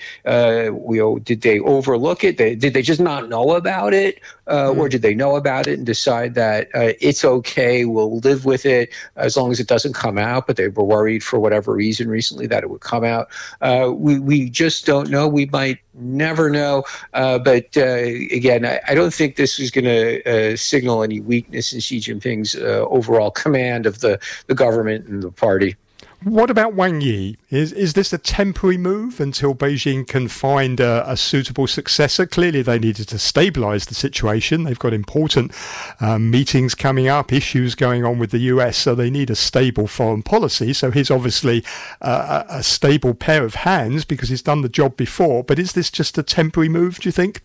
did 1.23 1.41
they 1.41 1.59
overlook 1.59 2.23
it? 2.23 2.37
They, 2.37 2.55
did 2.55 2.73
they 2.73 2.81
just 2.81 2.99
not 2.99 3.29
know 3.29 3.55
about 3.55 3.93
it, 3.93 4.19
uh, 4.47 4.69
mm-hmm. 4.69 4.79
or 4.79 4.89
did 4.89 5.01
they 5.01 5.13
know 5.13 5.35
about 5.35 5.67
it 5.67 5.77
and 5.77 5.85
decide 5.85 6.35
that 6.35 6.67
uh, 6.73 6.93
it's 6.99 7.23
okay, 7.23 7.85
we'll 7.85 8.17
live 8.19 8.45
with 8.45 8.65
it 8.65 8.91
as 9.15 9.37
long 9.37 9.51
as 9.51 9.59
it 9.59 9.67
doesn't 9.67 9.93
come 9.93 10.17
out? 10.17 10.47
But 10.47 10.57
they 10.57 10.67
were 10.67 10.83
worried 10.83 11.23
for 11.23 11.39
whatever 11.39 11.73
reason 11.73 12.09
recently 12.09 12.47
that 12.47 12.63
it 12.63 12.69
would 12.69 12.81
come 12.81 13.03
out. 13.03 13.29
Uh, 13.61 13.91
we 13.93 14.19
we 14.19 14.49
just 14.49 14.85
don't 14.85 15.09
know. 15.09 15.27
We 15.27 15.45
might 15.47 15.79
never 15.93 16.49
know. 16.49 16.83
Uh, 17.13 17.39
but 17.39 17.75
uh, 17.77 18.03
again, 18.31 18.65
I, 18.65 18.79
I, 18.87 18.95
don't 18.95 19.13
think 19.13 19.35
this 19.35 19.59
is 19.59 19.71
going 19.71 19.85
to 19.85 20.53
uh, 20.53 20.55
signal 20.55 21.03
any 21.03 21.19
weakness 21.19 21.73
in 21.73 21.79
Xi 21.79 21.99
Jinping's 21.99 22.55
overall 22.55 23.31
command 23.31 23.85
of 23.85 23.99
the 23.99 24.19
the 24.47 24.55
government 24.55 25.07
and 25.07 25.21
the 25.21 25.31
party. 25.31 25.75
What 26.24 26.51
about 26.51 26.76
Wang 26.76 27.01
Yi? 27.01 27.36
Is 27.49 27.74
is 27.74 27.93
this 27.93 28.13
a 28.13 28.17
temporary 28.19 28.78
move 28.78 29.19
until 29.19 29.55
Beijing 29.55 30.07
can 30.07 30.28
find 30.28 30.80
a, 30.80 31.09
a 31.09 31.17
suitable 31.17 31.65
successor? 31.65 32.28
Clearly, 32.28 32.61
they 32.61 32.78
needed 32.78 33.07
to 33.07 33.15
stabilise 33.15 33.88
the 33.88 33.95
situation. 33.95 34.63
They've 34.63 34.78
got 34.78 34.93
important 34.93 35.51
um, 35.99 36.30
meetings 36.30 36.76
coming 36.76 37.07
up, 37.07 37.34
issues 37.34 37.74
going 37.74 38.05
on 38.05 38.19
with 38.19 38.30
the 38.30 38.38
US, 38.53 38.78
so 38.78 38.93
they 38.93 39.09
need 39.09 39.32
a 39.32 39.36
stable 39.36 39.88
foreign 39.88 40.22
policy. 40.22 40.74
So 40.74 40.91
he's 40.91 41.09
obviously 41.09 41.63
uh, 42.01 42.43
a, 42.47 42.61
stable 42.61 43.15
pair 43.15 43.43
of 43.43 43.55
hands 43.55 44.05
because 44.05 44.30
he's 44.30 44.43
done 44.43 44.61
the 44.61 44.69
job 44.69 44.97
before. 44.97 45.43
But 45.43 45.57
is 45.57 45.74
this 45.74 45.89
just 45.89 46.19
a 46.19 46.24
temporary 46.24 46.69
move? 46.69 46.99
Do 46.99 47.07
you 47.07 47.13
think? 47.13 47.41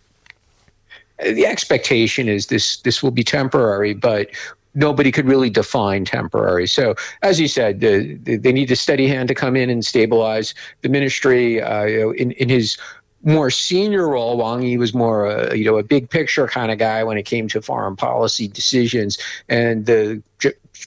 the 1.23 1.47
expectation 1.47 2.29
is 2.29 2.47
this 2.47 2.77
this 2.81 3.01
will 3.01 3.11
be 3.11 3.23
temporary, 3.23 3.93
but 3.93 4.29
nobody 4.75 5.11
could 5.11 5.25
really 5.25 5.49
define 5.49 6.05
temporary. 6.05 6.67
So, 6.67 6.95
as 7.21 7.39
you 7.39 7.47
said, 7.47 7.79
the, 7.79 8.15
the, 8.23 8.37
they 8.37 8.51
need 8.51 8.71
a 8.71 8.75
steady 8.75 9.07
hand 9.07 9.27
to 9.29 9.35
come 9.35 9.55
in 9.55 9.69
and 9.69 9.85
stabilize 9.85 10.53
the 10.81 10.89
ministry. 10.89 11.61
Uh, 11.61 11.85
you 11.85 11.99
know, 11.99 12.11
in, 12.11 12.31
in 12.31 12.49
his 12.49 12.77
more 13.23 13.49
senior 13.49 14.07
role, 14.07 14.37
Wang 14.37 14.61
Yi 14.61 14.77
was 14.77 14.93
more, 14.93 15.27
uh, 15.27 15.53
you 15.53 15.65
know, 15.65 15.77
a 15.77 15.83
big 15.83 16.09
picture 16.09 16.47
kind 16.47 16.71
of 16.71 16.77
guy 16.77 17.03
when 17.03 17.17
it 17.17 17.23
came 17.23 17.47
to 17.49 17.61
foreign 17.61 17.95
policy 17.95 18.47
decisions. 18.47 19.17
And 19.49 19.85
the 19.85 20.21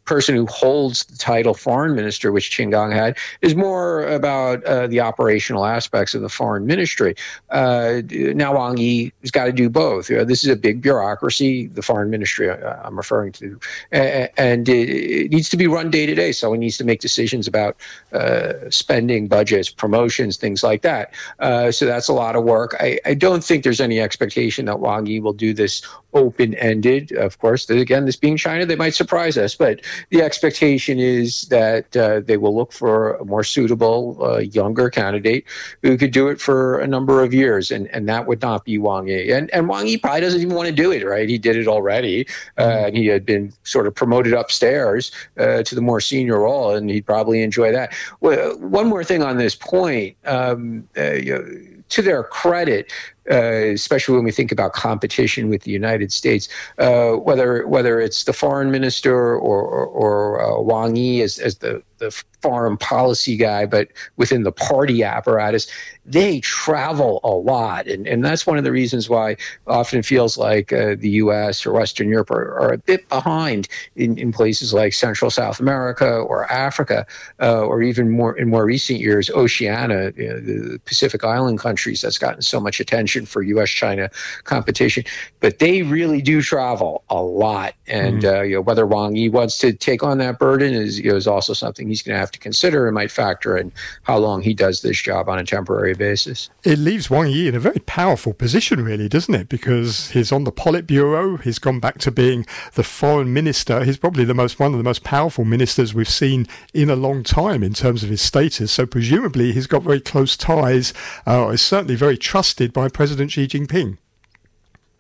person 0.05 0.35
who 0.35 0.47
holds 0.47 1.05
the 1.05 1.17
title 1.17 1.55
foreign 1.55 1.95
minister, 1.95 2.33
which 2.33 2.51
Qin 2.51 2.71
Gang 2.71 2.91
had, 2.91 3.17
is 3.43 3.55
more 3.55 4.07
about 4.07 4.65
uh, 4.65 4.87
the 4.87 5.01
operational 5.01 5.65
aspects 5.67 6.15
of 6.15 6.23
the 6.23 6.29
foreign 6.29 6.67
ministry. 6.67 7.15
Uh, 7.51 8.03
now 8.11 8.57
Wang 8.57 8.77
Yi 8.77 9.13
has 9.23 9.31
got 9.31 9.47
to 9.47 9.53
do 9.53 9.69
both. 9.69 10.11
You 10.11 10.17
know, 10.17 10.25
this 10.25 10.45
is 10.45 10.51
a 10.51 10.57
big 10.57 10.81
bureaucracy, 10.83 11.67
the 11.69 11.83
foreign 11.83 12.11
ministry 12.11 12.51
uh, 12.51 12.77
I'm 12.83 12.97
referring 12.97 13.33
to, 13.33 13.59
and 13.93 14.69
it, 14.69 15.31
needs 15.31 15.49
to 15.51 15.57
be 15.57 15.67
run 15.67 15.91
day 15.91 16.07
to 16.07 16.15
day. 16.15 16.33
So 16.33 16.53
he 16.53 16.59
needs 16.59 16.79
to 16.79 16.85
make 16.85 17.01
decisions 17.01 17.47
about 17.47 17.77
uh, 18.13 18.53
spending, 18.71 19.29
budgets, 19.29 19.71
promotions, 19.71 20.37
things 20.37 20.63
like 20.63 20.83
that. 20.83 21.13
Uh, 21.39 21.71
so 21.71 21.87
that's 21.87 22.09
a 22.09 22.13
lot 22.13 22.37
of 22.37 22.45
work. 22.45 22.77
I, 22.81 22.99
I 23.05 23.15
don't 23.15 23.45
think 23.45 23.65
there's 23.65 23.81
any 23.81 24.01
expectation 24.01 24.65
that 24.67 24.81
Wang 24.81 25.07
Yi 25.07 25.21
will 25.21 25.33
do 25.33 25.53
this 25.53 25.83
open 26.13 26.55
ended. 26.55 27.13
Of 27.13 27.39
course, 27.39 27.69
again, 27.71 28.07
this 28.07 28.17
being 28.17 28.37
China, 28.37 28.67
they 28.67 28.77
might 28.77 28.95
surprise 28.95 29.39
us, 29.39 29.55
but 29.55 29.80
the 30.11 30.23
expectation 30.23 30.99
is 30.99 31.43
that 31.49 31.97
uh, 31.97 32.21
they 32.21 32.37
will 32.37 32.55
look 32.55 32.73
for 32.73 33.15
a 33.15 33.25
more 33.25 33.45
suitable, 33.45 34.19
uh, 34.23 34.39
younger 34.39 34.91
candidate 34.91 35.45
who 35.83 35.97
could 35.97 36.13
do 36.13 36.29
it 36.29 36.41
for 36.41 36.79
a 36.79 36.87
number 36.87 37.23
of 37.23 37.33
years, 37.33 37.71
and, 37.71 37.87
and 37.89 38.09
that 38.09 38.27
would 38.27 38.43
not 38.43 38.65
be 38.65 38.79
Wang 38.79 39.09
Yi. 39.09 39.33
And, 39.33 39.51
and 39.55 39.69
Wang 39.69 39.87
Yi 39.87 39.99
probably 39.99 40.21
doesn't 40.21 40.41
even 40.41 40.55
want 40.55 40.69
to 40.69 40.75
do 40.75 40.93
it, 40.93 41.05
right? 41.05 41.29
He 41.29 41.39
did 41.39 41.57
it 41.57 41.69
already, 41.69 42.27
uh, 42.57 42.63
mm-hmm. 42.63 42.87
and 42.87 42.97
he 42.97 43.07
had 43.07 43.25
been 43.25 43.53
sort 43.65 43.87
of 43.87 43.95
promoted 43.95 44.33
upstairs 44.33 45.13
uh, 45.39 45.63
to 45.63 45.75
the 45.75 45.81
more 45.81 46.01
senior 46.01 46.41
role, 46.41 46.75
and 46.75 46.91
he'd 46.91 47.07
probably 47.07 47.43
enjoy 47.43 47.73
that. 47.73 47.95
Well, 48.21 48.59
one 48.59 48.89
more 48.89 49.05
thing 49.05 49.23
on 49.23 49.37
this 49.39 49.55
point. 49.55 50.17
Um, 50.25 50.89
uh, 50.97 51.13
you 51.13 51.35
know, 51.35 51.81
to 51.91 52.03
their 52.03 52.23
credit, 52.23 52.93
especially 53.31 54.17
when 54.17 54.25
we 54.25 54.33
think 54.33 54.53
about 54.53 54.73
competition 54.73 55.49
with 55.49 55.63
the 55.63 55.71
United 55.71 56.13
States, 56.13 56.49
uh, 56.79 57.13
whether 57.13 57.67
whether 57.67 58.01
it's 58.01 58.25
the 58.25 58.33
foreign 58.33 58.71
minister 58.71 59.37
or 59.37 59.63
or, 59.63 59.87
or 59.87 60.43
uh, 60.43 60.61
Wang 60.61 60.97
Yi 60.97 61.23
as, 61.23 61.39
as 61.39 61.59
the 61.59 61.83
the 62.01 62.11
foreign 62.43 62.77
policy 62.77 63.37
guy, 63.37 63.67
but 63.67 63.89
within 64.17 64.43
the 64.43 64.51
party 64.53 65.05
apparatus, 65.05 65.71
they 66.07 66.41
travel 66.41 67.21
a 67.23 67.31
lot. 67.31 67.87
And, 67.87 68.07
and 68.07 68.25
that's 68.25 68.47
one 68.47 68.59
of 68.59 68.65
the 68.65 68.73
reasons 68.73 69.09
why 69.09 69.37
often 69.67 70.03
feels 70.03 70.37
like 70.37 70.73
uh, 70.73 70.97
the 70.99 71.11
US 71.11 71.65
or 71.65 71.73
Western 71.73 72.09
Europe 72.09 72.31
are, 72.31 72.59
are 72.59 72.73
a 72.73 72.79
bit 72.79 73.09
behind 73.09 73.69
in, 73.95 74.19
in 74.19 74.33
places 74.33 74.73
like 74.73 74.95
Central 74.95 75.31
South 75.31 75.61
America 75.61 76.09
or 76.09 76.51
Africa, 76.51 77.07
uh, 77.41 77.61
or 77.61 77.83
even 77.83 78.11
more 78.11 78.37
in 78.37 78.49
more 78.49 78.65
recent 78.65 78.99
years, 78.99 79.31
Oceania, 79.31 80.13
you 80.17 80.29
know, 80.29 80.41
the 80.41 80.81
Pacific 80.87 81.23
Island 81.23 81.59
countries 81.59 82.01
that's 82.01 82.19
gotten 82.19 82.43
so 82.43 82.59
much 82.59 82.81
attention 82.81 83.20
competition 83.21 83.27
for 83.27 83.43
U.S. 83.43 83.71
China 83.71 84.11
competition. 84.45 85.05
But 85.41 85.59
they 85.59 85.83
really 85.83 86.23
do 86.23 86.43
travel 86.43 87.03
a 87.09 87.21
lot, 87.21 87.75
and 87.87 88.23
mm. 88.23 88.33
uh, 88.33 88.43
you 88.43 88.57
know 88.57 88.61
whether 88.61 88.87
Wang 88.87 89.17
Yi 89.17 89.29
wants 89.29 89.59
to 89.59 89.73
take 89.73 90.03
on 90.03 90.19
that 90.19 90.39
burden 90.39 90.75
is 90.75 90.99
you 90.99 91.11
know, 91.11 91.17
is 91.17 91.27
also 91.27 91.55
something 91.55 91.89
he's 91.89 92.03
going 92.03 92.15
to 92.15 92.19
have 92.19 92.31
to 92.33 92.39
consider 92.39 92.87
and 92.87 92.95
might 92.95 93.11
factor 93.11 93.57
in 93.57 93.73
how 94.03 94.19
long 94.19 94.43
he 94.43 94.55
does 94.55 94.83
this 94.83 95.01
job 95.01 95.29
on 95.29 95.39
a 95.39 95.45
temporary 95.45 95.95
basis. 95.95 96.51
It 96.65 96.79
leaves 96.79 97.11
Wang 97.11 97.31
Yi 97.31 97.49
in 97.49 97.55
a 97.55 97.61
very 97.61 97.81
powerful 97.81 98.33
position, 98.33 98.85
really, 98.85 99.09
doesn't 99.09 99.35
it? 99.35 99.49
Because 99.49 100.11
he's 100.11 100.33
on 100.33 100.45
the 100.45 100.53
Politburo. 100.53 101.41
He's 101.43 101.59
gone 101.59 101.81
back 101.81 101.99
to 102.01 102.11
being 102.11 102.47
the 102.75 102.85
foreign 102.85 103.33
minister. 103.33 103.85
He's 103.85 103.99
probably 103.99 104.25
the 104.25 104.35
most 104.35 104.59
one 104.59 104.73
of 104.73 104.79
the 104.79 104.85
most 104.85 105.05
powerful 105.05 105.45
ministers 105.45 105.95
we've 105.95 106.09
seen 106.09 106.47
in 106.75 106.91
a 106.91 106.97
long 106.97 107.23
time 107.23 107.63
in 107.63 107.73
terms 107.73 108.03
of 108.03 108.11
his 108.11 108.21
status. 108.21 108.73
So 108.73 108.87
presumably 108.87 109.53
he's 109.53 109.67
got 109.67 109.83
very 109.83 110.01
close 110.01 110.37
ties. 110.37 110.93
Uh, 111.27 111.49
is 111.49 111.63
certainly 111.63 111.97
very 111.97 112.17
trusted 112.17 112.73
by 112.73 112.89
President 113.01 113.31
Xi 113.31 113.47
Jinping. 113.47 113.97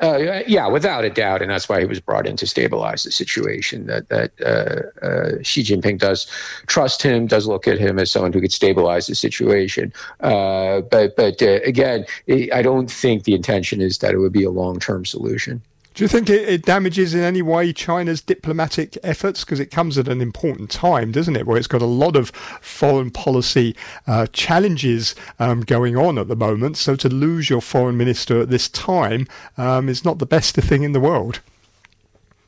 Uh, 0.03 0.41
yeah, 0.47 0.67
without 0.67 1.05
a 1.05 1.11
doubt, 1.11 1.43
and 1.43 1.51
that's 1.51 1.69
why 1.69 1.81
he 1.81 1.85
was 1.85 2.01
brought 2.01 2.27
in 2.27 2.35
to 2.35 2.47
stabilize 2.47 3.03
the 3.03 3.13
situation. 3.13 3.85
That 3.89 4.09
that 4.09 4.31
uh, 4.41 5.05
uh, 5.05 5.43
Xi 5.43 5.63
Jinping 5.63 5.99
does 5.99 6.27
trust 6.67 7.03
him, 7.03 7.27
does 7.27 7.47
look 7.47 7.69
at 7.69 7.79
him 7.79 7.99
as 7.99 8.11
someone 8.11 8.33
who 8.33 8.41
could 8.41 8.55
stabilize 8.55 9.07
the 9.07 9.15
situation. 9.15 9.93
Uh, 10.21 10.81
but 10.81 11.15
but 11.15 11.43
uh, 11.43 11.61
again, 11.67 12.07
I 12.55 12.63
don't 12.63 12.91
think 12.91 13.25
the 13.25 13.35
intention 13.35 13.83
is 13.83 13.99
that 13.99 14.15
it 14.15 14.17
would 14.17 14.33
be 14.33 14.45
a 14.45 14.51
long 14.51 14.81
term 14.81 15.05
solution. 15.05 15.61
Do 16.01 16.05
you 16.05 16.09
think 16.09 16.31
it, 16.31 16.49
it, 16.49 16.63
damages 16.63 17.13
in 17.13 17.21
any 17.21 17.43
way 17.43 17.75
China's 17.75 18.23
diplomatic 18.23 18.97
efforts? 19.03 19.45
Because 19.45 19.61
it 19.61 19.67
comes 19.67 19.99
at 19.99 20.09
an 20.09 20.23
important 20.23 20.71
time, 20.71 21.13
doesn't 21.13 21.37
it? 21.37 21.47
Where 21.47 21.59
it's 21.59 21.67
got 21.67 21.83
a 21.83 21.85
lot 21.85 22.17
of 22.17 22.31
foreign 22.63 23.11
policy 23.11 23.77
uh, 24.07 24.27
challenges 24.33 25.15
um, 25.39 25.61
going 25.61 25.99
on 25.99 26.17
at 26.17 26.29
the 26.29 26.37
moment. 26.37 26.79
So 26.79 26.97
to 26.97 27.11
lose 27.11 27.51
your 27.51 27.61
foreign 27.61 27.99
minister 27.99 28.41
at 28.41 28.49
this 28.49 28.67
time 28.71 29.29
um, 29.59 29.91
is 29.91 30.03
not 30.03 30.21
the 30.21 30.25
best 30.25 30.57
thing 30.57 30.85
in 30.85 30.93
the 30.93 31.01
world. 31.01 31.41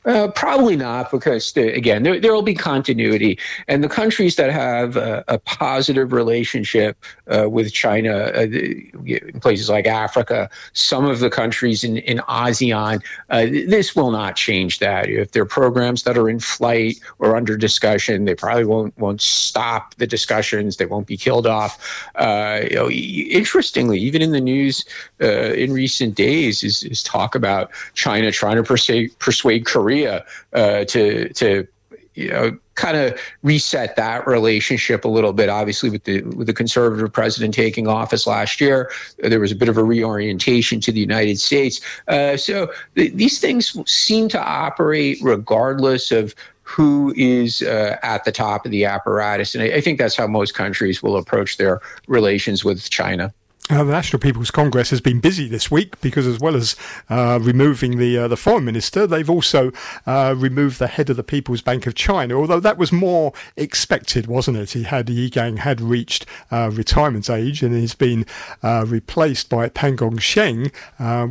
Uh, 0.05 0.27
probably 0.27 0.75
not, 0.75 1.09
because 1.11 1.55
again, 1.55 2.03
there, 2.03 2.19
there 2.19 2.33
will 2.33 2.41
be 2.41 2.53
continuity, 2.53 3.39
and 3.69 3.81
the 3.81 3.87
countries 3.87 4.35
that 4.35 4.51
have 4.51 4.97
a, 4.97 5.23
a 5.29 5.39
positive 5.39 6.11
relationship 6.11 6.97
uh, 7.33 7.49
with 7.49 7.71
China, 7.71 8.31
uh, 8.35 8.41
in 8.41 9.39
places 9.39 9.69
like 9.69 9.87
Africa, 9.87 10.49
some 10.73 11.05
of 11.05 11.19
the 11.19 11.29
countries 11.29 11.85
in 11.85 11.97
in 11.99 12.17
ASEAN, 12.27 13.01
uh, 13.29 13.45
this 13.45 13.95
will 13.95 14.11
not 14.11 14.35
change 14.35 14.79
that. 14.79 15.07
If 15.07 15.31
there 15.31 15.43
are 15.43 15.45
programs 15.45 16.03
that 16.03 16.17
are 16.17 16.29
in 16.29 16.41
flight 16.41 16.99
or 17.19 17.37
under 17.37 17.55
discussion, 17.55 18.25
they 18.25 18.35
probably 18.35 18.65
won't 18.65 18.97
won't 18.97 19.21
stop 19.21 19.95
the 19.95 20.07
discussions. 20.07 20.75
They 20.75 20.85
won't 20.85 21.07
be 21.07 21.15
killed 21.15 21.47
off. 21.47 22.09
Uh, 22.15 22.59
you 22.69 22.75
know, 22.75 22.89
interestingly, 22.89 23.99
even 24.01 24.21
in 24.21 24.33
the 24.33 24.41
news 24.41 24.83
uh, 25.21 25.53
in 25.53 25.71
recent 25.71 26.15
days, 26.15 26.61
is, 26.61 26.83
is 26.83 27.01
talk 27.03 27.35
about 27.35 27.71
China 27.93 28.33
trying 28.33 28.57
to 28.57 28.63
persuade 28.63 29.17
persuade 29.19 29.65
Korea 29.65 29.92
Korea 29.93 30.25
uh, 30.53 30.85
to 30.85 31.29
to 31.29 31.67
you 32.15 32.29
know 32.29 32.57
kind 32.75 32.97
of 32.97 33.19
reset 33.43 33.95
that 33.95 34.25
relationship 34.25 35.05
a 35.05 35.07
little 35.07 35.33
bit. 35.33 35.49
Obviously, 35.49 35.89
with 35.91 36.03
the 36.05 36.21
with 36.21 36.47
the 36.47 36.53
conservative 36.53 37.13
president 37.13 37.53
taking 37.53 37.87
office 37.87 38.25
last 38.25 38.59
year, 38.59 38.91
there 39.19 39.39
was 39.39 39.51
a 39.51 39.55
bit 39.55 39.69
of 39.69 39.77
a 39.77 39.83
reorientation 39.83 40.81
to 40.81 40.91
the 40.91 40.99
United 40.99 41.39
States. 41.39 41.79
Uh, 42.07 42.35
so 42.35 42.71
th- 42.95 43.13
these 43.13 43.39
things 43.39 43.77
seem 43.89 44.29
to 44.29 44.43
operate 44.43 45.19
regardless 45.21 46.11
of 46.11 46.33
who 46.63 47.13
is 47.15 47.61
uh, 47.61 47.97
at 48.01 48.23
the 48.23 48.31
top 48.31 48.65
of 48.65 48.71
the 48.71 48.85
apparatus, 48.85 49.53
and 49.53 49.63
I, 49.63 49.77
I 49.77 49.81
think 49.81 49.99
that's 49.99 50.15
how 50.15 50.25
most 50.25 50.55
countries 50.55 51.03
will 51.03 51.17
approach 51.17 51.57
their 51.57 51.81
relations 52.07 52.65
with 52.65 52.89
China. 52.89 53.31
Uh, 53.69 53.81
the 53.81 53.93
National 53.93 54.19
People's 54.19 54.51
Congress 54.51 54.89
has 54.89 54.99
been 54.99 55.21
busy 55.21 55.47
this 55.47 55.71
week 55.71 55.99
because, 56.01 56.27
as 56.27 56.37
well 56.37 56.53
as 56.53 56.75
uh, 57.09 57.39
removing 57.41 57.97
the 57.97 58.17
uh, 58.17 58.27
the 58.27 58.35
foreign 58.35 58.65
minister, 58.65 59.07
they've 59.07 59.29
also 59.29 59.71
uh, 60.05 60.35
removed 60.37 60.79
the 60.79 60.87
head 60.87 61.09
of 61.09 61.15
the 61.15 61.23
People's 61.23 61.61
Bank 61.61 61.87
of 61.87 61.95
China. 61.95 62.37
Although 62.37 62.59
that 62.59 62.77
was 62.77 62.91
more 62.91 63.31
expected, 63.55 64.27
wasn't 64.27 64.57
it? 64.57 64.71
He 64.71 64.83
had 64.83 65.09
Yi 65.09 65.29
Gang 65.29 65.57
had 65.57 65.79
reached 65.79 66.25
uh, 66.51 66.71
retirement 66.73 67.29
age 67.29 67.63
and 67.63 67.73
he's 67.73 67.95
been 67.95 68.25
uh, 68.63 68.83
replaced 68.85 69.47
by 69.47 69.69
Pan 69.69 69.95
Gongsheng, 69.95 70.69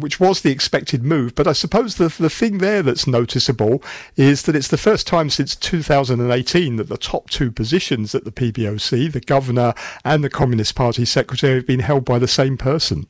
which 0.02 0.18
was 0.18 0.40
the 0.40 0.50
expected 0.50 1.04
move. 1.04 1.34
But 1.34 1.46
I 1.46 1.52
suppose 1.52 1.96
the 1.96 2.08
the 2.08 2.30
thing 2.30 2.58
there 2.58 2.82
that's 2.82 3.06
noticeable 3.06 3.82
is 4.16 4.44
that 4.44 4.56
it's 4.56 4.68
the 4.68 4.78
first 4.78 5.06
time 5.06 5.28
since 5.28 5.54
2018 5.54 6.76
that 6.76 6.88
the 6.88 6.96
top 6.96 7.28
two 7.28 7.52
positions 7.52 8.14
at 8.14 8.24
the 8.24 8.32
PBOC, 8.32 9.12
the 9.12 9.20
governor 9.20 9.74
and 10.02 10.24
the 10.24 10.30
Communist 10.30 10.74
Party 10.74 11.04
secretary, 11.04 11.56
have 11.56 11.66
been 11.66 11.80
held 11.80 12.06
by 12.06 12.21
the 12.22 12.28
same 12.28 12.56
person. 12.56 13.06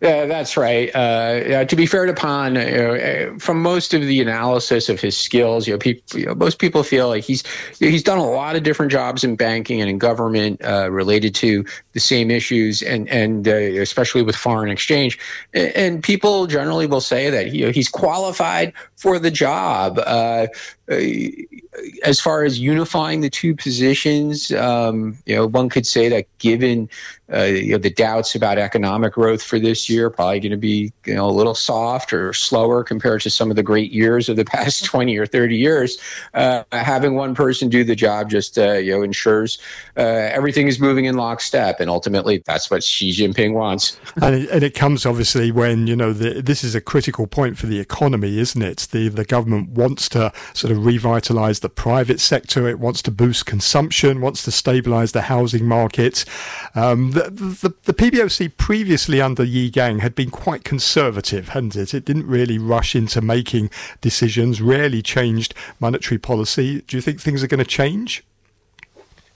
Yeah, 0.00 0.24
that's 0.24 0.56
right. 0.56 0.94
Uh, 0.94 1.64
to 1.66 1.76
be 1.76 1.84
fair 1.84 2.06
to 2.06 2.14
Pan, 2.14 2.54
you 2.54 2.60
know, 2.60 3.38
from 3.38 3.62
most 3.62 3.92
of 3.92 4.00
the 4.00 4.20
analysis 4.20 4.88
of 4.88 4.98
his 4.98 5.16
skills, 5.16 5.66
you 5.66 5.74
know, 5.74 5.78
people, 5.78 6.18
you 6.18 6.26
know, 6.26 6.34
most 6.34 6.58
people 6.58 6.82
feel 6.82 7.08
like 7.08 7.22
he's 7.22 7.44
he's 7.78 8.02
done 8.02 8.16
a 8.16 8.28
lot 8.28 8.56
of 8.56 8.62
different 8.62 8.90
jobs 8.90 9.22
in 9.24 9.36
banking 9.36 9.80
and 9.80 9.90
in 9.90 9.98
government 9.98 10.64
uh, 10.64 10.90
related 10.90 11.34
to 11.36 11.64
the 11.92 12.00
same 12.00 12.30
issues, 12.30 12.82
and 12.82 13.08
and 13.10 13.46
uh, 13.46 13.52
especially 13.52 14.22
with 14.22 14.34
foreign 14.34 14.70
exchange. 14.70 15.18
And 15.52 16.02
people 16.02 16.46
generally 16.46 16.86
will 16.86 17.02
say 17.02 17.28
that 17.28 17.52
know, 17.66 17.72
he's 17.72 17.88
qualified 17.88 18.72
for 19.00 19.18
the 19.18 19.30
job. 19.30 19.98
Uh, 19.98 20.46
uh, 20.90 21.00
as 22.04 22.20
far 22.20 22.44
as 22.44 22.58
unifying 22.58 23.22
the 23.22 23.30
two 23.30 23.54
positions, 23.54 24.52
um, 24.52 25.16
you 25.24 25.34
know, 25.34 25.46
one 25.46 25.70
could 25.70 25.86
say 25.86 26.10
that 26.10 26.26
given 26.38 26.88
uh, 27.32 27.44
you 27.44 27.72
know, 27.72 27.78
the 27.78 27.90
doubts 27.90 28.34
about 28.34 28.58
economic 28.58 29.12
growth 29.12 29.42
for 29.42 29.58
this 29.58 29.88
year, 29.88 30.10
probably 30.10 30.40
going 30.40 30.50
to 30.50 30.56
be 30.56 30.92
you 31.06 31.14
know 31.14 31.28
a 31.28 31.30
little 31.30 31.54
soft 31.54 32.12
or 32.12 32.32
slower 32.32 32.82
compared 32.82 33.20
to 33.20 33.30
some 33.30 33.50
of 33.50 33.56
the 33.56 33.62
great 33.62 33.92
years 33.92 34.28
of 34.28 34.36
the 34.36 34.44
past 34.56 34.84
twenty 34.84 35.16
or 35.16 35.26
thirty 35.26 35.56
years. 35.56 35.98
Uh, 36.34 36.64
having 36.72 37.14
one 37.14 37.34
person 37.34 37.68
do 37.68 37.84
the 37.84 37.94
job 37.94 38.30
just 38.30 38.58
uh, 38.58 38.72
you 38.72 38.92
know 38.92 39.02
ensures 39.02 39.58
uh, 39.96 40.00
everything 40.00 40.66
is 40.66 40.80
moving 40.80 41.04
in 41.04 41.16
lockstep, 41.16 41.78
and 41.78 41.88
ultimately 41.88 42.42
that's 42.46 42.70
what 42.70 42.82
Xi 42.82 43.12
Jinping 43.12 43.52
wants. 43.52 43.98
and, 44.20 44.34
it, 44.34 44.50
and, 44.50 44.64
it, 44.64 44.74
comes 44.74 45.06
obviously 45.06 45.52
when 45.52 45.86
you 45.86 45.94
know 45.94 46.12
the, 46.12 46.42
this 46.42 46.64
is 46.64 46.74
a 46.74 46.80
critical 46.80 47.26
point 47.26 47.58
for 47.58 47.66
the 47.66 47.78
economy, 47.78 48.38
isn't 48.38 48.62
it? 48.62 48.88
The 48.90 49.08
the 49.08 49.24
government 49.24 49.70
wants 49.70 50.08
to 50.10 50.32
sort 50.54 50.72
of 50.72 50.78
revitalise 50.78 51.60
the 51.60 51.68
private 51.68 52.20
sector. 52.20 52.68
It 52.68 52.78
wants 52.78 53.02
to 53.02 53.10
boost 53.10 53.46
consumption, 53.46 54.20
wants 54.20 54.42
to 54.44 54.50
stabilise 54.50 55.12
the 55.12 55.22
housing 55.22 55.66
market. 55.66 56.24
Um, 56.74 57.12
the, 57.12 57.30
the, 57.30 57.74
the, 57.84 57.94
PBOC 57.94 58.56
previously 58.56 59.20
under 59.20 59.44
Yi 59.44 59.70
Gang 59.70 59.98
had 59.98 60.14
been 60.14 60.30
quite 60.30 60.64
conservative, 60.64 61.50
hadn't 61.50 61.76
it? 61.76 61.92
It 61.92 62.04
didn't 62.04 62.26
really 62.26 62.58
rush 62.58 62.94
into 62.94 63.20
making 63.20 63.70
decisions, 64.00 64.60
rarely 64.60 65.02
changed 65.02 65.54
monetary 65.80 66.18
policy. 66.18 66.82
Do 66.86 66.96
you 66.96 67.00
think 67.00 67.20
things 67.20 67.42
are 67.42 67.48
going 67.48 67.58
to 67.58 67.64
change? 67.64 68.22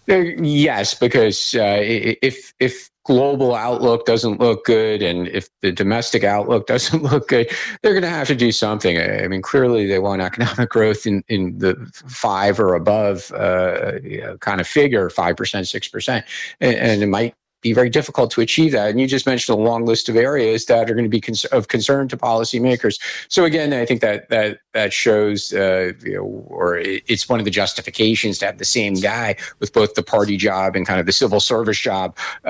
Uh, 0.09 0.19
yes, 0.19 0.95
because 0.95 1.55
uh, 1.55 1.79
if 1.81 2.53
if 2.61 2.91
global 3.05 3.55
outlook 3.55 4.07
doesn't 4.07 4.41
look 4.41 4.65
good 4.65 5.03
and 5.03 5.29
if 5.29 5.49
the 5.61 5.71
domestic 5.71 6.25
outlook 6.25 6.67
doesn't 6.75 7.03
look 7.03 7.29
good 7.29 7.51
they're 7.83 7.93
going 7.93 8.03
to 8.03 8.09
have 8.09 8.27
to 8.27 8.35
do 8.35 8.51
something. 8.51 8.99
I 8.99 9.29
mean 9.29 9.43
clearly 9.43 9.87
they 9.87 9.99
want 9.99 10.23
economic 10.23 10.71
growth 10.71 11.07
in, 11.07 11.23
in 11.29 11.59
the 11.59 11.75
five 12.07 12.59
or 12.59 12.75
above 12.75 13.31
uh, 13.33 13.93
kind 14.41 14.61
of 14.61 14.67
figure 14.67 15.09
5% 15.09 15.37
6% 15.37 16.25
and, 16.61 16.75
and 16.77 17.03
it 17.03 17.07
might 17.07 17.35
be 17.65 17.73
very 17.73 17.91
difficult 17.91 18.31
to 18.31 18.43
achieve 18.43 18.73
that. 18.73 18.91
And 18.91 19.01
you 19.01 19.09
just 19.09 19.27
mentioned 19.27 19.59
a 19.59 19.61
long 19.61 19.87
list 19.87 20.09
of 20.11 20.17
areas 20.17 20.67
that 20.67 20.89
are 20.89 20.95
going 20.95 21.07
to 21.07 21.11
be 21.11 21.21
cons- 21.21 21.47
of 21.47 21.69
concern 21.69 22.09
to 22.09 22.17
policymakers. 22.17 23.01
So 23.29 23.45
again, 23.45 23.73
I 23.73 23.87
think 23.87 24.03
that 24.03 24.29
that 24.29 24.61
that 24.75 24.93
shows, 24.93 25.53
uh, 25.55 25.93
you 26.05 26.15
know, 26.15 26.25
or 26.49 26.77
it's 26.79 27.29
one 27.29 27.39
of 27.39 27.47
the 27.47 27.51
justifications 27.51 28.39
to 28.39 28.47
have 28.47 28.59
the 28.59 28.67
same 28.67 28.95
guy 28.95 29.37
with 29.61 29.73
both 29.73 29.95
the 29.95 30.03
party 30.03 30.37
job 30.37 30.77
and 30.77 30.87
kind 30.87 31.01
of 31.01 31.07
the 31.07 31.13
civil 31.13 31.41
service 31.41 31.81
job. 31.81 32.17
Uh, 32.45 32.49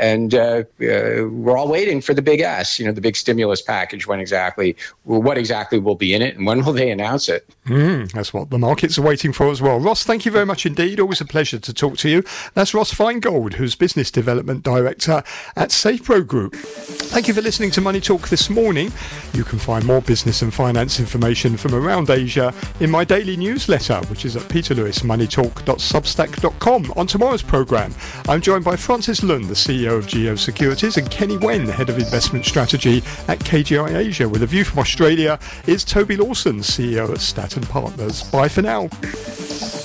and 0.00 0.34
uh, 0.34 0.64
uh 0.80 1.28
we're 1.28 1.58
all 1.58 1.68
waiting 1.68 2.00
for 2.00 2.14
the 2.14 2.22
big 2.22 2.40
S, 2.40 2.78
you 2.78 2.86
know, 2.86 2.92
the 2.92 3.02
big 3.02 3.16
stimulus 3.16 3.60
package. 3.60 4.06
When 4.06 4.18
exactly, 4.18 4.74
what 5.04 5.36
exactly 5.36 5.78
will 5.78 5.94
be 5.94 6.14
in 6.14 6.22
it, 6.22 6.36
and 6.36 6.46
when 6.46 6.64
will 6.64 6.72
they 6.72 6.90
announce 6.90 7.28
it? 7.28 7.46
Mm, 7.66 8.10
that's 8.12 8.32
what 8.32 8.48
the 8.48 8.58
markets 8.58 8.98
are 8.98 9.02
waiting 9.02 9.34
for 9.34 9.50
as 9.50 9.60
well. 9.60 9.78
Ross, 9.78 10.04
thank 10.04 10.24
you 10.24 10.32
very 10.32 10.46
much 10.46 10.64
indeed. 10.64 10.98
Always 10.98 11.20
a 11.20 11.26
pleasure 11.26 11.58
to 11.58 11.74
talk 11.74 11.98
to 11.98 12.08
you. 12.08 12.24
That's 12.54 12.72
Ross 12.72 12.94
Feingold, 12.94 13.54
who's 13.54 13.74
business 13.74 14.10
development 14.22 14.62
director 14.62 15.24
at 15.56 15.70
SafePro 15.70 16.24
Group. 16.24 16.54
Thank 16.54 17.26
you 17.26 17.34
for 17.34 17.42
listening 17.42 17.72
to 17.72 17.80
Money 17.80 18.00
Talk 18.00 18.28
this 18.28 18.48
morning. 18.48 18.92
You 19.32 19.42
can 19.42 19.58
find 19.58 19.84
more 19.84 20.00
business 20.00 20.42
and 20.42 20.54
finance 20.54 21.00
information 21.00 21.56
from 21.56 21.74
around 21.74 22.08
Asia 22.08 22.54
in 22.78 22.88
my 22.88 23.02
daily 23.02 23.36
newsletter, 23.36 23.96
which 24.06 24.24
is 24.24 24.36
at 24.36 24.42
peterlewismoneytalk.substack.com. 24.42 26.92
On 26.94 27.06
tomorrow's 27.08 27.42
programme, 27.42 27.92
I'm 28.28 28.40
joined 28.40 28.64
by 28.64 28.76
Francis 28.76 29.24
Lun, 29.24 29.48
the 29.48 29.54
CEO 29.54 29.98
of 29.98 30.06
Geo 30.06 30.36
Securities, 30.36 30.98
and 30.98 31.10
Kenny 31.10 31.36
Wen, 31.36 31.66
Head 31.66 31.90
of 31.90 31.98
Investment 31.98 32.46
Strategy 32.46 32.98
at 33.26 33.40
KGI 33.40 33.96
Asia. 33.96 34.28
With 34.28 34.44
a 34.44 34.46
view 34.46 34.62
from 34.62 34.78
Australia 34.78 35.40
is 35.66 35.82
Toby 35.84 36.16
Lawson, 36.16 36.60
CEO 36.60 37.12
at 37.12 37.20
Staten 37.20 37.64
Partners. 37.64 38.22
Bye 38.30 38.48
for 38.48 38.62
now. 38.62 38.88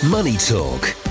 Money 0.07 0.37
Talk 0.37 1.06